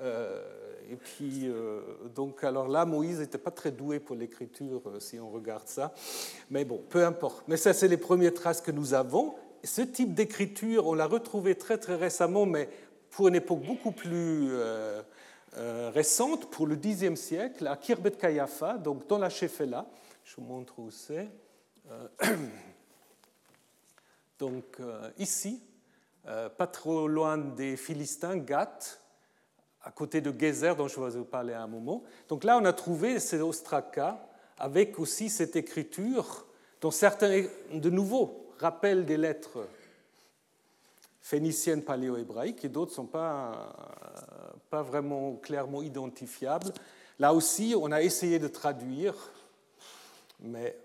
Euh, 0.00 0.42
et 0.90 0.96
puis, 0.96 1.48
euh, 1.48 1.80
donc, 2.14 2.44
alors 2.44 2.68
là, 2.68 2.84
Moïse 2.84 3.20
n'était 3.20 3.38
pas 3.38 3.50
très 3.50 3.70
doué 3.70 4.00
pour 4.00 4.16
l'écriture, 4.16 4.82
euh, 4.86 5.00
si 5.00 5.18
on 5.18 5.30
regarde 5.30 5.66
ça. 5.66 5.94
Mais 6.50 6.64
bon, 6.64 6.82
peu 6.88 7.04
importe. 7.06 7.44
Mais 7.46 7.56
ça, 7.56 7.72
c'est 7.72 7.88
les 7.88 7.96
premières 7.96 8.34
traces 8.34 8.60
que 8.60 8.72
nous 8.72 8.92
avons. 8.92 9.34
Ce 9.64 9.82
type 9.82 10.14
d'écriture, 10.14 10.86
on 10.86 10.94
l'a 10.94 11.06
retrouvé 11.06 11.54
très, 11.54 11.78
très 11.78 11.96
récemment, 11.96 12.46
mais 12.46 12.68
pour 13.10 13.28
une 13.28 13.36
époque 13.36 13.60
beaucoup 13.60 13.92
plus 13.92 14.50
récente, 15.54 16.50
pour 16.50 16.66
le 16.66 16.76
Xe 16.76 17.14
siècle, 17.14 17.66
à 17.66 17.76
Kirbet 17.76 18.12
Kayafa, 18.12 18.78
donc 18.78 19.06
dans 19.06 19.18
la 19.18 19.28
Shefela. 19.28 19.86
Je 20.24 20.36
vous 20.36 20.42
montre 20.42 20.78
où 20.78 20.90
c'est. 20.90 21.28
donc, 24.38 24.64
ici, 25.18 25.62
euh, 26.28 26.48
pas 26.48 26.68
trop 26.68 27.08
loin 27.08 27.36
des 27.36 27.76
Philistins, 27.76 28.36
Gath, 28.36 29.00
à 29.82 29.90
côté 29.90 30.20
de 30.20 30.32
Gezer, 30.38 30.76
dont 30.76 30.86
je 30.86 31.00
vais 31.00 31.10
vous 31.10 31.24
parler 31.24 31.52
à 31.52 31.62
un 31.62 31.66
moment. 31.66 32.04
Donc 32.28 32.44
là, 32.44 32.58
on 32.58 32.64
a 32.64 32.72
trouvé 32.72 33.18
ces 33.18 33.40
ostracas 33.40 34.24
avec 34.56 35.00
aussi 35.00 35.28
cette 35.28 35.56
écriture 35.56 36.46
dont 36.80 36.92
certains, 36.92 37.44
de 37.72 37.90
nouveau, 37.90 38.41
rappellent 38.62 39.04
des 39.04 39.16
lettres 39.16 39.66
phéniciennes 41.20 41.82
paléo-hébraïques 41.82 42.64
et 42.64 42.68
d'autres 42.68 42.92
ne 42.92 42.96
sont 42.96 43.06
pas, 43.06 43.74
pas 44.70 44.82
vraiment 44.82 45.34
clairement 45.34 45.82
identifiables. 45.82 46.72
Là 47.18 47.34
aussi, 47.34 47.74
on 47.78 47.90
a 47.92 48.02
essayé 48.02 48.38
de 48.38 48.48
traduire, 48.48 49.14
mais 50.40 50.76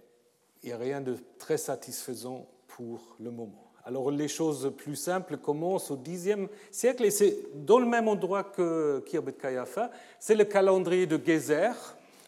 il 0.63 0.67
n'y 0.67 0.73
a 0.73 0.77
rien 0.77 1.01
de 1.01 1.17
très 1.37 1.57
satisfaisant 1.57 2.47
pour 2.67 3.15
le 3.19 3.31
moment. 3.31 3.71
Alors 3.85 4.11
les 4.11 4.27
choses 4.27 4.73
plus 4.75 4.97
simples 4.97 5.37
commencent 5.37 5.91
au 5.91 5.97
Xe 5.97 6.35
siècle 6.71 7.05
et 7.05 7.11
c'est 7.11 7.37
dans 7.55 7.79
le 7.79 7.85
même 7.85 8.09
endroit 8.09 8.43
que 8.43 9.01
Kirbet 9.05 9.33
Kayafa. 9.33 9.91
C'est 10.19 10.35
le 10.35 10.43
calendrier 10.43 11.05
de 11.05 11.17
Gezer, 11.25 11.73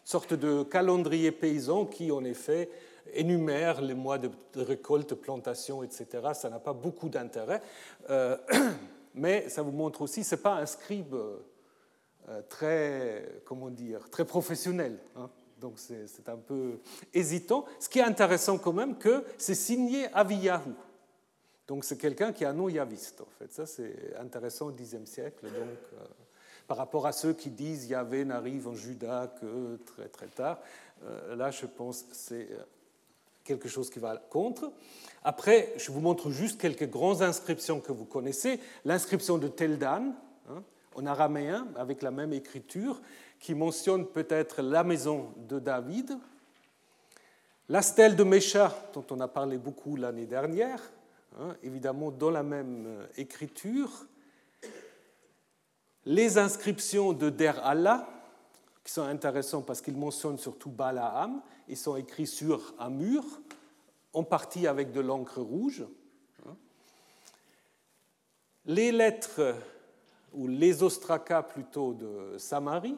sorte 0.06 0.34
de 0.34 0.64
calendrier 0.64 1.32
paysan 1.32 1.86
qui 1.86 2.12
en 2.12 2.24
effet 2.24 2.70
énumère 3.14 3.82
les 3.82 3.93
mois 3.93 4.18
de 4.18 4.30
récolte, 4.55 5.16
plantation, 5.16 5.84
etc. 5.84 6.07
Ça 6.34 6.49
n'a 6.49 6.60
pas 6.60 6.74
beaucoup 6.74 7.10
d'intérêt, 7.10 7.62
euh, 8.10 8.38
mais 9.14 9.49
ça 9.49 9.62
vous 9.62 9.72
montre 9.72 10.01
aussi, 10.01 10.24
c'est 10.24 10.41
pas 10.41 10.55
un 10.55 10.66
scribe 10.66 11.16
euh, 11.16 12.41
très, 12.49 13.41
comment 13.45 13.70
dire, 13.70 14.10
très 14.10 14.26
professionnel. 14.26 14.99
Hein. 15.16 15.30
donc 15.60 15.74
c'est 15.78 16.30
un 16.30 16.38
peu 16.38 16.80
hésitant. 17.14 17.66
Ce 17.80 17.89
qui 17.89 17.99
est 17.99 18.03
intéressant 18.03 18.57
quand 18.57 18.74
même, 18.74 18.97
que 18.97 19.24
c'est 19.38 19.55
signé 19.55 20.07
Aviyahu. 20.14 20.74
Donc 21.68 21.84
c'est 21.84 21.97
quelqu'un 21.97 22.34
qui 22.34 22.45
a 22.45 22.49
un 22.49 22.53
nom 22.53 22.70
yaviste, 22.70 23.22
en 23.22 23.30
fait. 23.38 23.51
Ça, 23.51 23.66
c'est 23.66 24.16
intéressant 24.20 24.68
au 24.68 24.72
Xe 24.72 25.05
siècle. 25.05 25.45
Donc, 25.45 25.78
euh, 25.93 26.05
par 26.68 26.78
rapport 26.78 27.07
à 27.07 27.12
ceux 27.12 27.34
qui 27.34 27.49
disent 27.49 27.88
Yahvé 27.88 28.26
n'arrive 28.26 28.68
en 28.68 28.76
Juda 28.76 29.34
que 29.41 29.78
très 29.86 30.07
très 30.07 30.28
tard, 30.28 30.60
là, 31.36 31.49
je 31.49 31.66
pense 31.66 32.03
que 32.03 32.14
c'est 32.16 32.49
quelque 33.50 33.68
chose 33.68 33.89
qui 33.89 34.00
va 34.00 34.16
contre. 34.18 34.72
Après, 35.24 35.74
je 35.78 35.91
vous 35.91 36.00
montre 36.00 36.32
juste 36.32 36.60
quelques 36.60 36.89
grandes 36.89 37.22
inscriptions 37.22 37.82
que 37.82 37.91
vous 37.91 38.06
connaissez. 38.06 38.60
L'inscription 38.86 39.38
de 39.38 39.47
Teldan, 39.47 40.14
hein, 40.50 40.64
en 40.95 41.06
araméen, 41.06 41.68
avec 41.76 42.02
la 42.02 42.12
même 42.12 42.32
écriture, 42.32 43.02
qui 43.39 43.54
mentionne 43.54 44.06
peut-être 44.06 44.62
la 44.62 44.84
maison 44.84 45.34
de 45.50 45.60
David. 45.60 46.18
La 47.68 47.82
stèle 47.82 48.16
de 48.16 48.24
Mécha, 48.24 48.74
dont 48.93 49.06
on 49.12 49.20
a 49.20 49.28
parlé 49.28 49.58
beaucoup 49.58 49.95
l'année 49.95 50.26
dernière, 50.26 50.82
Hein, 51.38 51.56
évidemment 51.64 52.12
dans 52.12 52.32
la 52.32 52.43
même 52.43 52.86
euh, 52.88 53.06
écriture. 53.16 53.89
Les 56.06 56.38
inscriptions 56.38 57.14
de 57.14 57.30
Der 57.30 57.66
Allah, 57.66 58.08
qui 58.84 58.91
sont 58.91 59.03
intéressants 59.03 59.61
parce 59.61 59.82
qu'ils 59.82 59.97
mentionnent 59.97 60.38
surtout 60.38 60.69
Balaam. 60.69 61.41
Ils 61.67 61.77
sont 61.77 61.95
écrits 61.95 62.27
sur 62.27 62.73
un 62.80 62.89
mur, 62.89 63.23
en 64.13 64.23
partie 64.23 64.67
avec 64.67 64.91
de 64.91 65.01
l'encre 65.01 65.41
rouge. 65.41 65.86
Les 68.65 68.91
lettres, 68.91 69.55
ou 70.34 70.47
les 70.47 70.84
ostracas 70.84 71.43
plutôt, 71.43 71.93
de 71.93 72.38
Samarie. 72.38 72.97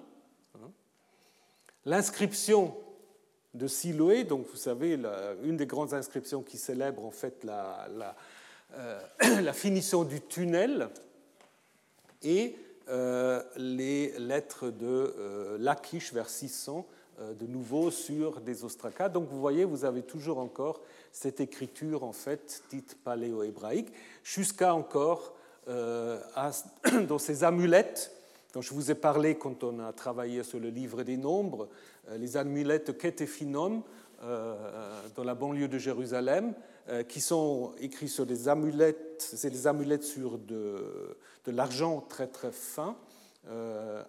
L'inscription 1.86 2.76
de 3.54 3.68
Siloé, 3.68 4.24
donc 4.24 4.48
vous 4.48 4.58
savez, 4.58 5.00
une 5.44 5.58
des 5.58 5.66
grandes 5.66 5.94
inscriptions 5.94 6.42
qui 6.42 6.58
célèbre 6.58 7.04
en 7.04 7.12
fait 7.12 7.44
la, 7.44 7.88
la, 7.98 8.16
euh, 8.74 9.54
finition 9.54 10.04
du 10.04 10.22
tunnel, 10.22 10.90
et 12.24 12.56
les 13.58 14.14
lettres 14.20 14.70
de 14.70 15.16
euh, 15.18 15.58
Lachish 15.60 16.14
vers 16.14 16.30
600, 16.30 16.86
de 17.40 17.46
nouveau 17.46 17.92
sur 17.92 18.42
des 18.42 18.64
ostracas. 18.64 19.10
Donc 19.10 19.28
vous 19.30 19.40
voyez, 19.40 19.64
vous 19.64 19.86
avez 19.86 20.02
toujours 20.02 20.40
encore 20.40 20.82
cette 21.12 21.40
écriture 21.40 22.04
en 22.04 22.14
fait 22.14 22.64
dite 22.72 22.98
paléo-hébraïque, 23.04 23.94
jusqu'à 24.24 24.74
encore 24.74 25.36
dans 25.68 27.20
ces 27.20 27.44
amulettes 27.44 28.12
dont 28.54 28.62
je 28.62 28.74
vous 28.74 28.92
ai 28.92 28.96
parlé 28.96 29.36
quand 29.36 29.64
on 29.64 29.80
a 29.80 29.94
travaillé 29.94 30.44
sur 30.44 30.60
le 30.60 30.70
livre 30.70 31.04
des 31.04 31.18
nombres, 31.18 31.70
euh, 32.10 32.18
les 32.18 32.38
amulettes 32.38 32.98
Ketephinon 32.98 33.78
euh, 33.78 34.01
dans 34.22 35.24
la 35.24 35.36
banlieue 35.36 35.68
de 35.68 35.78
Jérusalem, 35.78 36.54
euh, 36.90 37.04
qui 37.04 37.22
sont 37.22 37.74
écrits 37.80 38.10
sur 38.10 38.26
des 38.26 38.48
amulettes, 38.48 39.16
c'est 39.18 39.50
des 39.50 39.68
amulettes 39.68 40.04
sur 40.04 40.38
de, 40.38 41.18
l'argent 41.48 42.02
très 42.02 42.28
très 42.28 42.52
fin, 42.52 42.96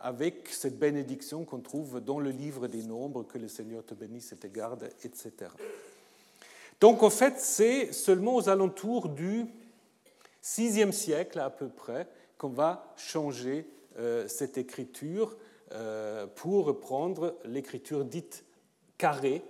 avec 0.02 0.50
cette 0.50 0.78
bénédiction 0.78 1.46
qu'on 1.46 1.60
trouve 1.60 2.02
dans 2.02 2.20
le 2.20 2.28
livre 2.28 2.68
des 2.68 2.82
nombres, 2.82 3.22
que 3.22 3.38
le 3.38 3.48
Seigneur 3.48 3.82
te 3.82 3.94
bénisse 3.94 4.30
et 4.32 4.36
te 4.36 4.46
garde, 4.46 4.90
etc. 5.02 5.32
Donc 6.80 7.02
en 7.02 7.08
fait, 7.08 7.38
c'est 7.38 7.94
seulement 7.94 8.36
aux 8.36 8.50
alentours 8.50 9.08
du 9.08 9.46
VIe 10.42 10.92
siècle 10.92 11.40
à 11.40 11.48
peu 11.48 11.68
près 11.68 12.06
qu'on 12.36 12.50
va 12.50 12.92
changer 12.98 13.66
cette 14.26 14.58
écriture 14.58 15.34
euh, 15.74 16.26
pour 16.26 16.66
reprendre 16.66 17.34
l'écriture 17.46 18.04
dite 18.04 18.44
carrée 18.98 19.42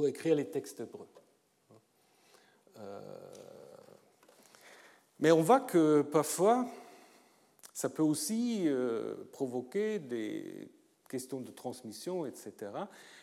pour 0.00 0.08
écrire 0.08 0.34
les 0.34 0.46
textes 0.46 0.80
hébreux. 0.80 1.06
Euh, 2.78 3.00
mais 5.18 5.30
on 5.30 5.42
voit 5.42 5.60
que 5.60 6.00
parfois, 6.00 6.66
ça 7.74 7.90
peut 7.90 8.02
aussi 8.02 8.62
euh, 8.64 9.14
provoquer 9.30 9.98
des 9.98 10.70
questions 11.06 11.42
de 11.42 11.50
transmission, 11.50 12.24
etc. 12.24 12.54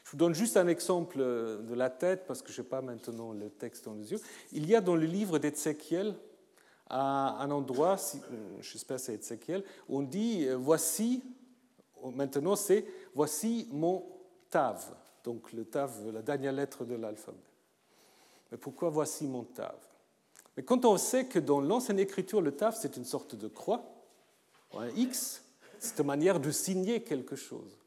Je 0.03 0.11
vous 0.11 0.17
donne 0.17 0.35
juste 0.35 0.55
un 0.55 0.67
exemple 0.67 1.17
de 1.17 1.73
la 1.73 1.89
tête, 1.89 2.27
parce 2.27 2.43
que 2.43 2.51
je 2.51 2.61
n'ai 2.61 2.67
pas 2.67 2.83
maintenant 2.83 3.31
le 3.31 3.49
texte 3.49 3.85
dans 3.85 3.95
les 3.95 4.11
yeux. 4.11 4.21
Il 4.51 4.69
y 4.69 4.75
a 4.75 4.81
dans 4.81 4.95
le 4.95 5.07
livre 5.07 5.39
d'Ézéchiel 5.39 6.13
un 6.91 7.49
endroit, 7.49 7.95
j'espère 8.61 8.97
que 8.97 9.01
c'est 9.01 9.15
Ézéchiel, 9.15 9.63
où 9.89 9.97
on 9.97 10.03
dit 10.03 10.47
Voici 10.49 11.23
maintenant 12.13 12.55
c'est 12.55 12.85
voici 13.15 13.67
mon 13.71 14.05
tav, 14.51 14.95
donc 15.27 15.51
le 15.51 15.65
tav, 15.65 15.91
la 16.13 16.21
dernière 16.21 16.53
lettre 16.53 16.85
de 16.85 16.95
l'alphabet. 16.95 17.37
Mais 18.49 18.57
pourquoi 18.57 18.89
voici 18.89 19.27
mon 19.27 19.43
tav? 19.43 19.75
Mais 20.55 20.63
quand 20.63 20.85
on 20.85 20.95
sait 20.95 21.25
que 21.25 21.37
dans 21.37 21.59
l'ancienne 21.59 21.99
écriture, 21.99 22.41
le 22.41 22.53
tav 22.53 22.77
c'est 22.79 22.95
une 22.95 23.03
sorte 23.03 23.35
de 23.35 23.49
croix, 23.49 23.83
un 24.73 24.87
X, 24.95 25.43
c'est 25.79 25.99
une 25.99 26.05
manière 26.05 26.39
de 26.39 26.49
signer 26.49 27.01
quelque 27.03 27.35
chose. 27.35 27.77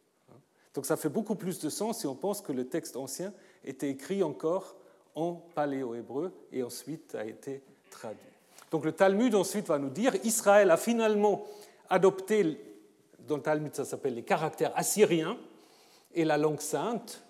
Donc 0.74 0.84
ça 0.84 0.98
fait 0.98 1.08
beaucoup 1.08 1.34
plus 1.34 1.60
de 1.60 1.70
sens 1.70 2.00
si 2.00 2.06
on 2.06 2.14
pense 2.14 2.42
que 2.42 2.52
le 2.52 2.68
texte 2.68 2.94
ancien 2.94 3.32
était 3.64 3.88
écrit 3.88 4.22
encore 4.22 4.76
en 5.14 5.32
paléo-hébreu 5.54 6.34
et 6.52 6.62
ensuite 6.62 7.14
a 7.14 7.24
été 7.24 7.62
traduit. 7.90 8.20
Donc 8.70 8.84
le 8.84 8.92
Talmud 8.92 9.34
ensuite 9.34 9.66
va 9.66 9.78
nous 9.78 9.88
dire 9.88 10.14
Israël 10.24 10.70
a 10.70 10.76
finalement 10.76 11.46
adopté 11.88 12.60
dans 13.26 13.36
le 13.36 13.42
Talmud 13.42 13.74
ça 13.74 13.86
s'appelle 13.86 14.14
les 14.14 14.24
caractères 14.24 14.76
assyriens, 14.76 15.38
et 16.14 16.24
la 16.24 16.38
langue 16.38 16.60
sainte, 16.60 17.22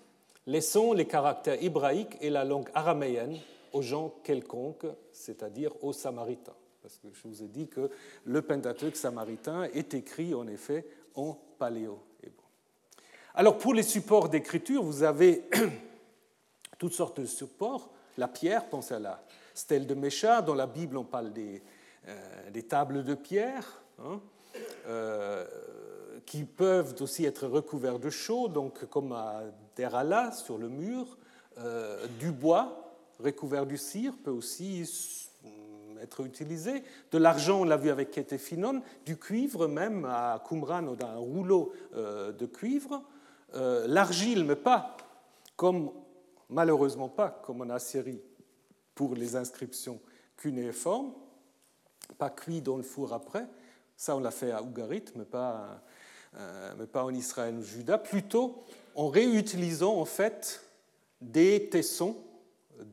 laissons 0.45 0.93
les 0.93 1.05
caractères 1.05 1.61
hébraïques 1.61 2.17
et 2.21 2.29
la 2.29 2.43
langue 2.43 2.69
araméenne 2.73 3.37
aux 3.73 3.81
gens 3.81 4.13
quelconques, 4.23 4.87
c'est-à-dire 5.11 5.71
aux 5.83 5.93
Samaritains. 5.93 6.55
Parce 6.81 6.97
que 6.97 7.07
je 7.13 7.27
vous 7.27 7.43
ai 7.43 7.47
dit 7.47 7.67
que 7.67 7.89
le 8.25 8.41
Pentateuque 8.41 8.95
samaritain 8.95 9.63
est 9.73 9.93
écrit 9.93 10.33
en 10.33 10.47
effet 10.47 10.85
en 11.15 11.37
paléo-hébreu. 11.59 12.45
Alors 13.35 13.57
pour 13.57 13.73
les 13.73 13.83
supports 13.83 14.29
d'écriture, 14.29 14.83
vous 14.83 15.03
avez 15.03 15.43
toutes 16.79 16.93
sortes 16.93 17.21
de 17.21 17.25
supports. 17.25 17.91
La 18.17 18.27
pierre, 18.27 18.67
pensez 18.67 18.95
à 18.95 18.99
la 18.99 19.23
stèle 19.53 19.85
de 19.85 19.93
Mécha, 19.93 20.41
dans 20.41 20.55
la 20.55 20.67
Bible 20.67 20.97
on 20.97 21.03
parle 21.03 21.31
des, 21.31 21.61
euh, 22.07 22.61
tables 22.67 23.03
de 23.03 23.15
pierre. 23.15 23.83
Hein. 23.99 24.19
Euh, 24.87 25.45
qui 26.25 26.43
peuvent 26.43 26.95
aussi 27.01 27.25
être 27.25 27.47
recouverts 27.47 27.99
de 27.99 28.09
chaux, 28.09 28.47
donc 28.47 28.85
comme 28.85 29.11
à 29.11 29.43
Derala 29.81 30.31
sur 30.31 30.59
le 30.59 30.69
mur. 30.69 31.17
Euh, 31.57 32.05
du 32.19 32.31
bois 32.31 32.93
recouvert 33.19 33.65
du 33.65 33.77
cire 33.77 34.13
peut 34.23 34.29
aussi 34.29 34.87
être 35.99 36.23
utilisé. 36.23 36.83
De 37.11 37.17
l'argent, 37.17 37.61
on 37.61 37.63
l'a 37.63 37.77
vu 37.77 37.89
avec 37.89 38.11
Ketephinon, 38.11 38.83
du 39.07 39.17
cuivre 39.17 39.67
même 39.67 40.05
à 40.05 40.43
Qumran, 40.47 40.83
dans 40.83 41.07
un 41.07 41.15
rouleau 41.15 41.73
euh, 41.95 42.31
de 42.31 42.45
cuivre. 42.45 43.01
Euh, 43.55 43.87
l'argile, 43.87 44.45
mais 44.45 44.55
pas 44.55 44.97
comme, 45.55 45.91
malheureusement 46.47 47.09
pas 47.09 47.41
comme 47.43 47.61
en 47.61 47.69
Assyrie 47.71 48.21
pour 48.93 49.15
les 49.15 49.35
inscriptions 49.35 49.99
cunéiformes, 50.37 51.11
pas 52.19 52.29
cuit 52.29 52.61
dans 52.61 52.77
le 52.77 52.83
four 52.83 53.13
après. 53.13 53.47
Ça, 53.97 54.15
on 54.15 54.19
l'a 54.19 54.31
fait 54.31 54.51
à 54.51 54.61
Ougarit, 54.61 55.05
mais 55.15 55.25
pas 55.25 55.81
mais 56.77 56.87
pas 56.87 57.03
en 57.03 57.13
Israël 57.13 57.55
ou 57.57 57.61
Juda, 57.61 57.97
plutôt 57.97 58.63
en 58.95 59.09
réutilisant 59.09 59.97
en 59.97 60.05
fait 60.05 60.63
des 61.21 61.69
tessons, 61.69 62.17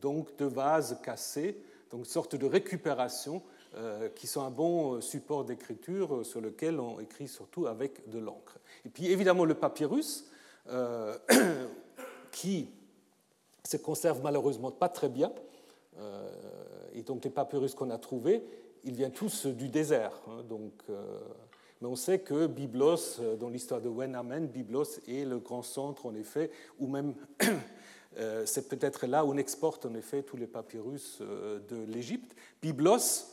donc 0.01 0.35
de 0.37 0.45
vases 0.45 0.97
cassés, 1.03 1.57
donc 1.91 2.01
une 2.01 2.05
sorte 2.05 2.35
de 2.35 2.45
récupération 2.45 3.41
euh, 3.75 4.09
qui 4.09 4.27
sont 4.27 4.41
un 4.41 4.51
bon 4.51 5.01
support 5.01 5.45
d'écriture 5.45 6.25
sur 6.25 6.41
lequel 6.41 6.79
on 6.79 6.99
écrit 6.99 7.27
surtout 7.27 7.67
avec 7.67 8.09
de 8.09 8.19
l'encre. 8.19 8.59
Et 8.85 8.89
puis 8.89 9.07
évidemment 9.07 9.45
le 9.45 9.55
papyrus, 9.55 10.25
euh, 10.69 11.17
qui 12.31 12.69
se 13.63 13.77
conserve 13.77 14.21
malheureusement 14.23 14.71
pas 14.71 14.89
très 14.89 15.09
bien, 15.09 15.31
et 16.93 17.01
donc 17.01 17.25
les 17.25 17.29
papyrus 17.29 17.75
qu'on 17.75 17.89
a 17.89 17.97
trouvés, 17.97 18.41
ils 18.85 18.95
viennent 18.95 19.11
tous 19.11 19.47
du 19.47 19.67
désert, 19.67 20.13
hein, 20.27 20.43
donc 20.47 20.71
mais 21.81 21.87
on 21.87 21.95
sait 21.95 22.19
que 22.19 22.47
Byblos, 22.47 23.19
euh, 23.19 23.35
dans 23.37 23.49
l'histoire 23.49 23.81
de 23.81 23.89
Wenamen, 23.89 24.47
Byblos 24.47 24.99
est 25.07 25.25
le 25.25 25.39
grand 25.39 25.63
centre, 25.63 26.05
en 26.05 26.15
effet, 26.15 26.51
ou 26.77 26.87
même 26.87 27.13
euh, 28.17 28.45
c'est 28.45 28.67
peut-être 28.67 29.07
là 29.07 29.23
où 29.23 29.31
on 29.31 29.37
exporte 29.37 29.85
en 29.85 29.93
effet 29.93 30.23
tous 30.23 30.35
les 30.35 30.47
papyrus 30.47 31.19
euh, 31.21 31.59
de 31.69 31.77
l'Égypte. 31.91 32.35
Byblos 32.61 33.27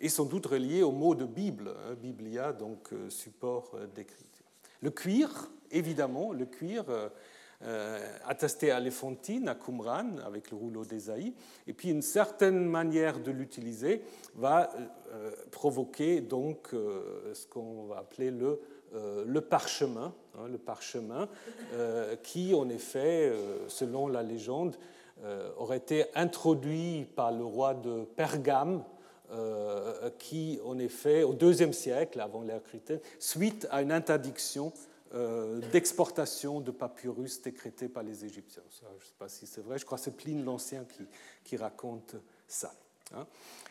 est 0.00 0.08
sans 0.08 0.24
doute 0.24 0.46
relié 0.46 0.82
au 0.82 0.90
mot 0.90 1.14
de 1.14 1.26
Bible, 1.26 1.74
hein, 1.76 1.94
Biblia, 1.94 2.52
donc 2.52 2.90
support 3.08 3.76
d'écriture. 3.94 4.46
Le 4.80 4.90
cuir, 4.90 5.48
évidemment, 5.70 6.32
le 6.32 6.46
cuir 6.46 6.84
attesté 8.24 8.70
à 8.70 8.80
l'Efontine, 8.80 9.48
à 9.48 9.54
Qumran, 9.54 10.16
avec 10.24 10.50
le 10.50 10.56
rouleau 10.56 10.84
d'Ésaïe. 10.84 11.32
Et 11.66 11.72
puis 11.72 11.90
une 11.90 12.02
certaine 12.02 12.64
manière 12.64 13.20
de 13.20 13.30
l'utiliser 13.30 14.02
va 14.34 14.70
euh, 15.12 15.30
provoquer 15.50 16.20
donc 16.20 16.70
euh, 16.72 17.32
ce 17.34 17.46
qu'on 17.46 17.84
va 17.84 17.98
appeler 17.98 18.30
le, 18.30 19.40
parchemin, 19.40 20.12
hein, 20.36 20.48
le 20.50 20.58
parchemin 20.58 21.28
qui 22.22 22.54
en 22.54 22.68
effet, 22.68 23.32
selon 23.68 24.06
la 24.06 24.22
légende, 24.22 24.76
aurait 25.56 25.78
été 25.78 26.06
introduit 26.14 27.06
par 27.16 27.32
le 27.32 27.44
roi 27.44 27.74
de 27.74 28.04
Pergame, 28.16 28.82
qui, 30.18 30.60
en 30.66 30.78
effet, 30.78 31.22
au 31.22 31.32
IIe 31.32 31.72
siècle, 31.72 32.20
avant 32.20 32.42
l'ère 32.42 32.62
chrétienne, 32.62 33.00
suite 33.18 33.66
à 33.70 33.80
une 33.80 33.92
interdiction 33.92 34.74
euh, 34.74 34.91
d'exportation 35.72 36.60
de 36.60 36.70
papyrus 36.70 37.42
décrétés 37.42 37.88
par 37.88 38.02
les 38.02 38.24
Égyptiens. 38.24 38.62
je 38.70 38.86
ne 38.86 39.00
sais 39.00 39.14
pas 39.18 39.28
si 39.28 39.46
c'est 39.46 39.60
vrai, 39.60 39.78
je 39.78 39.84
crois 39.84 39.98
que 39.98 40.04
c'est 40.04 40.16
Pline 40.16 40.44
l'Ancien 40.44 40.84
qui, 40.84 41.04
qui, 41.44 41.56
raconte 41.56 42.16
ça. 42.48 42.72
Hein. 43.14 43.26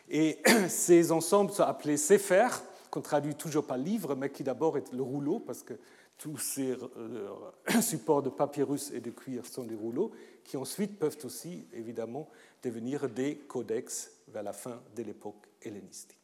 Et 0.08 0.38
ces 0.68 1.10
ensembles 1.10 1.52
sont 1.52 1.64
appelés 1.64 1.96
Sefer, 1.96 2.48
qu'on 2.90 3.00
traduit 3.00 3.34
toujours 3.34 3.66
par 3.66 3.78
livre, 3.78 4.14
mais 4.14 4.30
qui 4.30 4.44
d'abord 4.44 4.76
est 4.76 4.92
le 4.92 5.02
rouleau, 5.02 5.40
parce 5.40 5.62
que 5.62 5.74
tous 6.18 6.38
ces 6.38 6.76
euh, 6.96 7.28
supports 7.80 8.22
de 8.22 8.30
papyrus 8.30 8.92
et 8.92 9.00
de 9.00 9.10
cuir 9.10 9.44
sont 9.46 9.64
des 9.64 9.74
rouleaux, 9.74 10.12
qui 10.44 10.56
ensuite 10.56 10.98
peuvent 10.98 11.18
aussi, 11.24 11.66
évidemment, 11.72 12.28
devenir 12.62 13.08
des 13.08 13.36
codex 13.36 14.10
vers 14.28 14.42
la 14.42 14.52
fin 14.52 14.80
de 14.94 15.02
l'époque 15.02 15.48
hellénistique. 15.62 16.18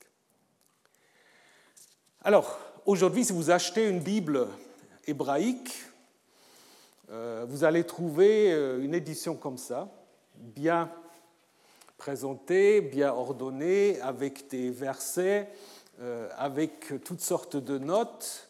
Alors, 2.23 2.59
aujourd'hui, 2.87 3.25
si 3.25 3.33
vous 3.33 3.51
achetez 3.51 3.89
une 3.89 4.01
Bible 4.01 4.49
hébraïque, 5.09 5.74
vous 7.11 7.64
allez 7.64 7.84
trouver 7.84 8.52
une 8.82 8.94
édition 8.94 9.34
comme 9.34 9.56
ça, 9.56 9.88
bien 10.34 10.90
présentée, 11.96 12.82
bien 12.82 13.12
ordonnée, 13.12 13.98
avec 14.02 14.48
des 14.48 14.70
versets, 14.70 15.48
avec 16.36 17.02
toutes 17.02 17.22
sortes 17.22 17.56
de 17.56 17.78
notes 17.78 18.48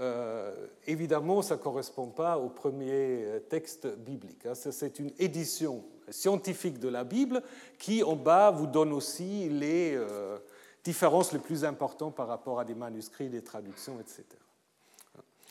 euh, 0.00 0.54
évidemment, 0.86 1.40
ça 1.42 1.56
ne 1.56 1.60
correspond 1.60 2.08
pas 2.08 2.38
au 2.38 2.48
premier 2.48 3.42
texte 3.48 3.86
biblique. 3.86 4.44
Hein. 4.46 4.54
C'est 4.54 4.98
une 4.98 5.12
édition 5.18 5.84
scientifique 6.10 6.78
de 6.78 6.88
la 6.88 7.04
Bible 7.04 7.42
qui, 7.78 8.02
en 8.02 8.14
bas, 8.14 8.50
vous 8.50 8.66
donne 8.66 8.92
aussi 8.92 9.48
les 9.48 9.94
euh, 9.96 10.38
différences 10.84 11.32
les 11.32 11.38
plus 11.38 11.64
importantes 11.64 12.14
par 12.14 12.28
rapport 12.28 12.60
à 12.60 12.64
des 12.64 12.74
manuscrits, 12.74 13.28
des 13.28 13.42
traductions, 13.42 13.98
etc. 13.98 14.24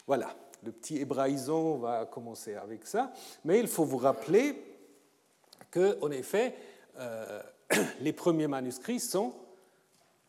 Voilà, 0.06 0.36
le 0.66 0.72
petit 0.72 0.98
hébraïsant 0.98 1.76
va 1.76 2.06
commencer 2.06 2.56
avec 2.56 2.88
ça. 2.88 3.12
Mais 3.44 3.60
il 3.60 3.68
faut 3.68 3.86
vous 3.86 3.98
rappeler 3.98 4.62
qu'en 5.72 6.12
effet, 6.12 6.56
euh, 7.00 7.42
les 8.02 8.14
premiers 8.14 8.48
manuscrits 8.48 9.00
sont 9.00 9.34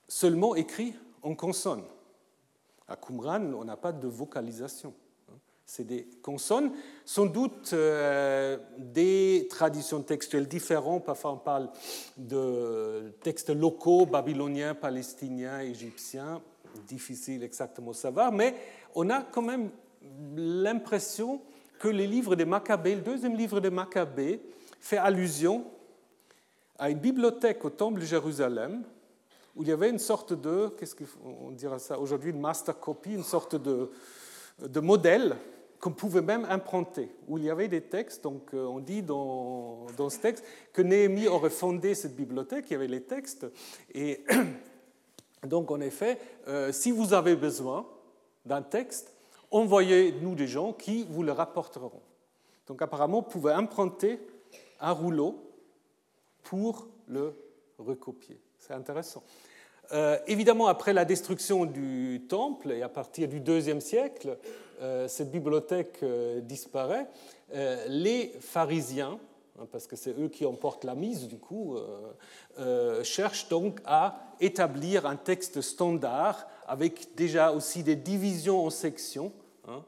seulement 0.08 0.54
écrits 0.54 0.94
en 1.22 1.34
consonnes. 1.34 1.84
À 2.88 2.96
Qumran, 2.96 3.52
on 3.54 3.64
n'a 3.64 3.76
pas 3.76 3.92
de 3.92 4.06
vocalisation. 4.06 4.94
C'est 5.68 5.84
des 5.84 6.06
consonnes, 6.22 6.70
sans 7.04 7.26
doute 7.26 7.72
euh, 7.72 8.56
des 8.78 9.48
traditions 9.50 10.00
textuelles 10.00 10.46
différentes. 10.46 11.04
Parfois, 11.04 11.32
on 11.32 11.38
parle 11.38 11.70
de 12.16 13.12
textes 13.22 13.50
locaux, 13.50 14.06
babyloniens, 14.06 14.76
palestiniens, 14.76 15.60
égyptiens. 15.60 16.40
Difficile 16.86 17.42
exactement 17.42 17.90
de 17.90 17.96
savoir, 17.96 18.30
mais 18.30 18.54
on 18.94 19.10
a 19.10 19.22
quand 19.22 19.42
même 19.42 19.70
l'impression 20.36 21.40
que 21.78 21.88
les 21.88 22.06
livres 22.06 22.36
des 22.36 22.44
Maccabées, 22.44 22.94
le 22.94 23.02
deuxième 23.02 23.36
livre 23.36 23.60
des 23.60 23.70
Maccabées, 23.70 24.40
fait 24.80 24.96
allusion 24.96 25.64
à 26.78 26.90
une 26.90 26.98
bibliothèque 26.98 27.64
au 27.64 27.70
Temple 27.70 28.00
de 28.00 28.06
Jérusalem 28.06 28.84
où 29.56 29.62
il 29.62 29.68
y 29.68 29.72
avait 29.72 29.88
une 29.88 29.98
sorte 29.98 30.34
de, 30.34 30.68
qu'est-ce 30.78 30.94
qu'on 30.94 31.50
dira 31.50 31.78
ça 31.78 31.98
aujourd'hui, 31.98 32.30
une 32.30 32.40
master 32.40 32.78
copy, 32.78 33.14
une 33.14 33.24
sorte 33.24 33.56
de, 33.56 33.90
de 34.60 34.80
modèle 34.80 35.36
qu'on 35.80 35.92
pouvait 35.92 36.22
même 36.22 36.46
impronter, 36.48 37.10
où 37.26 37.38
il 37.38 37.44
y 37.44 37.50
avait 37.50 37.68
des 37.68 37.80
textes. 37.80 38.22
Donc, 38.22 38.52
euh, 38.52 38.64
on 38.64 38.80
dit 38.80 39.02
dans, 39.02 39.86
dans 39.96 40.10
ce 40.10 40.18
texte 40.18 40.44
que 40.72 40.82
Néhémie 40.82 41.26
aurait 41.26 41.50
fondé 41.50 41.94
cette 41.94 42.14
bibliothèque, 42.14 42.66
il 42.68 42.72
y 42.74 42.76
avait 42.76 42.86
les 42.86 43.02
textes. 43.02 43.46
Et 43.94 44.24
donc, 45.42 45.70
en 45.70 45.80
effet, 45.80 46.18
euh, 46.48 46.70
si 46.72 46.90
vous 46.90 47.14
avez 47.14 47.34
besoin 47.34 47.86
d'un 48.44 48.62
texte, 48.62 49.15
envoyez-nous 49.50 50.34
des 50.34 50.46
gens 50.46 50.72
qui 50.72 51.06
vous 51.08 51.22
le 51.22 51.32
rapporteront. 51.32 52.02
Donc, 52.66 52.82
apparemment, 52.82 53.20
vous 53.20 53.28
pouvez 53.28 53.52
impronter 53.52 54.20
un 54.80 54.92
rouleau 54.92 55.42
pour 56.42 56.88
le 57.08 57.34
recopier. 57.78 58.40
C'est 58.58 58.74
intéressant. 58.74 59.22
Euh, 59.92 60.18
évidemment, 60.26 60.66
après 60.66 60.92
la 60.92 61.04
destruction 61.04 61.64
du 61.64 62.26
temple, 62.28 62.72
et 62.72 62.82
à 62.82 62.88
partir 62.88 63.28
du 63.28 63.40
deuxième 63.40 63.80
siècle, 63.80 64.38
euh, 64.80 65.08
cette 65.08 65.30
bibliothèque 65.30 66.00
euh, 66.02 66.40
disparaît. 66.40 67.06
les 67.88 68.32
pharisiens, 68.40 69.18
hein, 69.58 69.66
parce 69.70 69.86
que 69.86 69.94
c'est 69.94 70.18
eux 70.18 70.28
qui 70.28 70.44
emportent 70.44 70.84
la 70.84 70.96
mise 70.96 71.28
du 71.28 71.38
coup, 71.38 71.76
cherchent 73.04 73.48
donc 73.48 73.80
à 73.84 74.18
établir 74.40 75.06
un 75.06 75.14
texte 75.14 75.60
standard 75.60 76.48
avec 76.66 77.14
déjà 77.16 77.52
aussi 77.52 77.82
des 77.82 77.96
divisions 77.96 78.66
en 78.66 78.70
sections 78.70 79.32
hein, 79.68 79.82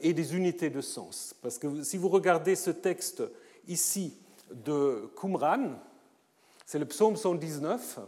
et 0.00 0.12
des 0.12 0.36
unités 0.36 0.70
de 0.70 0.80
sens. 0.80 1.34
Parce 1.42 1.58
que 1.58 1.82
si 1.82 1.96
vous 1.96 2.08
regardez 2.08 2.54
ce 2.56 2.70
texte 2.70 3.22
ici 3.66 4.16
de 4.52 5.10
Qumran, 5.20 5.76
c'est 6.70 6.78
le 6.78 6.84
psaume 6.84 7.16
119. 7.16 7.98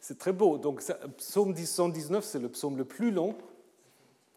C'est 0.00 0.18
très 0.18 0.32
beau. 0.32 0.58
Donc, 0.58 0.82
psaume 1.16 1.54
119, 1.56 2.24
c'est 2.24 2.40
le 2.40 2.48
psaume 2.48 2.76
le 2.76 2.84
plus 2.84 3.12
long, 3.12 3.36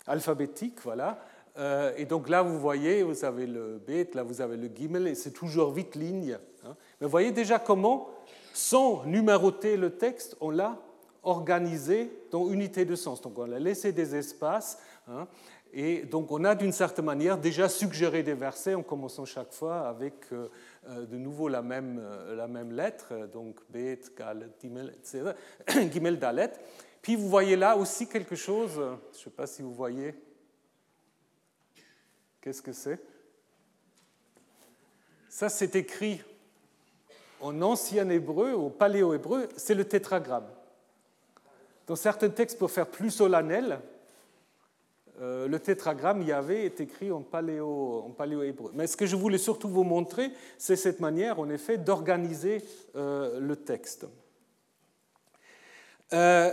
alphabétique, 0.06 0.78
voilà. 0.84 1.20
Euh, 1.58 1.92
et 1.98 2.06
donc 2.06 2.30
là, 2.30 2.44
vous 2.44 2.60
voyez, 2.60 3.02
vous 3.02 3.26
avez 3.26 3.48
le 3.48 3.80
bête, 3.80 4.14
là, 4.14 4.22
vous 4.22 4.42
avez 4.42 4.58
le 4.58 4.68
gimel, 4.68 5.08
et 5.08 5.16
c'est 5.16 5.32
toujours 5.32 5.74
huit 5.74 5.96
lignes. 5.96 6.38
Hein. 6.66 6.76
Mais 7.00 7.08
vous 7.08 7.12
voyez 7.12 7.32
déjà 7.32 7.58
comment, 7.58 8.10
sans 8.54 9.06
numéroter 9.06 9.76
le 9.76 9.98
texte, 9.98 10.38
on 10.40 10.52
l'a 10.52 10.78
organisé 11.26 12.12
dans 12.32 12.50
unité 12.50 12.86
de 12.86 12.96
sens. 12.96 13.22
Donc, 13.22 13.38
on 13.38 13.52
a 13.52 13.60
laissé 13.60 13.92
des 13.92 14.16
espaces. 14.16 14.78
Hein. 15.08 15.28
et 15.74 16.04
donc, 16.04 16.32
on 16.32 16.44
a 16.44 16.56
d'une 16.56 16.72
certaine 16.72 17.06
manière 17.06 17.38
déjà 17.38 17.70
suggéré 17.70 18.24
des 18.24 18.34
versets 18.34 18.74
en 18.74 18.84
commençant 18.84 19.26
chaque 19.26 19.52
fois 19.52 19.88
avec 19.88 20.14
euh, 20.32 20.50
euh, 20.88 21.06
de 21.06 21.18
nouveau 21.18 21.48
la 21.48 21.62
même, 21.62 22.00
euh, 22.02 22.36
la 22.36 22.48
même 22.48 22.72
lettre, 22.72 23.28
donc 23.32 23.60
Bet, 23.70 24.00
Gal. 24.18 24.50
Gimel, 25.92 26.20
Dalet. 26.20 26.54
Puis 27.02 27.16
vous 27.16 27.30
voyez 27.30 27.56
là 27.56 27.76
aussi 27.76 28.08
quelque 28.08 28.36
chose, 28.36 28.72
je 28.76 28.82
ne 28.82 29.24
sais 29.24 29.30
pas 29.30 29.46
si 29.46 29.62
vous 29.62 29.74
voyez. 29.74 30.16
Qu'est-ce 32.42 32.62
que 32.62 32.74
c'est? 32.74 33.00
Ça, 35.30 35.50
c'est 35.50 35.76
écrit 35.76 36.22
en 37.42 37.62
ancien 37.62 38.10
hébreu, 38.10 38.54
au 38.54 38.70
paléo-hébreu, 38.70 39.50
c'est 39.58 39.76
le 39.76 39.86
tétragramme. 39.86 40.48
Dans 41.88 41.96
certains 41.96 42.30
textes, 42.30 42.58
pour 42.58 42.72
faire 42.72 42.88
plus 42.88 43.12
solennel, 43.12 43.80
euh, 45.22 45.48
le 45.48 45.60
tétragramme 45.60 46.22
y 46.24 46.32
avait 46.32 46.66
est 46.66 46.82
écrit 46.82 47.12
en 47.12 47.22
paléo, 47.22 48.04
en 48.06 48.10
paléo 48.10 48.44
hébreu. 48.44 48.72
Mais 48.74 48.88
ce 48.88 48.98
que 48.98 49.06
je 49.06 49.16
voulais 49.16 49.38
surtout 49.38 49.70
vous 49.70 49.84
montrer, 49.84 50.32
c'est 50.58 50.76
cette 50.76 51.00
manière, 51.00 51.40
en 51.40 51.50
effet, 51.50 51.78
d'organiser 51.78 52.64
euh, 52.96 53.40
le 53.40 53.56
texte. 53.56 54.08
Euh, 56.12 56.52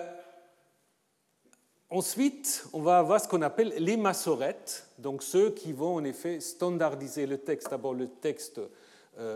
ensuite, 1.91 2.65
on 2.73 2.83
va 2.83 2.99
avoir 2.99 3.21
ce 3.21 3.27
qu'on 3.27 3.43
appelle 3.43 3.75
les 3.79 3.97
massorettes, 3.97 4.87
donc 4.99 5.23
ceux 5.23 5.51
qui 5.51 5.73
vont 5.73 5.97
en 5.97 6.05
effet 6.05 6.39
standardiser 6.39 7.27
le 7.27 7.39
texte. 7.39 7.71
D'abord 7.71 7.95
le 7.95 8.09
texte 8.09 8.61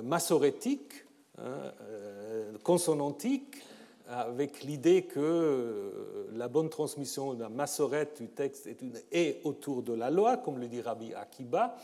massorétique, 0.02 1.04
hein, 1.38 1.70
consonantique, 2.62 3.62
avec 4.08 4.62
l'idée 4.62 5.02
que 5.02 5.18
euh, 5.20 6.28
la 6.34 6.48
bonne 6.48 6.68
transmission 6.68 7.34
de 7.34 7.42
la 7.42 7.48
massorette 7.48 8.20
du 8.20 8.28
texte 8.28 8.66
est, 8.66 8.80
une, 8.80 8.94
est 9.10 9.40
autour 9.44 9.82
de 9.82 9.92
la 9.92 10.10
loi, 10.10 10.36
comme 10.36 10.58
le 10.58 10.68
dit 10.68 10.80
Rabbi 10.80 11.12
Akiba. 11.14 11.76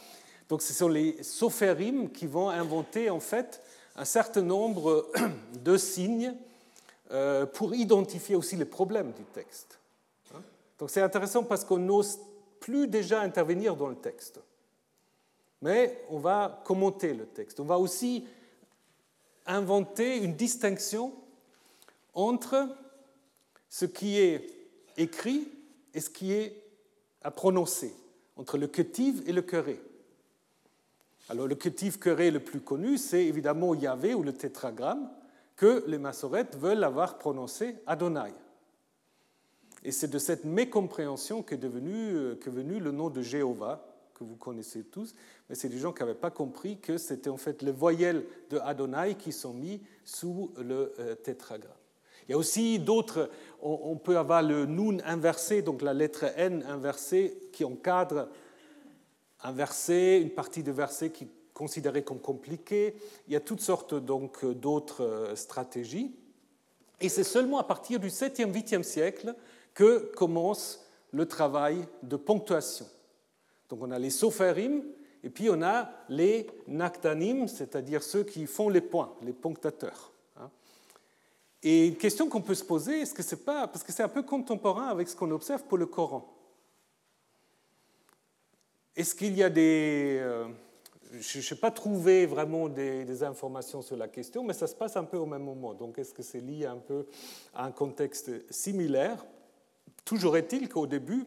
Donc 0.48 0.62
ce 0.62 0.72
sont 0.72 0.88
les 0.88 1.22
sophérim 1.22 2.10
qui 2.10 2.26
vont 2.26 2.48
inventer 2.48 3.10
en 3.10 3.20
fait 3.20 3.62
un 3.96 4.04
certain 4.04 4.42
nombre 4.42 5.10
de 5.64 5.76
signes 5.76 6.34
euh, 7.10 7.44
pour 7.46 7.74
identifier 7.74 8.36
aussi 8.36 8.56
les 8.56 8.64
problèmes 8.64 9.12
du 9.12 9.24
texte. 9.24 9.78
Hein? 10.34 10.42
Donc 10.78 10.90
c'est 10.90 11.02
intéressant 11.02 11.42
parce 11.42 11.64
qu'on 11.64 11.78
n'ose 11.78 12.18
plus 12.60 12.86
déjà 12.86 13.20
intervenir 13.20 13.74
dans 13.74 13.88
le 13.88 13.96
texte, 13.96 14.40
mais 15.60 16.04
on 16.08 16.18
va 16.18 16.62
commenter 16.64 17.14
le 17.14 17.26
texte. 17.26 17.58
On 17.58 17.64
va 17.64 17.78
aussi 17.78 18.26
inventer 19.44 20.18
une 20.18 20.34
distinction 20.34 21.12
entre 22.14 22.68
ce 23.68 23.84
qui 23.84 24.18
est 24.18 24.46
écrit 24.96 25.48
et 25.94 26.00
ce 26.00 26.10
qui 26.10 26.32
est 26.32 26.62
à 27.22 27.30
prononcer, 27.30 27.94
entre 28.36 28.58
le 28.58 28.66
ketiv 28.66 29.22
et 29.26 29.32
le 29.32 29.42
queré. 29.42 29.80
Alors 31.28 31.46
le 31.46 31.54
ketiv 31.54 31.98
queré 31.98 32.30
le 32.30 32.40
plus 32.40 32.60
connu, 32.60 32.98
c'est 32.98 33.24
évidemment 33.24 33.74
Yahvé 33.74 34.14
ou 34.14 34.22
le 34.22 34.32
tétragramme 34.32 35.10
que 35.56 35.84
les 35.86 35.98
massorettes 35.98 36.56
veulent 36.56 36.84
avoir 36.84 37.18
prononcé 37.18 37.76
Adonai. 37.86 38.32
Et 39.84 39.92
c'est 39.92 40.08
de 40.08 40.18
cette 40.18 40.44
mécompréhension 40.44 41.42
qu'est 41.42 41.56
devenu, 41.56 42.36
qu'est 42.42 42.50
venu 42.50 42.78
le 42.78 42.92
nom 42.92 43.10
de 43.10 43.22
Jéhovah, 43.22 43.84
que 44.14 44.24
vous 44.24 44.36
connaissez 44.36 44.84
tous, 44.84 45.14
mais 45.48 45.54
c'est 45.54 45.68
des 45.68 45.78
gens 45.78 45.92
qui 45.92 46.02
n'avaient 46.02 46.14
pas 46.14 46.30
compris 46.30 46.78
que 46.78 46.98
c'était 46.98 47.30
en 47.30 47.36
fait 47.36 47.62
les 47.62 47.72
voyelles 47.72 48.24
de 48.50 48.58
Adonai 48.58 49.16
qui 49.16 49.32
sont 49.32 49.54
mis 49.54 49.80
sous 50.04 50.52
le 50.56 50.92
euh, 50.98 51.14
tétragramme. 51.14 51.72
Il 52.28 52.32
y 52.32 52.34
a 52.34 52.38
aussi 52.38 52.78
d'autres, 52.78 53.30
on 53.60 53.96
peut 53.96 54.16
avoir 54.16 54.42
le 54.42 54.66
nun 54.66 54.98
inversé, 55.04 55.62
donc 55.62 55.82
la 55.82 55.94
lettre 55.94 56.24
N 56.36 56.64
inversée, 56.68 57.36
qui 57.52 57.64
encadre 57.64 58.28
un 59.42 59.52
verset, 59.52 60.20
une 60.20 60.30
partie 60.30 60.62
de 60.62 60.72
verset 60.72 61.10
qui 61.10 61.24
est 61.24 61.28
considérée 61.52 62.02
comme 62.02 62.20
compliquée. 62.20 62.94
Il 63.26 63.32
y 63.32 63.36
a 63.36 63.40
toutes 63.40 63.60
sortes 63.60 63.94
donc 63.94 64.44
d'autres 64.44 65.04
euh, 65.04 65.36
stratégies. 65.36 66.14
Et 67.00 67.08
c'est 67.08 67.24
seulement 67.24 67.58
à 67.58 67.64
partir 67.64 67.98
du 67.98 68.08
7e, 68.08 68.52
8e 68.52 68.82
siècle 68.82 69.34
que 69.74 70.12
commence 70.14 70.86
le 71.12 71.26
travail 71.26 71.84
de 72.02 72.16
ponctuation. 72.16 72.86
Donc 73.68 73.80
on 73.82 73.90
a 73.90 73.98
les 73.98 74.10
sophérim 74.10 74.82
et 75.24 75.30
puis 75.30 75.50
on 75.50 75.62
a 75.62 75.90
les 76.08 76.46
naktanim, 76.68 77.48
c'est-à-dire 77.48 78.02
ceux 78.02 78.22
qui 78.22 78.46
font 78.46 78.68
les 78.68 78.80
points, 78.80 79.14
les 79.22 79.32
ponctateurs. 79.32 80.11
Et 81.62 81.88
une 81.88 81.96
question 81.96 82.28
qu'on 82.28 82.40
peut 82.40 82.54
se 82.54 82.64
poser, 82.64 83.02
est-ce 83.02 83.14
que 83.14 83.22
c'est 83.22 83.44
pas, 83.44 83.68
parce 83.68 83.84
que 83.84 83.92
c'est 83.92 84.02
un 84.02 84.08
peu 84.08 84.22
contemporain 84.22 84.88
avec 84.88 85.08
ce 85.08 85.14
qu'on 85.14 85.30
observe 85.30 85.62
pour 85.64 85.78
le 85.78 85.86
Coran. 85.86 86.28
Est-ce 88.96 89.14
qu'il 89.14 89.36
y 89.36 89.42
a 89.42 89.48
des... 89.48 90.18
Euh, 90.20 90.48
je 91.20 91.38
n'ai 91.38 91.60
pas 91.60 91.70
trouvé 91.70 92.26
vraiment 92.26 92.68
des, 92.68 93.22
informations 93.22 93.82
sur 93.82 93.96
la 93.96 94.08
question, 94.08 94.42
mais 94.42 94.54
ça 94.54 94.66
se 94.66 94.74
passe 94.74 94.96
un 94.96 95.04
peu 95.04 95.18
au 95.18 95.26
même 95.26 95.44
moment. 95.44 95.74
Donc 95.74 95.98
est-ce 95.98 96.14
que 96.14 96.22
c'est 96.22 96.40
lié 96.40 96.66
un 96.66 96.78
peu 96.78 97.06
à 97.54 97.66
un 97.66 97.70
contexte 97.70 98.30
similaire? 98.50 99.24
Toujours 100.04 100.36
est-il 100.36 100.68
qu'au 100.68 100.86
début, 100.86 101.26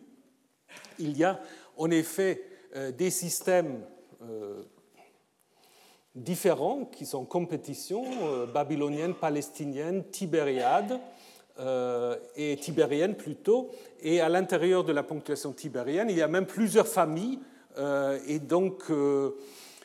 il 1.00 1.18
y 1.18 1.24
a 1.24 1.40
en 1.78 1.90
effet 1.92 2.44
euh, 2.76 2.92
des 2.92 3.10
systèmes 3.10 3.82
euh, 4.24 4.64
différents 6.16 6.86
qui 6.86 7.06
sont 7.06 7.20
en 7.20 7.26
compétition, 7.26 8.04
babylonienne, 8.54 9.14
palestinienne, 9.14 10.04
tibériade, 10.12 11.00
et 12.36 12.58
tibérienne 12.58 13.16
plutôt, 13.16 13.70
et 14.02 14.20
à 14.20 14.30
l'intérieur 14.30 14.84
de 14.84 14.92
la 14.92 15.04
ponctuation 15.04 15.54
tibérienne, 15.54 16.10
il 16.10 16.18
y 16.18 16.22
a 16.22 16.28
même 16.28 16.46
plusieurs 16.46 16.88
familles 16.88 17.40
euh, 17.78 18.20
et 18.28 18.40
donc, 18.40 18.84
euh, 18.90 19.32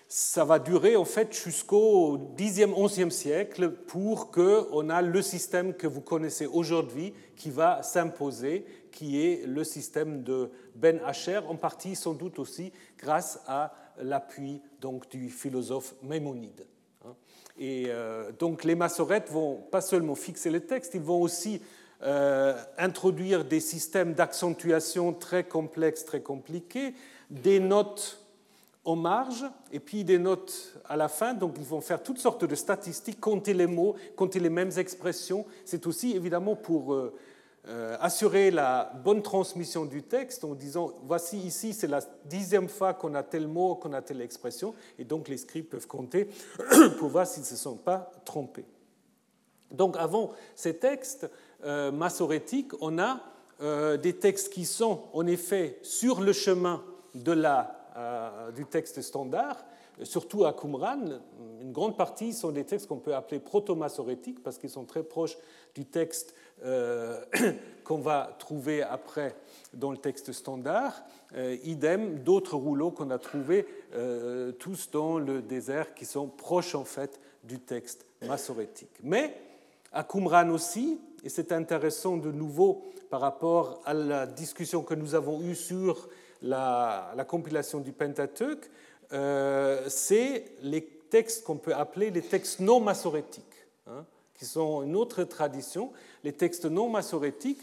ça 0.09 0.45
va 0.45 0.59
durer 0.59 0.97
en 0.97 1.05
fait 1.05 1.33
jusqu'au 1.33 2.19
10e, 2.37 2.73
11e 2.73 3.11
siècle 3.11 3.71
pour 3.71 4.31
qu'on 4.31 4.91
a 4.91 5.03
le 5.03 5.23
système 5.23 5.75
que 5.75 5.87
vous 5.87 6.01
connaissez 6.01 6.47
aujourd'hui 6.47 7.15
qui 7.37 7.51
va 7.51 7.83
s'imposer, 7.83 8.65
qui 8.91 9.25
est 9.25 9.47
le 9.47 9.63
système 9.63 10.25
de 10.25 10.51
Ben 10.75 11.01
Asher, 11.05 11.41
en 11.49 11.55
partie 11.55 11.95
sans 11.95 12.15
doute 12.15 12.41
aussi 12.41 12.73
grâce 12.99 13.41
à 13.47 13.73
l'appui 13.99 14.61
donc 14.81 15.09
du 15.11 15.31
philosophe 15.31 15.95
Maïmonide. 16.03 16.67
Hein. 17.05 17.15
Et 17.59 17.87
euh, 17.89 18.33
donc 18.39 18.65
les 18.65 18.75
massorettes 18.75 19.31
vont 19.31 19.57
pas 19.57 19.81
seulement 19.81 20.15
fixer 20.15 20.51
le 20.51 20.61
texte, 20.61 20.95
ils 20.95 21.01
vont 21.01 21.21
aussi 21.21 21.61
introduire 22.79 23.45
des 23.45 23.61
systèmes 23.61 24.15
d'accentuation 24.15 25.13
très 25.13 25.45
complexes, 25.45 26.07
très 26.07 26.23
compliqués, 26.23 26.95
des 27.29 27.61
notes 27.61 28.21
en 28.85 28.97
marge 28.97 29.45
et 29.73 29.81
puis 29.81 30.05
des 30.05 30.19
notes 30.19 30.75
à 30.89 30.97
la 30.97 31.09
fin. 31.09 31.35
Donc 31.35 31.57
ils 31.59 31.65
vont 31.65 31.81
faire 31.81 32.03
toutes 32.03 32.19
sortes 32.19 32.45
de 32.45 32.55
statistiques, 32.55 33.21
compter 33.21 33.55
les 33.55 33.67
mots, 33.67 33.95
compter 34.17 34.41
les 34.41 34.51
mêmes 34.51 34.73
expressions. 34.77 35.45
C'est 35.65 35.87
aussi 35.87 36.17
évidemment 36.17 36.57
pour 36.57 36.95
euh, 36.95 36.97
euh, 36.97 37.19
assurer 38.01 38.51
la 38.51 38.93
bonne 39.05 39.23
transmission 39.23 39.85
du 39.85 40.03
texte 40.03 40.45
en 40.45 40.55
disant 40.55 40.93
voici 41.05 41.39
ici 41.39 41.73
c'est 41.73 41.87
la 41.87 42.01
dixième 42.25 42.69
fois 42.69 42.95
qu'on 42.95 43.15
a 43.15 43.23
tel 43.23 43.47
mot, 43.47 43.77
qu'on 43.77 43.93
a 43.93 44.03
telle 44.03 44.21
expression. 44.21 44.75
Et 44.99 45.05
donc 45.05 45.29
les 45.29 45.37
scribes 45.37 45.67
peuvent 45.67 45.87
compter 45.87 46.29
pour 46.99 47.09
voir 47.09 47.27
s'ils 47.27 47.43
ne 47.43 47.47
se 47.49 47.57
sont 47.57 47.77
pas 47.77 48.11
trompés. 48.25 48.67
Donc 49.71 49.97
avant 49.97 50.33
ces 50.57 50.77
textes 50.77 51.31
euh, 51.65 51.93
massorétiques, 51.93 52.73
on 52.81 52.99
a 52.99 53.21
des 53.99 54.15
textes 54.15 54.51
qui 54.55 54.65
sont 54.65 55.03
en 55.13 55.27
effet 55.27 55.79
sur 55.83 56.23
le 56.23 56.33
chemin 56.33 56.83
de 57.15 57.33
la, 57.33 57.81
euh, 57.97 58.51
du 58.53 58.65
texte 58.67 59.03
standard, 59.03 59.65
surtout 60.03 60.45
à 60.45 60.53
Qumran, 60.53 61.21
une 61.61 61.73
grande 61.73 61.97
partie 61.97 62.33
sont 62.33 62.53
des 62.53 62.65
textes 62.65 62.87
qu'on 62.87 62.99
peut 62.99 63.15
appeler 63.15 63.41
proto-massorétiques 63.41 64.43
parce 64.43 64.59
qu'ils 64.59 64.71
sont 64.71 64.85
très 64.85 65.03
proches 65.03 65.37
du 65.75 65.85
texte 65.85 66.35
euh, 66.65 67.21
qu'on 67.85 67.99
va 67.99 68.37
trouver 68.39 68.83
après 68.83 69.35
dans 69.73 69.91
le 69.91 69.97
texte 69.97 70.33
standard. 70.33 71.03
Euh, 71.37 71.57
idem 71.65 72.21
d'autres 72.21 72.57
rouleaux 72.57 72.91
qu'on 72.91 73.11
a 73.11 73.19
trouvés 73.19 73.67
tous 74.61 74.91
dans 74.93 75.19
le 75.19 75.43
désert 75.43 75.95
qui 75.95 76.05
sont 76.05 76.29
proches 76.29 76.77
en 76.77 76.85
fait 76.85 77.19
du 77.43 77.59
texte 77.59 78.07
massorétique. 78.23 78.97
Mais 79.03 79.35
à 79.93 80.05
Qumran 80.05 80.51
aussi, 80.51 81.01
et 81.25 81.29
c'est 81.29 81.53
intéressant 81.53 82.17
de 82.17 82.31
nouveau 82.31 82.85
par 83.11 83.21
rapport 83.21 83.83
à 83.85 83.95
la 83.95 84.27
discussion 84.27 84.83
que 84.83 84.95
nous 84.95 85.15
avons 85.15 85.43
eue 85.43 85.57
sur 85.57 86.09
la, 86.43 87.13
compilation 87.29 87.81
du 87.81 87.93
Pentateuque, 87.93 88.71
euh, 89.13 89.83
c'est 89.89 90.45
les 90.63 90.85
textes 90.85 91.45
qu'on 91.45 91.57
peut 91.57 91.75
appeler 91.75 92.11
les 92.11 92.23
textes 92.23 92.61
non 92.61 92.81
massorétiques, 92.81 93.45
hein, 93.89 94.05
qui 94.41 94.47
sont 94.47 94.83
une 94.83 94.97
autre 94.97 95.23
tradition. 95.25 95.93
Les 96.25 96.33
textes 96.33 96.65
non 96.65 96.89
massorétiques, 96.89 97.61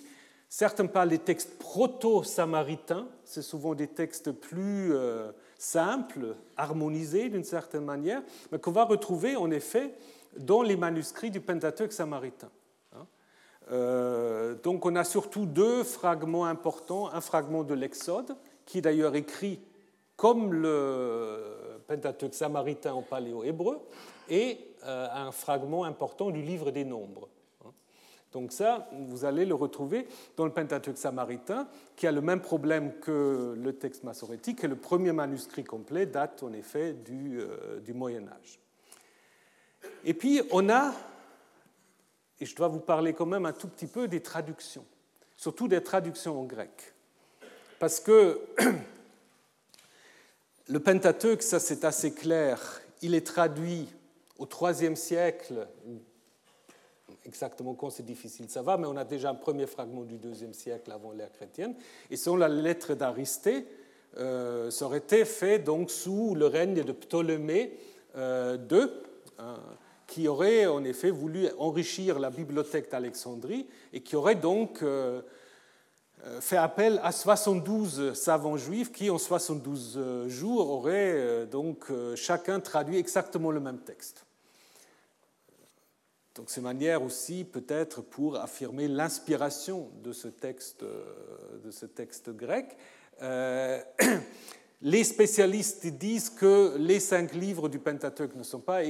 certains 0.47 0.86
parlent 0.86 1.09
des 1.09 1.17
textes 1.17 1.57
proto-samaritains, 1.57 3.07
c'est 3.23 3.41
souvent 3.41 3.73
des 3.73 3.88
textes 3.88 4.32
plus 4.32 4.93
euh, 4.93 5.32
simples, 5.57 6.36
harmonisés 6.55 7.30
d'une 7.30 7.43
certaine 7.43 7.84
manière, 7.84 8.21
mais 8.51 8.59
qu'on 8.59 8.71
va 8.71 8.86
retrouver 8.86 9.36
en 9.36 9.49
effet 9.49 9.95
dans 10.38 10.61
les 10.61 10.78
manuscrits 10.78 11.32
du 11.32 11.41
Pentateuque 11.41 11.93
samaritain. 11.93 12.51
Hein. 12.95 13.07
Euh, 13.71 14.53
donc 14.61 14.86
on 14.86 14.95
a 14.95 15.03
surtout 15.03 15.47
deux 15.47 15.84
fragments 15.84 16.45
importants, 16.45 17.11
un 17.11 17.21
fragment 17.21 17.63
de 17.63 17.73
l'Exode 17.73 18.36
qui 18.67 18.78
est 18.78 18.82
d'ailleurs 18.82 19.15
écrit 19.15 19.59
comme 20.15 20.53
le 20.53 21.39
Pentateuque 21.88 22.36
samaritain 22.36 22.93
en 22.93 23.01
paléo-hébreu, 23.01 23.80
et 24.30 24.73
euh, 24.86 25.07
un 25.11 25.32
fragment 25.32 25.84
important 25.84 26.30
du 26.30 26.41
livre 26.41 26.71
des 26.71 26.86
Nombres. 26.86 27.28
Donc 28.34 28.51
ça, 28.51 28.89
vous 28.91 29.25
allez 29.25 29.45
le 29.45 29.55
retrouver 29.55 30.07
dans 30.36 30.45
le 30.45 30.51
Pentateuque 30.51 30.97
samaritain, 30.97 31.67
qui 31.95 32.07
a 32.07 32.11
le 32.11 32.21
même 32.21 32.41
problème 32.41 32.93
que 32.99 33.55
le 33.57 33.73
texte 33.73 34.03
massorétique, 34.03 34.63
et 34.63 34.67
le 34.67 34.75
premier 34.75 35.11
manuscrit 35.11 35.63
complet 35.63 36.05
date 36.05 36.43
en 36.43 36.53
effet 36.53 36.93
du, 36.93 37.39
euh, 37.39 37.80
du 37.80 37.93
Moyen 37.93 38.28
Âge. 38.28 38.59
Et 40.03 40.13
puis 40.13 40.41
on 40.51 40.69
a, 40.69 40.93
et 42.39 42.45
je 42.45 42.55
dois 42.55 42.67
vous 42.67 42.80
parler 42.80 43.13
quand 43.13 43.25
même 43.25 43.45
un 43.45 43.53
tout 43.53 43.67
petit 43.67 43.88
peu 43.88 44.07
des 44.07 44.21
traductions, 44.21 44.86
surtout 45.36 45.67
des 45.67 45.82
traductions 45.82 46.39
en 46.39 46.43
grec. 46.43 46.93
Parce 47.80 47.99
que 47.99 48.41
le 50.67 50.80
Pentateuque, 50.80 51.43
ça 51.43 51.59
c'est 51.59 51.86
assez 51.86 52.13
clair, 52.13 52.82
il 53.01 53.15
est 53.15 53.25
traduit 53.25 53.88
au 54.38 54.47
IIIe 54.47 54.95
siècle, 54.95 55.67
exactement 57.25 57.73
quand 57.73 57.89
c'est 57.89 58.05
difficile, 58.05 58.49
ça 58.49 58.61
va, 58.61 58.77
mais 58.77 58.88
on 58.88 58.95
a 58.95 59.03
déjà 59.03 59.29
un 59.29 59.35
premier 59.35 59.67
fragment 59.67 60.03
du 60.03 60.15
IIe 60.15 60.53
siècle 60.53 60.91
avant 60.91 61.11
l'ère 61.11 61.31
chrétienne, 61.31 61.75
et 62.09 62.17
selon 62.17 62.38
la 62.38 62.47
lettre 62.47 62.93
d'Aristée, 62.93 63.65
euh, 64.17 64.71
ça 64.71 64.85
aurait 64.85 64.99
été 64.99 65.25
fait 65.25 65.59
donc 65.59 65.91
sous 65.91 66.35
le 66.35 66.47
règne 66.47 66.83
de 66.83 66.91
Ptolémée 66.91 67.77
II, 68.15 68.21
euh, 68.21 68.57
qui 70.07 70.27
aurait 70.27 70.65
en 70.65 70.83
effet 70.83 71.11
voulu 71.11 71.47
enrichir 71.59 72.17
la 72.17 72.29
bibliothèque 72.29 72.89
d'Alexandrie 72.89 73.67
et 73.91 74.01
qui 74.01 74.15
aurait 74.15 74.35
donc 74.35 74.81
euh, 74.81 75.21
euh, 76.25 76.41
fait 76.41 76.57
appel 76.57 76.99
à 77.03 77.11
72 77.11 78.13
savants 78.13 78.57
juifs 78.57 78.91
qui, 78.91 79.09
en 79.09 79.19
72 79.19 79.95
euh, 79.97 80.29
jours, 80.29 80.69
auraient 80.69 81.13
euh, 81.13 81.45
donc 81.45 81.85
chacun 82.15 82.59
traduit 82.59 82.97
exactement 82.97 83.51
le 83.51 83.59
même 83.59 83.79
texte. 83.79 84.26
Donc 86.38 86.49
c'est 86.49 86.61
manière 86.61 87.03
aussi 87.03 87.43
peut-être 87.43 88.01
pour 88.01 88.38
affirmer 88.38 88.88
l'inspiration 88.88 89.89
de 90.03 90.13
ce 90.13 90.27
texte, 90.27 90.83
de 90.83 91.71
ce 91.71 91.85
texte 91.88 92.29
grec. 92.29 92.77
les 94.81 95.03
spécialistes 95.03 95.88
disent 95.88 96.29
que 96.29 96.75
les 96.77 96.99
cinq 96.99 97.33
livres 97.33 97.67
du 97.67 97.79
Pentateuque 97.79 98.35
ne 98.35 98.43
sont 98.43 98.59
pas 98.59 98.83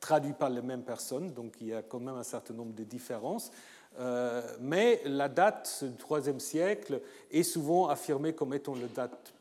traduits 0.00 0.32
par 0.32 0.50
les 0.50 0.62
mêmes 0.62 0.82
personnes, 0.82 1.32
donc 1.32 1.54
il 1.60 1.68
y 1.68 1.74
a 1.74 1.82
quand 1.82 2.00
même 2.00 2.16
un 2.16 2.24
certain 2.24 2.54
nombre 2.54 2.74
de 2.74 2.84
différences. 2.84 3.50
Euh, 3.98 4.42
mais 4.60 5.00
la 5.04 5.28
date 5.28 5.84
du 5.84 6.04
IIIe 6.14 6.40
siècle 6.40 7.00
est 7.30 7.42
souvent 7.42 7.88
affirmée 7.88 8.32
comme 8.32 8.54
étant 8.54 8.74
la 8.74 8.86
date 8.86 9.32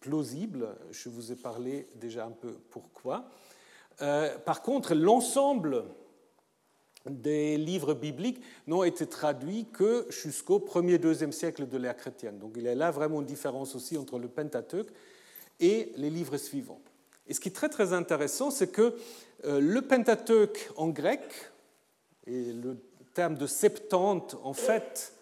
plausible. 0.00 0.68
Je 0.90 1.08
vous 1.08 1.32
ai 1.32 1.36
parlé 1.36 1.88
déjà 1.96 2.26
un 2.26 2.30
peu 2.30 2.52
pourquoi. 2.70 3.24
Euh, 4.02 4.36
par 4.38 4.62
contre, 4.62 4.94
l'ensemble 4.94 5.84
des 7.06 7.56
livres 7.56 7.94
bibliques 7.94 8.40
n'ont 8.66 8.82
été 8.82 9.06
traduits 9.06 9.66
que 9.72 10.06
jusqu'au 10.10 10.58
1er, 10.58 10.98
2e 10.98 11.32
siècle 11.32 11.68
de 11.68 11.76
l'ère 11.76 11.96
chrétienne. 11.96 12.38
Donc 12.38 12.52
il 12.56 12.62
y 12.62 12.68
a 12.68 12.74
là 12.74 12.90
vraiment 12.90 13.20
une 13.20 13.26
différence 13.26 13.74
aussi 13.74 13.98
entre 13.98 14.18
le 14.18 14.28
Pentateuque 14.28 14.88
et 15.60 15.92
les 15.96 16.10
livres 16.10 16.36
suivants. 16.36 16.80
Et 17.26 17.34
ce 17.34 17.40
qui 17.40 17.48
est 17.48 17.52
très 17.52 17.68
très 17.68 17.92
intéressant, 17.92 18.50
c'est 18.50 18.68
que 18.68 18.94
euh, 19.44 19.60
le 19.60 19.82
Pentateuque 19.82 20.70
en 20.76 20.88
grec, 20.88 21.22
et 22.26 22.52
le 22.52 22.78
terme 23.14 23.36
de 23.36 23.46
septante, 23.46 24.36
en 24.42 24.54
fait, 24.54 25.12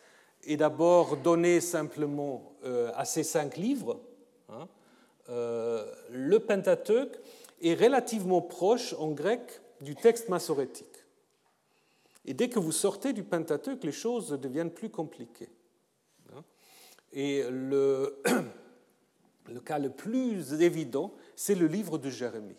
est 0.44 0.56
d'abord 0.56 1.16
donné 1.16 1.60
simplement 1.60 2.54
euh, 2.64 2.90
à 2.94 3.04
ces 3.04 3.22
cinq 3.22 3.56
livres. 3.56 4.00
Hein. 4.48 4.68
Euh, 5.28 5.84
le 6.10 6.38
Pentateuque 6.40 7.18
est 7.60 7.74
relativement 7.74 8.40
proche 8.40 8.94
en 8.98 9.10
grec 9.10 9.40
du 9.80 9.94
texte 9.94 10.28
massorétique. 10.28 10.91
Et 12.24 12.34
dès 12.34 12.48
que 12.48 12.58
vous 12.58 12.72
sortez 12.72 13.12
du 13.12 13.24
Pentateuque, 13.24 13.84
les 13.84 13.92
choses 13.92 14.30
deviennent 14.30 14.70
plus 14.70 14.90
compliquées. 14.90 15.50
Hein? 16.32 16.42
Et 17.12 17.42
le, 17.50 18.22
cas 19.64 19.78
le 19.78 19.90
plus 19.90 20.54
évident, 20.62 21.14
c'est 21.36 21.54
le 21.54 21.66
livre 21.66 21.98
de 21.98 22.10
Jérémie. 22.10 22.56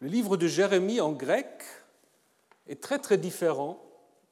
Le 0.00 0.08
livre 0.08 0.36
de 0.36 0.46
Jérémie 0.46 1.00
en 1.00 1.12
grec 1.12 1.62
est 2.68 2.82
très 2.82 2.98
très 2.98 3.18
différent 3.18 3.82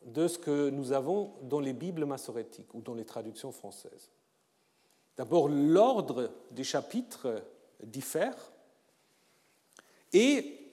de 0.05 0.29
ce 0.29 0.39
que 0.39 0.68
nous 0.68 0.93
avons 0.93 1.33
dans 1.43 1.61
les 1.61 1.72
Bibles 1.72 2.05
massorétiques 2.05 2.75
ou 2.75 2.83
dans 2.83 2.95
les 2.95 3.07
traductions 3.07 3.53
françaises. 3.53 4.11
D'abord, 5.16 5.49
l'ordre 5.49 6.31
des 6.51 6.64
chapitres 6.64 7.43
diffère 7.83 8.37
et 10.12 10.63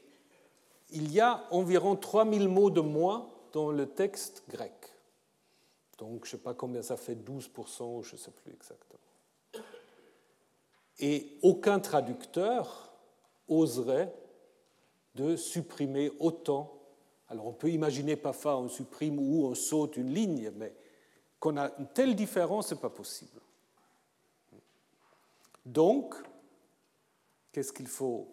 il 0.91 1.11
y 1.11 1.19
a 1.19 1.45
environ 1.51 1.95
3000 1.95 2.47
mots 2.47 2.69
de 2.69 2.81
moins 2.81 3.29
dans 3.53 3.71
le 3.71 3.87
texte 3.87 4.43
grec. 4.49 4.73
Donc, 5.97 6.25
je 6.25 6.29
ne 6.29 6.37
sais 6.37 6.43
pas 6.43 6.53
combien 6.53 6.81
ça 6.81 6.97
fait, 6.97 7.15
12%, 7.15 8.03
je 8.03 8.13
ne 8.13 8.17
sais 8.17 8.31
plus 8.31 8.53
exactement. 8.53 8.99
Et 10.99 11.37
aucun 11.41 11.79
traducteur 11.79 12.91
oserait 13.47 14.13
de 15.15 15.35
supprimer 15.35 16.11
autant. 16.19 16.73
Alors, 17.27 17.47
on 17.47 17.53
peut 17.53 17.69
imaginer 17.69 18.15
parfois 18.15 18.57
on 18.57 18.67
supprime 18.69 19.19
ou 19.19 19.45
on 19.45 19.55
saute 19.55 19.97
une 19.97 20.13
ligne, 20.13 20.51
mais 20.55 20.73
qu'on 21.39 21.57
a 21.57 21.71
une 21.77 21.87
telle 21.87 22.15
différence, 22.15 22.67
ce 22.67 22.75
n'est 22.75 22.81
pas 22.81 22.89
possible. 22.89 23.39
Donc, 25.65 26.15
qu'est-ce 27.51 27.73
qu'il 27.73 27.87
faut 27.87 28.27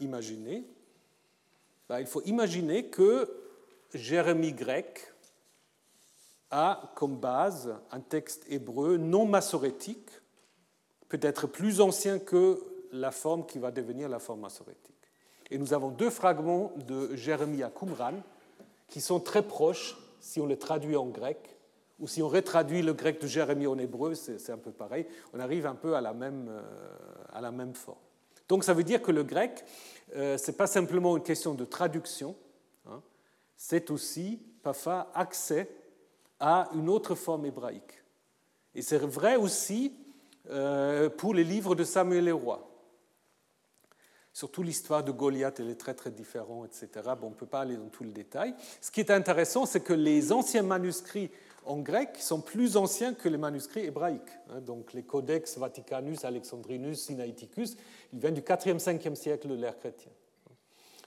imaginer? 0.00 0.64
Ben, 1.88 2.00
Il 2.00 2.06
faut 2.06 2.22
imaginer 2.22 2.86
que 2.86 3.30
Jérémie 3.94 4.52
grec 4.52 5.12
a 6.50 6.92
comme 6.94 7.16
base 7.16 7.74
un 7.90 8.00
texte 8.00 8.44
hébreu 8.48 8.96
non 8.96 9.26
massorétique, 9.26 10.10
peut-être 11.08 11.46
plus 11.46 11.80
ancien 11.80 12.18
que 12.18 12.62
la 12.92 13.10
forme 13.10 13.46
qui 13.46 13.58
va 13.58 13.70
devenir 13.70 14.08
la 14.08 14.18
forme 14.18 14.40
massorétique. 14.40 14.94
Et 15.50 15.58
nous 15.58 15.72
avons 15.72 15.90
deux 15.90 16.10
fragments 16.10 16.72
de 16.86 17.14
Jérémie 17.16 17.62
à 17.62 17.70
Qumran 17.70 18.14
qui 18.88 19.00
sont 19.00 19.20
très 19.20 19.42
proches 19.42 19.96
si 20.20 20.40
on 20.40 20.46
les 20.46 20.58
traduit 20.58 20.96
en 20.96 21.06
grec, 21.06 21.56
ou 21.98 22.08
si 22.08 22.22
on 22.22 22.28
retraduit 22.28 22.82
le 22.82 22.92
grec 22.92 23.20
de 23.20 23.26
Jérémie 23.26 23.66
en 23.66 23.78
hébreu, 23.78 24.14
c'est 24.14 24.50
un 24.50 24.58
peu 24.58 24.70
pareil, 24.70 25.06
on 25.32 25.40
arrive 25.40 25.66
un 25.66 25.74
peu 25.74 25.94
même, 26.12 26.48
euh, 26.48 26.62
à 27.32 27.40
la 27.40 27.50
même 27.50 27.74
forme. 27.74 27.98
Donc 28.48 28.64
ça 28.64 28.74
veut 28.74 28.84
dire 28.84 29.02
que 29.02 29.10
le 29.10 29.22
grec, 29.22 29.64
euh, 30.16 30.36
ce 30.38 30.50
n'est 30.50 30.56
pas 30.56 30.66
simplement 30.66 31.16
une 31.16 31.22
question 31.22 31.54
de 31.54 31.64
traduction, 31.64 32.36
hein, 32.86 33.02
c'est 33.56 33.90
aussi 33.90 34.40
parfois 34.62 35.10
accès 35.14 35.68
à 36.40 36.68
une 36.74 36.88
autre 36.88 37.14
forme 37.14 37.46
hébraïque. 37.46 38.02
Et 38.74 38.82
c'est 38.82 38.98
vrai 38.98 39.36
aussi 39.36 39.94
euh, 40.50 41.08
pour 41.08 41.32
les 41.32 41.44
livres 41.44 41.74
de 41.74 41.84
Samuel 41.84 42.32
Roi. 42.32 42.70
Surtout 44.32 44.64
l'histoire 44.64 45.04
de 45.04 45.12
Goliath, 45.12 45.60
elle 45.60 45.70
est 45.70 45.80
très 45.80 45.94
très 45.94 46.10
différente, 46.10 46.66
etc. 46.66 47.08
Bon, 47.20 47.28
on 47.28 47.30
ne 47.30 47.34
peut 47.36 47.46
pas 47.46 47.60
aller 47.60 47.76
dans 47.76 47.88
tout 47.88 48.02
le 48.02 48.10
détail. 48.10 48.54
Ce 48.80 48.90
qui 48.90 48.98
est 48.98 49.12
intéressant, 49.12 49.64
c'est 49.64 49.80
que 49.80 49.92
les 49.92 50.32
anciens 50.32 50.64
manuscrits 50.64 51.30
en 51.66 51.78
grec 51.78 52.16
sont 52.18 52.40
plus 52.40 52.76
anciens 52.76 53.14
que 53.14 53.28
les 53.28 53.36
manuscrits 53.36 53.84
hébraïques. 53.84 54.20
Hein. 54.50 54.60
Donc 54.60 54.92
les 54.92 55.02
codex 55.02 55.58
Vaticanus, 55.58 56.24
Alexandrinus, 56.24 57.02
Sinaiticus, 57.02 57.76
ils 58.12 58.18
viennent 58.18 58.34
du 58.34 58.42
4e, 58.42 58.78
5e 58.78 59.14
siècle 59.14 59.48
de 59.48 59.54
l'ère 59.54 59.78
chrétienne. 59.78 60.12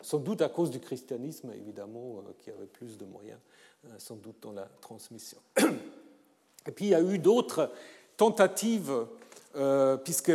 Sans 0.02 0.20
doute 0.20 0.42
à 0.42 0.50
cause 0.50 0.70
du 0.70 0.80
christianisme, 0.80 1.52
évidemment, 1.56 2.20
euh, 2.20 2.32
qui 2.40 2.50
avait 2.50 2.68
plus 2.68 2.98
de 2.98 3.06
moyens, 3.06 3.40
euh, 3.86 3.90
sans 3.98 4.16
doute 4.16 4.38
dans 4.42 4.54
la 4.54 4.68
transmission. 4.82 5.40
Et 6.68 6.72
puis 6.72 6.86
il 6.86 6.90
y 6.90 6.96
a 6.96 7.02
eu 7.02 7.18
d'autres 7.18 7.72
tentatives, 8.16 9.06
euh, 9.56 9.98
puisque, 9.98 10.32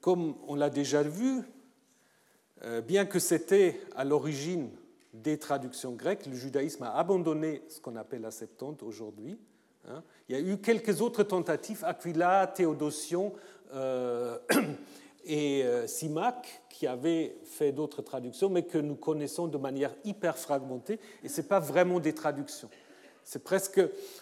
comme 0.00 0.34
on 0.46 0.54
l'a 0.54 0.70
déjà 0.70 1.02
vu, 1.02 1.42
bien 2.86 3.06
que 3.06 3.18
c'était 3.18 3.80
à 3.96 4.04
l'origine 4.04 4.68
des 5.12 5.38
traductions 5.38 5.92
grecques, 5.92 6.26
le 6.26 6.34
judaïsme 6.34 6.84
a 6.84 6.94
abandonné 6.94 7.62
ce 7.68 7.80
qu'on 7.80 7.96
appelle 7.96 8.22
la 8.22 8.30
Septante 8.30 8.82
aujourd'hui. 8.82 9.38
Hein. 9.88 10.02
Il 10.28 10.36
y 10.36 10.38
a 10.38 10.52
eu 10.52 10.58
quelques 10.58 11.00
autres 11.00 11.24
tentatives, 11.24 11.84
Aquila, 11.84 12.46
Théodosion 12.46 13.32
euh, 13.74 14.38
et 15.24 15.64
euh, 15.64 15.86
Simac, 15.86 16.62
qui 16.68 16.86
avaient 16.86 17.36
fait 17.44 17.72
d'autres 17.72 18.02
traductions, 18.02 18.48
mais 18.48 18.62
que 18.62 18.78
nous 18.78 18.94
connaissons 18.94 19.48
de 19.48 19.58
manière 19.58 19.94
hyper 20.04 20.38
fragmentée, 20.38 21.00
et 21.24 21.28
ce 21.28 21.40
n'est 21.40 21.46
pas 21.46 21.60
vraiment 21.60 21.98
des 21.98 22.14
traductions. 22.14 22.70
C'est 23.24 23.42
presque, 23.42 23.80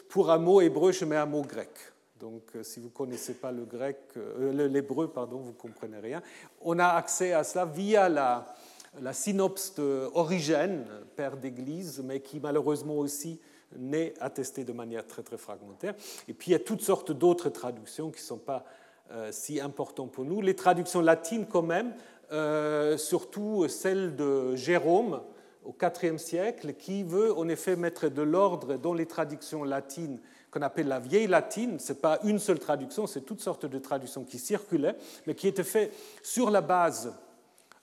pour 0.09 0.31
un 0.31 0.39
mot 0.39 0.61
hébreu, 0.61 0.93
je 0.93 1.05
mets 1.05 1.17
un 1.17 1.27
mot 1.27 1.43
grec. 1.43 1.71
Donc, 2.19 2.43
euh, 2.57 2.63
si 2.63 2.81
vous 2.81 2.87
ne 2.87 2.93
connaissez 2.93 3.35
pas 3.35 3.53
le 3.53 3.65
grec, 3.65 3.99
l'hébreu, 4.39 5.09
pardon, 5.09 5.39
vous 5.39 5.51
ne 5.51 5.57
comprenez 5.57 5.99
rien. 5.99 6.23
On 6.63 6.79
a 6.79 6.89
accès 6.89 7.33
à 7.33 7.45
cela 7.45 7.65
via 7.65 8.09
la, 8.09 8.55
la 9.01 9.13
synopse 9.13 9.75
d'Origène, 9.75 10.87
père 11.17 11.37
d'Église, 11.37 12.03
mais 12.05 12.21
qui 12.21 12.41
malheureusement 12.41 12.97
aussi 12.97 13.41
n'est 13.77 14.15
attestée 14.21 14.65
de 14.65 14.73
manière 14.73 15.07
très 15.07 15.23
très 15.23 15.37
fragmentaire. 15.37 15.95
Et 16.27 16.35
puis 16.35 16.51
il 16.51 16.53
y 16.53 16.57
a 16.57 16.61
toutes 16.61 16.81
sortes 16.81 17.13
d'autres 17.13 17.51
traductions 17.51 18.11
qui 18.11 18.21
ne 18.21 18.27
sont 18.27 18.39
pas 18.39 18.65
euh, 19.11 19.29
si 19.33 19.61
importantes 19.61 20.13
pour 20.13 20.25
nous. 20.25 20.41
Les 20.41 20.55
traductions 20.55 21.01
latines 21.01 21.47
quand 21.47 21.63
même, 21.63 21.95
euh, 22.33 22.97
surtout 22.97 23.69
celle 23.69 24.17
de 24.17 24.55
Jérôme 24.57 25.21
au 25.65 25.75
IVe 25.83 26.19
siècle, 26.19 26.75
qui 26.75 27.03
veut 27.03 27.37
en 27.37 27.49
effet 27.49 27.77
mettre 27.77 28.09
de 28.09 28.23
l'ordre 28.23 28.77
dans 28.77 28.95
les 28.95 29.07
traductions 29.07 29.65
latines 29.65 30.21
qu'on 30.51 30.63
appelle 30.63 30.89
la 30.89 30.99
vieille 31.01 31.27
latine. 31.27 31.79
Ce 31.79 31.93
n'est 31.93 31.99
pas 31.99 32.19
une 32.25 32.39
seule 32.39 32.59
traduction, 32.59 33.07
c'est 33.07 33.21
toutes 33.21 33.41
sortes 33.41 33.67
de 33.67 33.79
traductions 33.79 34.25
qui 34.25 34.39
circulaient, 34.39 34.97
mais 35.27 35.35
qui 35.35 35.47
étaient 35.47 35.65
faites 35.65 35.93
sur 36.23 36.51
la 36.51 36.63
base 36.63 37.13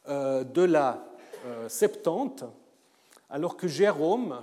de 0.08 0.62
la 0.62 1.04
euh, 1.46 1.70
Septante, 1.70 2.44
alors 3.30 3.56
que 3.56 3.68
Jérôme 3.68 4.42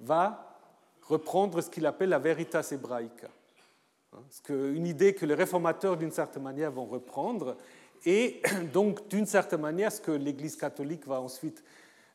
va 0.00 0.58
reprendre 1.02 1.60
ce 1.60 1.70
qu'il 1.70 1.86
appelle 1.86 2.08
la 2.08 2.18
veritas 2.18 2.68
hébraïque. 2.72 3.24
Hein, 4.12 4.22
une 4.48 4.86
idée 4.86 5.14
que 5.14 5.24
les 5.24 5.34
réformateurs, 5.34 5.96
d'une 5.96 6.10
certaine 6.10 6.42
manière, 6.42 6.72
vont 6.72 6.86
reprendre, 6.86 7.56
et 8.04 8.42
donc, 8.72 9.06
d'une 9.08 9.26
certaine 9.26 9.60
manière, 9.60 9.92
ce 9.92 10.00
que 10.00 10.10
l'Église 10.10 10.56
catholique 10.56 11.06
va 11.06 11.20
ensuite 11.20 11.62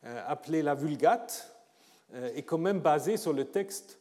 euh, 0.04 0.22
appeler 0.26 0.62
la 0.62 0.74
Vulgate, 0.74 1.54
est 2.34 2.42
quand 2.42 2.56
même 2.56 2.80
basé 2.80 3.18
sur 3.18 3.34
le 3.34 3.44
texte 3.44 3.98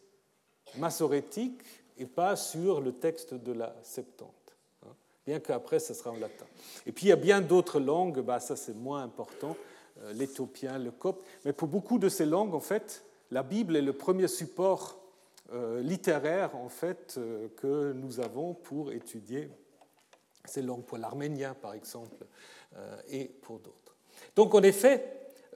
massorétique 0.77 1.61
et 1.97 2.05
pas 2.05 2.38
sur 2.38 2.79
le 2.79 2.93
texte 2.93 3.33
de 3.33 3.51
la 3.51 3.75
Septante 3.83 4.46
bien 5.28 5.41
qu'après, 5.41 5.80
ce 5.80 5.93
sera 5.93 6.11
en 6.11 6.17
latin. 6.17 6.45
Et 6.86 6.93
puis, 6.93 7.07
il 7.07 7.09
y 7.09 7.11
a 7.11 7.17
bien 7.17 7.41
d'autres 7.41 7.82
langues, 7.82 8.21
bah, 8.21 8.39
ça 8.39 8.55
c'est 8.55 8.73
moins 8.73 9.03
important, 9.03 9.57
euh, 10.01 10.13
l'éthiopien, 10.13 10.80
le 10.80 10.89
copte, 10.89 11.21
mais 11.43 11.51
pour 11.51 11.67
beaucoup 11.67 11.99
de 11.99 12.07
ces 12.07 12.25
langues, 12.25 12.55
en 12.55 12.61
fait, 12.61 13.03
la 13.30 13.43
Bible 13.43 13.75
est 13.75 13.82
le 13.82 13.91
premier 13.91 14.30
support 14.30 14.97
euh, 15.51 15.82
littéraire, 15.82 16.55
en 16.55 16.69
fait, 16.69 17.15
euh, 17.17 17.49
que 17.57 17.91
nous 17.91 18.21
avons 18.21 18.53
pour 18.53 18.93
étudier 18.93 19.51
ces 20.45 20.61
langues, 20.61 20.86
pour 20.86 20.97
l'arménien, 20.97 21.53
par 21.53 21.73
exemple, 21.73 22.25
et 23.09 23.25
pour 23.25 23.59
d'autres. 23.59 23.95
Donc, 24.36 24.53
en 24.53 24.61
effet, 24.61 25.03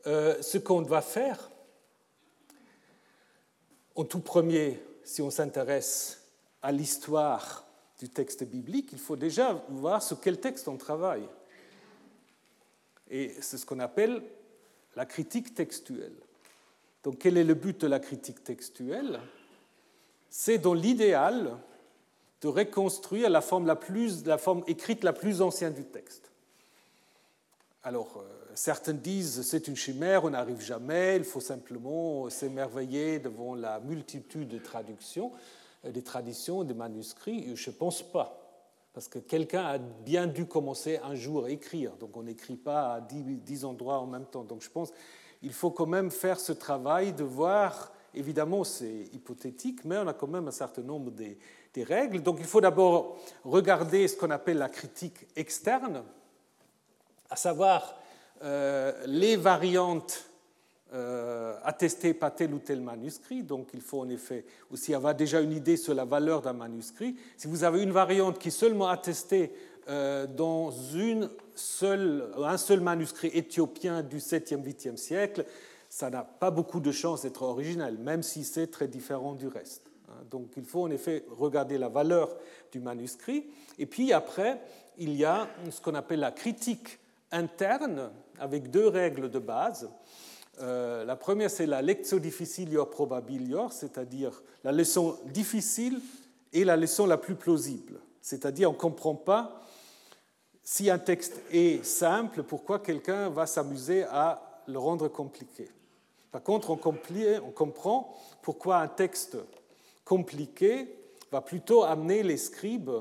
ce 0.03 0.57
qu'on 0.57 0.81
doit 0.81 1.01
faire, 1.01 1.49
en 3.95 4.03
tout 4.03 4.19
premier, 4.19 4.83
si 5.05 5.21
on 5.21 5.29
s'intéresse 5.29 6.25
à 6.61 6.73
l'histoire 6.73 7.70
du 8.01 8.09
texte 8.09 8.43
biblique, 8.43 8.89
il 8.93 8.97
faut 8.97 9.15
déjà 9.15 9.63
voir 9.69 10.01
sur 10.01 10.19
quel 10.19 10.39
texte 10.39 10.67
on 10.67 10.75
travaille. 10.75 11.27
Et 13.11 13.35
c'est 13.41 13.59
ce 13.59 13.65
qu'on 13.65 13.79
appelle 13.79 14.23
la 14.95 15.05
critique 15.05 15.53
textuelle. 15.53 16.15
Donc 17.03 17.19
quel 17.19 17.37
est 17.37 17.43
le 17.43 17.53
but 17.53 17.79
de 17.81 17.85
la 17.85 17.99
critique 17.99 18.43
textuelle? 18.43 19.19
C'est 20.31 20.57
dans 20.57 20.73
l'idéal 20.73 21.55
de 22.41 22.47
reconstruire 22.47 23.29
la 23.29 23.41
forme, 23.41 23.67
la, 23.67 23.75
plus, 23.75 24.25
la 24.25 24.39
forme 24.39 24.63
écrite 24.65 25.03
la 25.03 25.13
plus 25.13 25.43
ancienne 25.43 25.75
du 25.75 25.85
texte. 25.85 26.31
Alors, 27.83 28.17
euh, 28.17 28.51
certains 28.55 28.93
disent 28.93 29.43
c'est 29.43 29.67
une 29.67 29.75
chimère, 29.75 30.23
on 30.23 30.31
n'arrive 30.31 30.61
jamais, 30.61 31.17
il 31.17 31.23
faut 31.23 31.39
simplement 31.39 32.31
s'émerveiller 32.31 33.19
devant 33.19 33.53
la 33.53 33.79
multitude 33.79 34.47
de 34.47 34.57
traductions. 34.57 35.31
Euh, 35.85 35.91
des 35.91 36.03
traditions, 36.03 36.63
des 36.63 36.73
manuscrits 36.73 37.55
Je 37.55 37.69
ne 37.69 37.75
pense 37.75 38.03
pas. 38.03 38.37
Parce 38.93 39.07
que 39.07 39.19
quelqu'un 39.19 39.65
a 39.65 39.77
bien 39.77 40.27
dû 40.27 40.45
commencer 40.45 40.99
un 41.03 41.15
jour 41.15 41.45
à 41.45 41.49
écrire. 41.49 41.95
Donc 41.97 42.17
on 42.17 42.23
n'écrit 42.23 42.57
pas 42.57 42.95
à 42.95 43.01
dix, 43.01 43.63
endroits 43.63 43.99
en 43.99 44.07
même 44.07 44.25
temps. 44.25 44.43
Donc 44.43 44.61
je 44.61 44.69
pense 44.69 44.91
qu'il 45.39 45.53
faut 45.53 45.71
quand 45.71 45.85
même 45.85 46.11
faire 46.11 46.39
ce 46.39 46.51
travail 46.51 47.13
de 47.13 47.23
voir, 47.23 47.93
évidemment 48.13 48.65
c'est 48.65 49.09
hypothétique, 49.13 49.85
mais 49.85 49.97
on 49.97 50.07
a 50.07 50.13
quand 50.13 50.27
même 50.27 50.47
un 50.47 50.51
certain 50.51 50.81
nombre 50.81 51.11
des, 51.11 51.37
règles. 51.77 52.21
Donc 52.21 52.37
il 52.39 52.45
faut 52.45 52.59
d'abord 52.59 53.17
regarder 53.45 54.09
ce 54.09 54.17
qu'on 54.17 54.29
appelle 54.29 54.57
la 54.57 54.67
critique 54.67 55.25
externe, 55.37 56.03
à 57.29 57.37
savoir 57.37 57.95
euh, 58.43 58.91
les 59.07 59.37
variantes 59.37 60.30
euh, 60.93 61.55
attester 61.63 62.13
pas 62.13 62.31
tel 62.31 62.53
ou 62.53 62.59
tel 62.59 62.81
manuscrit, 62.81 63.43
donc 63.43 63.69
il 63.73 63.79
faut 63.79 64.01
en 64.01 64.09
effet 64.09 64.43
aussi 64.69 64.93
avoir 64.93 65.15
déjà 65.15 65.39
une 65.39 65.53
idée 65.53 65.77
sur 65.77 65.93
la 65.93 66.03
valeur 66.03 66.41
d'un 66.41 66.51
manuscrit. 66.51 67.15
Si 67.37 67.47
vous 67.47 67.63
avez 67.63 67.81
une 67.81 67.91
variante 67.91 68.39
qui 68.39 68.49
est 68.49 68.51
seulement 68.51 68.89
attestée 68.89 69.53
euh, 69.87 70.27
dans 70.27 70.69
une 70.71 71.29
seule, 71.55 72.29
un 72.37 72.57
seul 72.57 72.81
manuscrit 72.81 73.29
éthiopien 73.33 74.03
du 74.03 74.17
7e, 74.17 74.63
8e 74.63 74.97
siècle, 74.97 75.45
ça 75.87 76.09
n'a 76.09 76.23
pas 76.23 76.51
beaucoup 76.51 76.81
de 76.81 76.91
chance 76.91 77.21
d'être 77.21 77.43
original, 77.43 77.97
même 77.97 78.21
si 78.21 78.43
c'est 78.43 78.67
très 78.67 78.89
différent 78.89 79.33
du 79.33 79.47
reste. 79.47 79.89
Hein. 80.09 80.23
Donc 80.29 80.51
il 80.57 80.65
faut 80.65 80.83
en 80.83 80.91
effet 80.91 81.23
regarder 81.29 81.77
la 81.77 81.87
valeur 81.87 82.35
du 82.71 82.81
manuscrit. 82.81 83.45
Et 83.79 83.85
puis 83.85 84.11
après, 84.11 84.59
il 84.97 85.15
y 85.15 85.23
a 85.23 85.47
ce 85.69 85.79
qu'on 85.79 85.95
appelle 85.95 86.19
la 86.19 86.31
critique 86.31 86.99
interne 87.31 88.11
avec 88.39 88.71
deux 88.71 88.87
règles 88.87 89.31
de 89.31 89.39
base. 89.39 89.89
Euh, 90.59 91.05
la 91.05 91.15
première, 91.15 91.49
c'est 91.49 91.65
la 91.65 91.81
lectio 91.81 92.19
difficilior 92.19 92.89
probabilior, 92.89 93.71
c'est-à-dire 93.71 94.43
la 94.63 94.71
leçon 94.71 95.17
difficile 95.27 96.01
et 96.53 96.63
la 96.63 96.77
leçon 96.77 97.05
la 97.05 97.17
plus 97.17 97.35
plausible. 97.35 97.99
C'est-à-dire, 98.21 98.69
on 98.69 98.73
ne 98.73 98.77
comprend 98.77 99.15
pas 99.15 99.61
si 100.63 100.89
un 100.89 100.99
texte 100.99 101.41
est 101.51 101.83
simple, 101.83 102.43
pourquoi 102.43 102.79
quelqu'un 102.79 103.29
va 103.29 103.45
s'amuser 103.45 104.03
à 104.03 104.61
le 104.67 104.77
rendre 104.77 105.07
compliqué. 105.07 105.69
Par 106.31 106.43
contre, 106.43 106.69
on, 106.69 106.79
on 106.79 107.51
comprend 107.51 108.15
pourquoi 108.41 108.77
un 108.77 108.87
texte 108.87 109.37
compliqué 110.05 110.87
va 111.31 111.41
plutôt 111.41 111.83
amener 111.83 112.23
les 112.23 112.37
scribes 112.37 112.91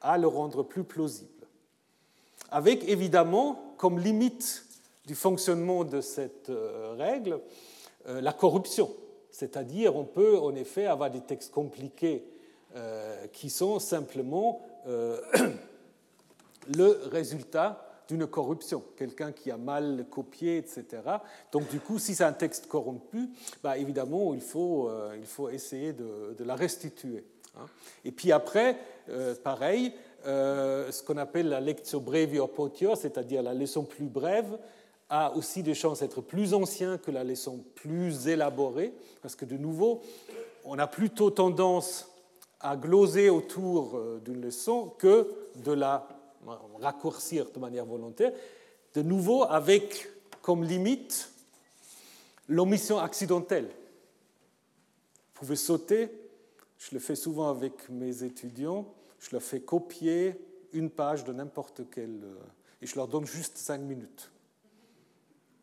à 0.00 0.18
le 0.18 0.26
rendre 0.26 0.62
plus 0.62 0.84
plausible. 0.84 1.30
Avec 2.50 2.86
évidemment 2.88 3.74
comme 3.78 3.98
limite 3.98 4.63
du 5.06 5.14
fonctionnement 5.14 5.84
de 5.84 6.00
cette 6.00 6.50
euh, 6.50 6.94
règle 6.96 7.40
euh, 8.08 8.20
la 8.20 8.32
corruption. 8.32 8.90
C'est-à-dire, 9.30 9.96
on 9.96 10.04
peut 10.04 10.38
en 10.38 10.54
effet 10.54 10.86
avoir 10.86 11.10
des 11.10 11.20
textes 11.20 11.52
compliqués 11.52 12.24
euh, 12.76 13.26
qui 13.32 13.50
sont 13.50 13.78
simplement 13.78 14.62
le 14.86 15.24
résultat 17.10 17.80
d'une 18.06 18.26
corruption, 18.26 18.82
quelqu'un 18.96 19.32
qui 19.32 19.50
a 19.50 19.56
mal 19.56 20.04
copié, 20.10 20.58
etc. 20.58 20.84
Donc 21.50 21.70
du 21.70 21.80
coup, 21.80 21.98
si 21.98 22.14
c'est 22.14 22.24
un 22.24 22.34
texte 22.34 22.66
corrompu, 22.66 23.30
bah, 23.62 23.78
évidemment, 23.78 24.34
il 24.34 24.42
faut, 24.42 24.90
il 25.16 25.24
faut 25.24 25.48
essayer 25.48 25.94
de, 25.94 26.44
la 26.44 26.54
restituer. 26.54 27.24
Hein. 27.56 27.64
Et 28.04 28.12
puis 28.12 28.30
après, 28.30 28.76
pareil, 29.42 29.94
ce 30.24 31.02
qu'on 31.02 31.16
appelle 31.16 31.48
la 31.48 31.60
lectio 31.60 32.00
brevio 32.00 32.46
potio, 32.46 32.94
c'est-à-dire 32.94 33.42
la 33.42 33.54
leçon 33.54 33.84
plus 33.84 34.06
brève, 34.06 34.58
a 35.08 35.32
aussi 35.34 35.62
des 35.62 35.74
chances 35.74 36.00
d'être 36.00 36.20
plus 36.20 36.54
ancien 36.54 36.98
que 36.98 37.10
la 37.10 37.24
leçon 37.24 37.64
plus 37.74 38.28
élaborée, 38.28 38.92
parce 39.22 39.36
que 39.36 39.44
de 39.44 39.56
nouveau, 39.56 40.02
on 40.64 40.78
a 40.78 40.86
plutôt 40.86 41.30
tendance 41.30 42.10
à 42.60 42.76
gloser 42.76 43.28
autour 43.28 43.96
euh, 43.96 44.20
d'une 44.24 44.40
leçon 44.40 44.92
que 44.98 45.30
de 45.56 45.72
la 45.72 46.08
raccourcir 46.80 47.50
de 47.50 47.58
manière 47.58 47.84
volontaire, 47.84 48.32
de 48.94 49.02
nouveau 49.02 49.44
avec 49.44 50.10
comme 50.42 50.64
limite 50.64 51.30
l'omission 52.48 52.98
accidentelle. 52.98 53.66
Vous 53.66 55.40
pouvez 55.40 55.56
sauter, 55.56 56.10
je 56.78 56.90
le 56.92 57.00
fais 57.00 57.16
souvent 57.16 57.48
avec 57.48 57.88
mes 57.88 58.24
étudiants, 58.24 58.86
je 59.20 59.30
leur 59.32 59.42
fais 59.42 59.60
copier 59.60 60.34
une 60.72 60.90
page 60.90 61.24
de 61.24 61.32
n'importe 61.32 61.82
quelle, 61.90 62.20
euh, 62.24 62.36
et 62.82 62.86
je 62.86 62.96
leur 62.96 63.08
donne 63.08 63.26
juste 63.26 63.56
cinq 63.58 63.80
minutes 63.80 64.30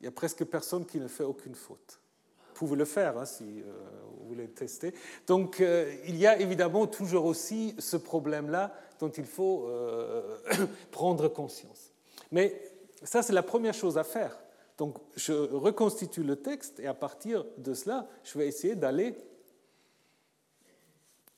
il 0.01 0.05
n'y 0.05 0.07
a 0.07 0.11
presque 0.11 0.43
personne 0.45 0.83
qui 0.83 0.99
ne 0.99 1.07
fait 1.07 1.23
aucune 1.23 1.53
faute. 1.53 1.99
Vous 2.39 2.67
pouvez 2.67 2.75
le 2.75 2.85
faire 2.85 3.19
hein, 3.19 3.25
si 3.25 3.61
euh, 3.61 3.71
vous 4.17 4.29
voulez 4.29 4.47
tester. 4.47 4.95
Donc 5.27 5.61
euh, 5.61 5.93
il 6.07 6.17
y 6.17 6.25
a 6.25 6.39
évidemment 6.39 6.87
toujours 6.87 7.25
aussi 7.25 7.75
ce 7.77 7.97
problème-là 7.97 8.73
dont 8.99 9.11
il 9.11 9.27
faut 9.27 9.67
euh, 9.67 10.37
prendre 10.91 11.27
conscience. 11.27 11.91
Mais 12.31 12.59
ça, 13.03 13.21
c'est 13.21 13.33
la 13.33 13.43
première 13.43 13.75
chose 13.75 13.99
à 13.99 14.03
faire. 14.03 14.39
Donc 14.79 14.97
je 15.15 15.33
reconstitue 15.33 16.23
le 16.23 16.37
texte 16.37 16.79
et 16.79 16.87
à 16.87 16.95
partir 16.95 17.45
de 17.59 17.75
cela, 17.75 18.07
je 18.23 18.39
vais 18.39 18.47
essayer 18.47 18.75
d'aller 18.75 19.15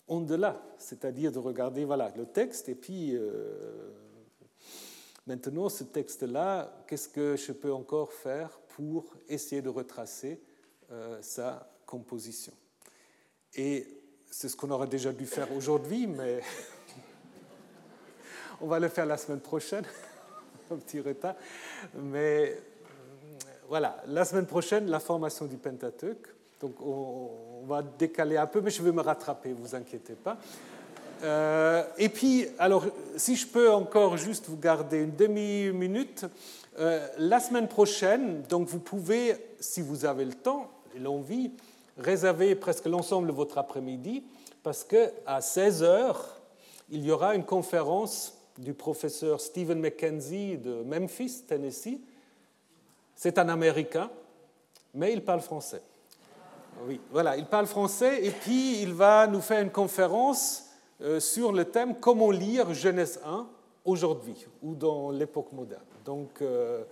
au-delà, 0.07 0.61
c'est-à-dire 0.77 1.33
de 1.33 1.39
regarder 1.39 1.83
voilà, 1.83 2.13
le 2.15 2.25
texte 2.25 2.69
et 2.69 2.75
puis 2.75 3.17
Maintenant, 5.25 5.69
ce 5.69 5.83
texte-là, 5.85 6.83
qu'est-ce 6.87 7.07
que 7.07 7.37
je 7.37 7.53
peux 7.53 7.71
encore 7.71 8.11
faire 8.11 8.49
pour 8.75 9.05
essayer 9.29 9.61
de 9.61 9.69
retracer 9.69 10.41
euh, 10.91 11.21
sa 11.21 11.69
composition? 11.85 12.53
Et 13.55 13.87
c'est 14.29 14.49
ce 14.49 14.57
qu'on 14.57 14.71
aurait 14.71 14.87
déjà 14.87 15.13
dû 15.13 15.25
faire 15.25 15.51
aujourd'hui, 15.55 16.07
mais 16.07 16.41
on 18.61 18.67
va 18.67 18.79
le 18.79 18.89
faire 18.89 19.05
la 19.05 19.15
semaine 19.15 19.39
prochaine, 19.39 19.85
un 20.71 20.77
petit 20.77 20.99
retard. 20.99 21.35
Mais 21.95 22.57
voilà, 23.69 24.03
la 24.07 24.25
semaine 24.25 24.45
prochaine, 24.45 24.87
la 24.87 24.99
formation 24.99 25.45
du 25.45 25.57
Pentateuque. 25.57 26.27
Donc 26.59 26.81
on, 26.81 27.65
va 27.65 27.81
décaler 27.81 28.35
un 28.35 28.45
peu, 28.45 28.59
mais 28.59 28.69
je 28.69 28.83
vais 28.83 28.91
me 28.91 29.01
rattraper, 29.01 29.53
vous 29.53 29.73
inquiétez 29.73 30.15
pas. 30.15 30.37
Euh, 31.23 31.83
et 31.97 32.09
puis, 32.09 32.47
alors, 32.59 32.85
si 33.15 33.35
je 33.35 33.47
peux 33.47 33.71
encore 33.71 34.17
juste 34.17 34.47
vous 34.47 34.57
garder 34.57 34.99
une 34.99 35.15
demi-minute, 35.15 36.25
euh, 36.79 37.07
la 37.17 37.39
semaine 37.39 37.67
prochaine, 37.67 38.41
donc 38.43 38.67
vous 38.67 38.79
pouvez, 38.79 39.35
si 39.59 39.81
vous 39.81 40.05
avez 40.05 40.25
le 40.25 40.33
temps 40.33 40.69
et 40.95 40.99
l'envie, 40.99 41.51
réserver 41.97 42.55
presque 42.55 42.85
l'ensemble 42.85 43.27
de 43.27 43.31
votre 43.31 43.57
après-midi, 43.57 44.23
parce 44.63 44.83
qu'à 44.83 45.39
16 45.39 45.83
heures, 45.83 46.41
il 46.89 47.05
y 47.05 47.11
aura 47.11 47.35
une 47.35 47.45
conférence 47.45 48.37
du 48.57 48.73
professeur 48.73 49.39
Stephen 49.39 49.79
McKenzie 49.79 50.57
de 50.57 50.83
Memphis, 50.83 51.43
Tennessee. 51.47 51.99
C'est 53.15 53.37
un 53.37 53.49
Américain, 53.49 54.09
mais 54.93 55.13
il 55.13 55.23
parle 55.23 55.41
français. 55.41 55.81
Oui, 56.87 56.99
voilà, 57.11 57.37
il 57.37 57.45
parle 57.45 57.67
français 57.67 58.25
et 58.25 58.31
puis 58.31 58.81
il 58.81 58.93
va 58.93 59.27
nous 59.27 59.41
faire 59.41 59.61
une 59.61 59.71
conférence 59.71 60.65
sur 61.19 61.51
le 61.51 61.65
thème 61.65 61.95
comment 61.99 62.31
lire 62.31 62.73
Genèse 62.73 63.19
1 63.25 63.47
aujourd'hui 63.85 64.45
ou 64.61 64.75
dans 64.75 65.11
l'époque 65.11 65.51
moderne. 65.51 65.81
Donc, 66.05 66.41
euh, 66.41 66.83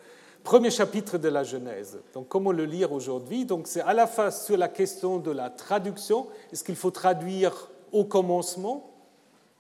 premier 0.44 0.72
chapitre 0.72 1.18
de 1.18 1.30
la 1.30 1.44
Genèse. 1.44 2.00
Donc, 2.14 2.28
comment 2.28 2.52
le 2.52 2.66
lire 2.66 2.92
aujourd'hui? 2.92 3.46
Donc, 3.46 3.68
c'est 3.68 3.82
à 3.82 3.94
la 3.94 4.08
fois 4.08 4.32
sur 4.32 4.58
la 4.58 4.68
question 4.68 5.18
de 5.18 5.32
la 5.32 5.50
traduction. 5.50 6.28
Est-ce 6.52 6.64
qu'il 6.64 6.76
faut 6.76 6.92
traduire 6.92 7.70
au 7.92 8.06
commencement? 8.06 8.92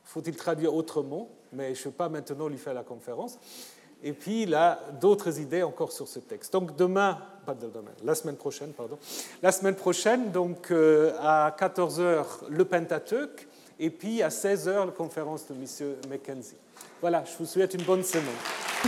Faut-il 0.03 0.35
traduire 0.35 0.73
autrement? 0.73 1.29
Mais 1.53 1.75
je 1.75 1.81
ne 1.81 1.85
vais 1.85 1.91
pas 1.97 2.09
maintenant 2.09 2.47
lui 2.47 2.57
faire 2.57 2.73
la 2.73 2.83
conférence. 2.83 3.37
Et 4.03 4.13
puis, 4.13 4.43
il 4.43 4.55
a 4.55 4.79
d'autres 4.99 5.39
idées 5.39 5.63
encore 5.63 5.91
sur 5.91 6.07
ce 6.07 6.19
texte. 6.19 6.51
Donc, 6.53 6.75
demain, 6.75 7.19
pas 7.45 7.53
demain, 7.53 7.83
la 8.03 8.15
semaine 8.15 8.35
prochaine, 8.35 8.71
pardon. 8.71 8.97
La 9.43 9.51
semaine 9.51 9.75
prochaine, 9.75 10.31
donc, 10.31 10.71
euh, 10.71 11.13
à 11.19 11.55
14h, 11.57 12.25
le 12.49 12.65
Pentateuque 12.65 13.47
et 13.82 13.89
puis 13.89 14.21
à 14.21 14.29
16h, 14.29 14.86
la 14.86 14.91
conférence 14.91 15.47
de 15.47 15.55
M. 15.55 15.65
Mackenzie. 16.07 16.55
Voilà, 17.01 17.25
je 17.25 17.32
vous 17.39 17.45
souhaite 17.45 17.73
une 17.73 17.82
bonne 17.82 18.03
semaine. 18.03 18.27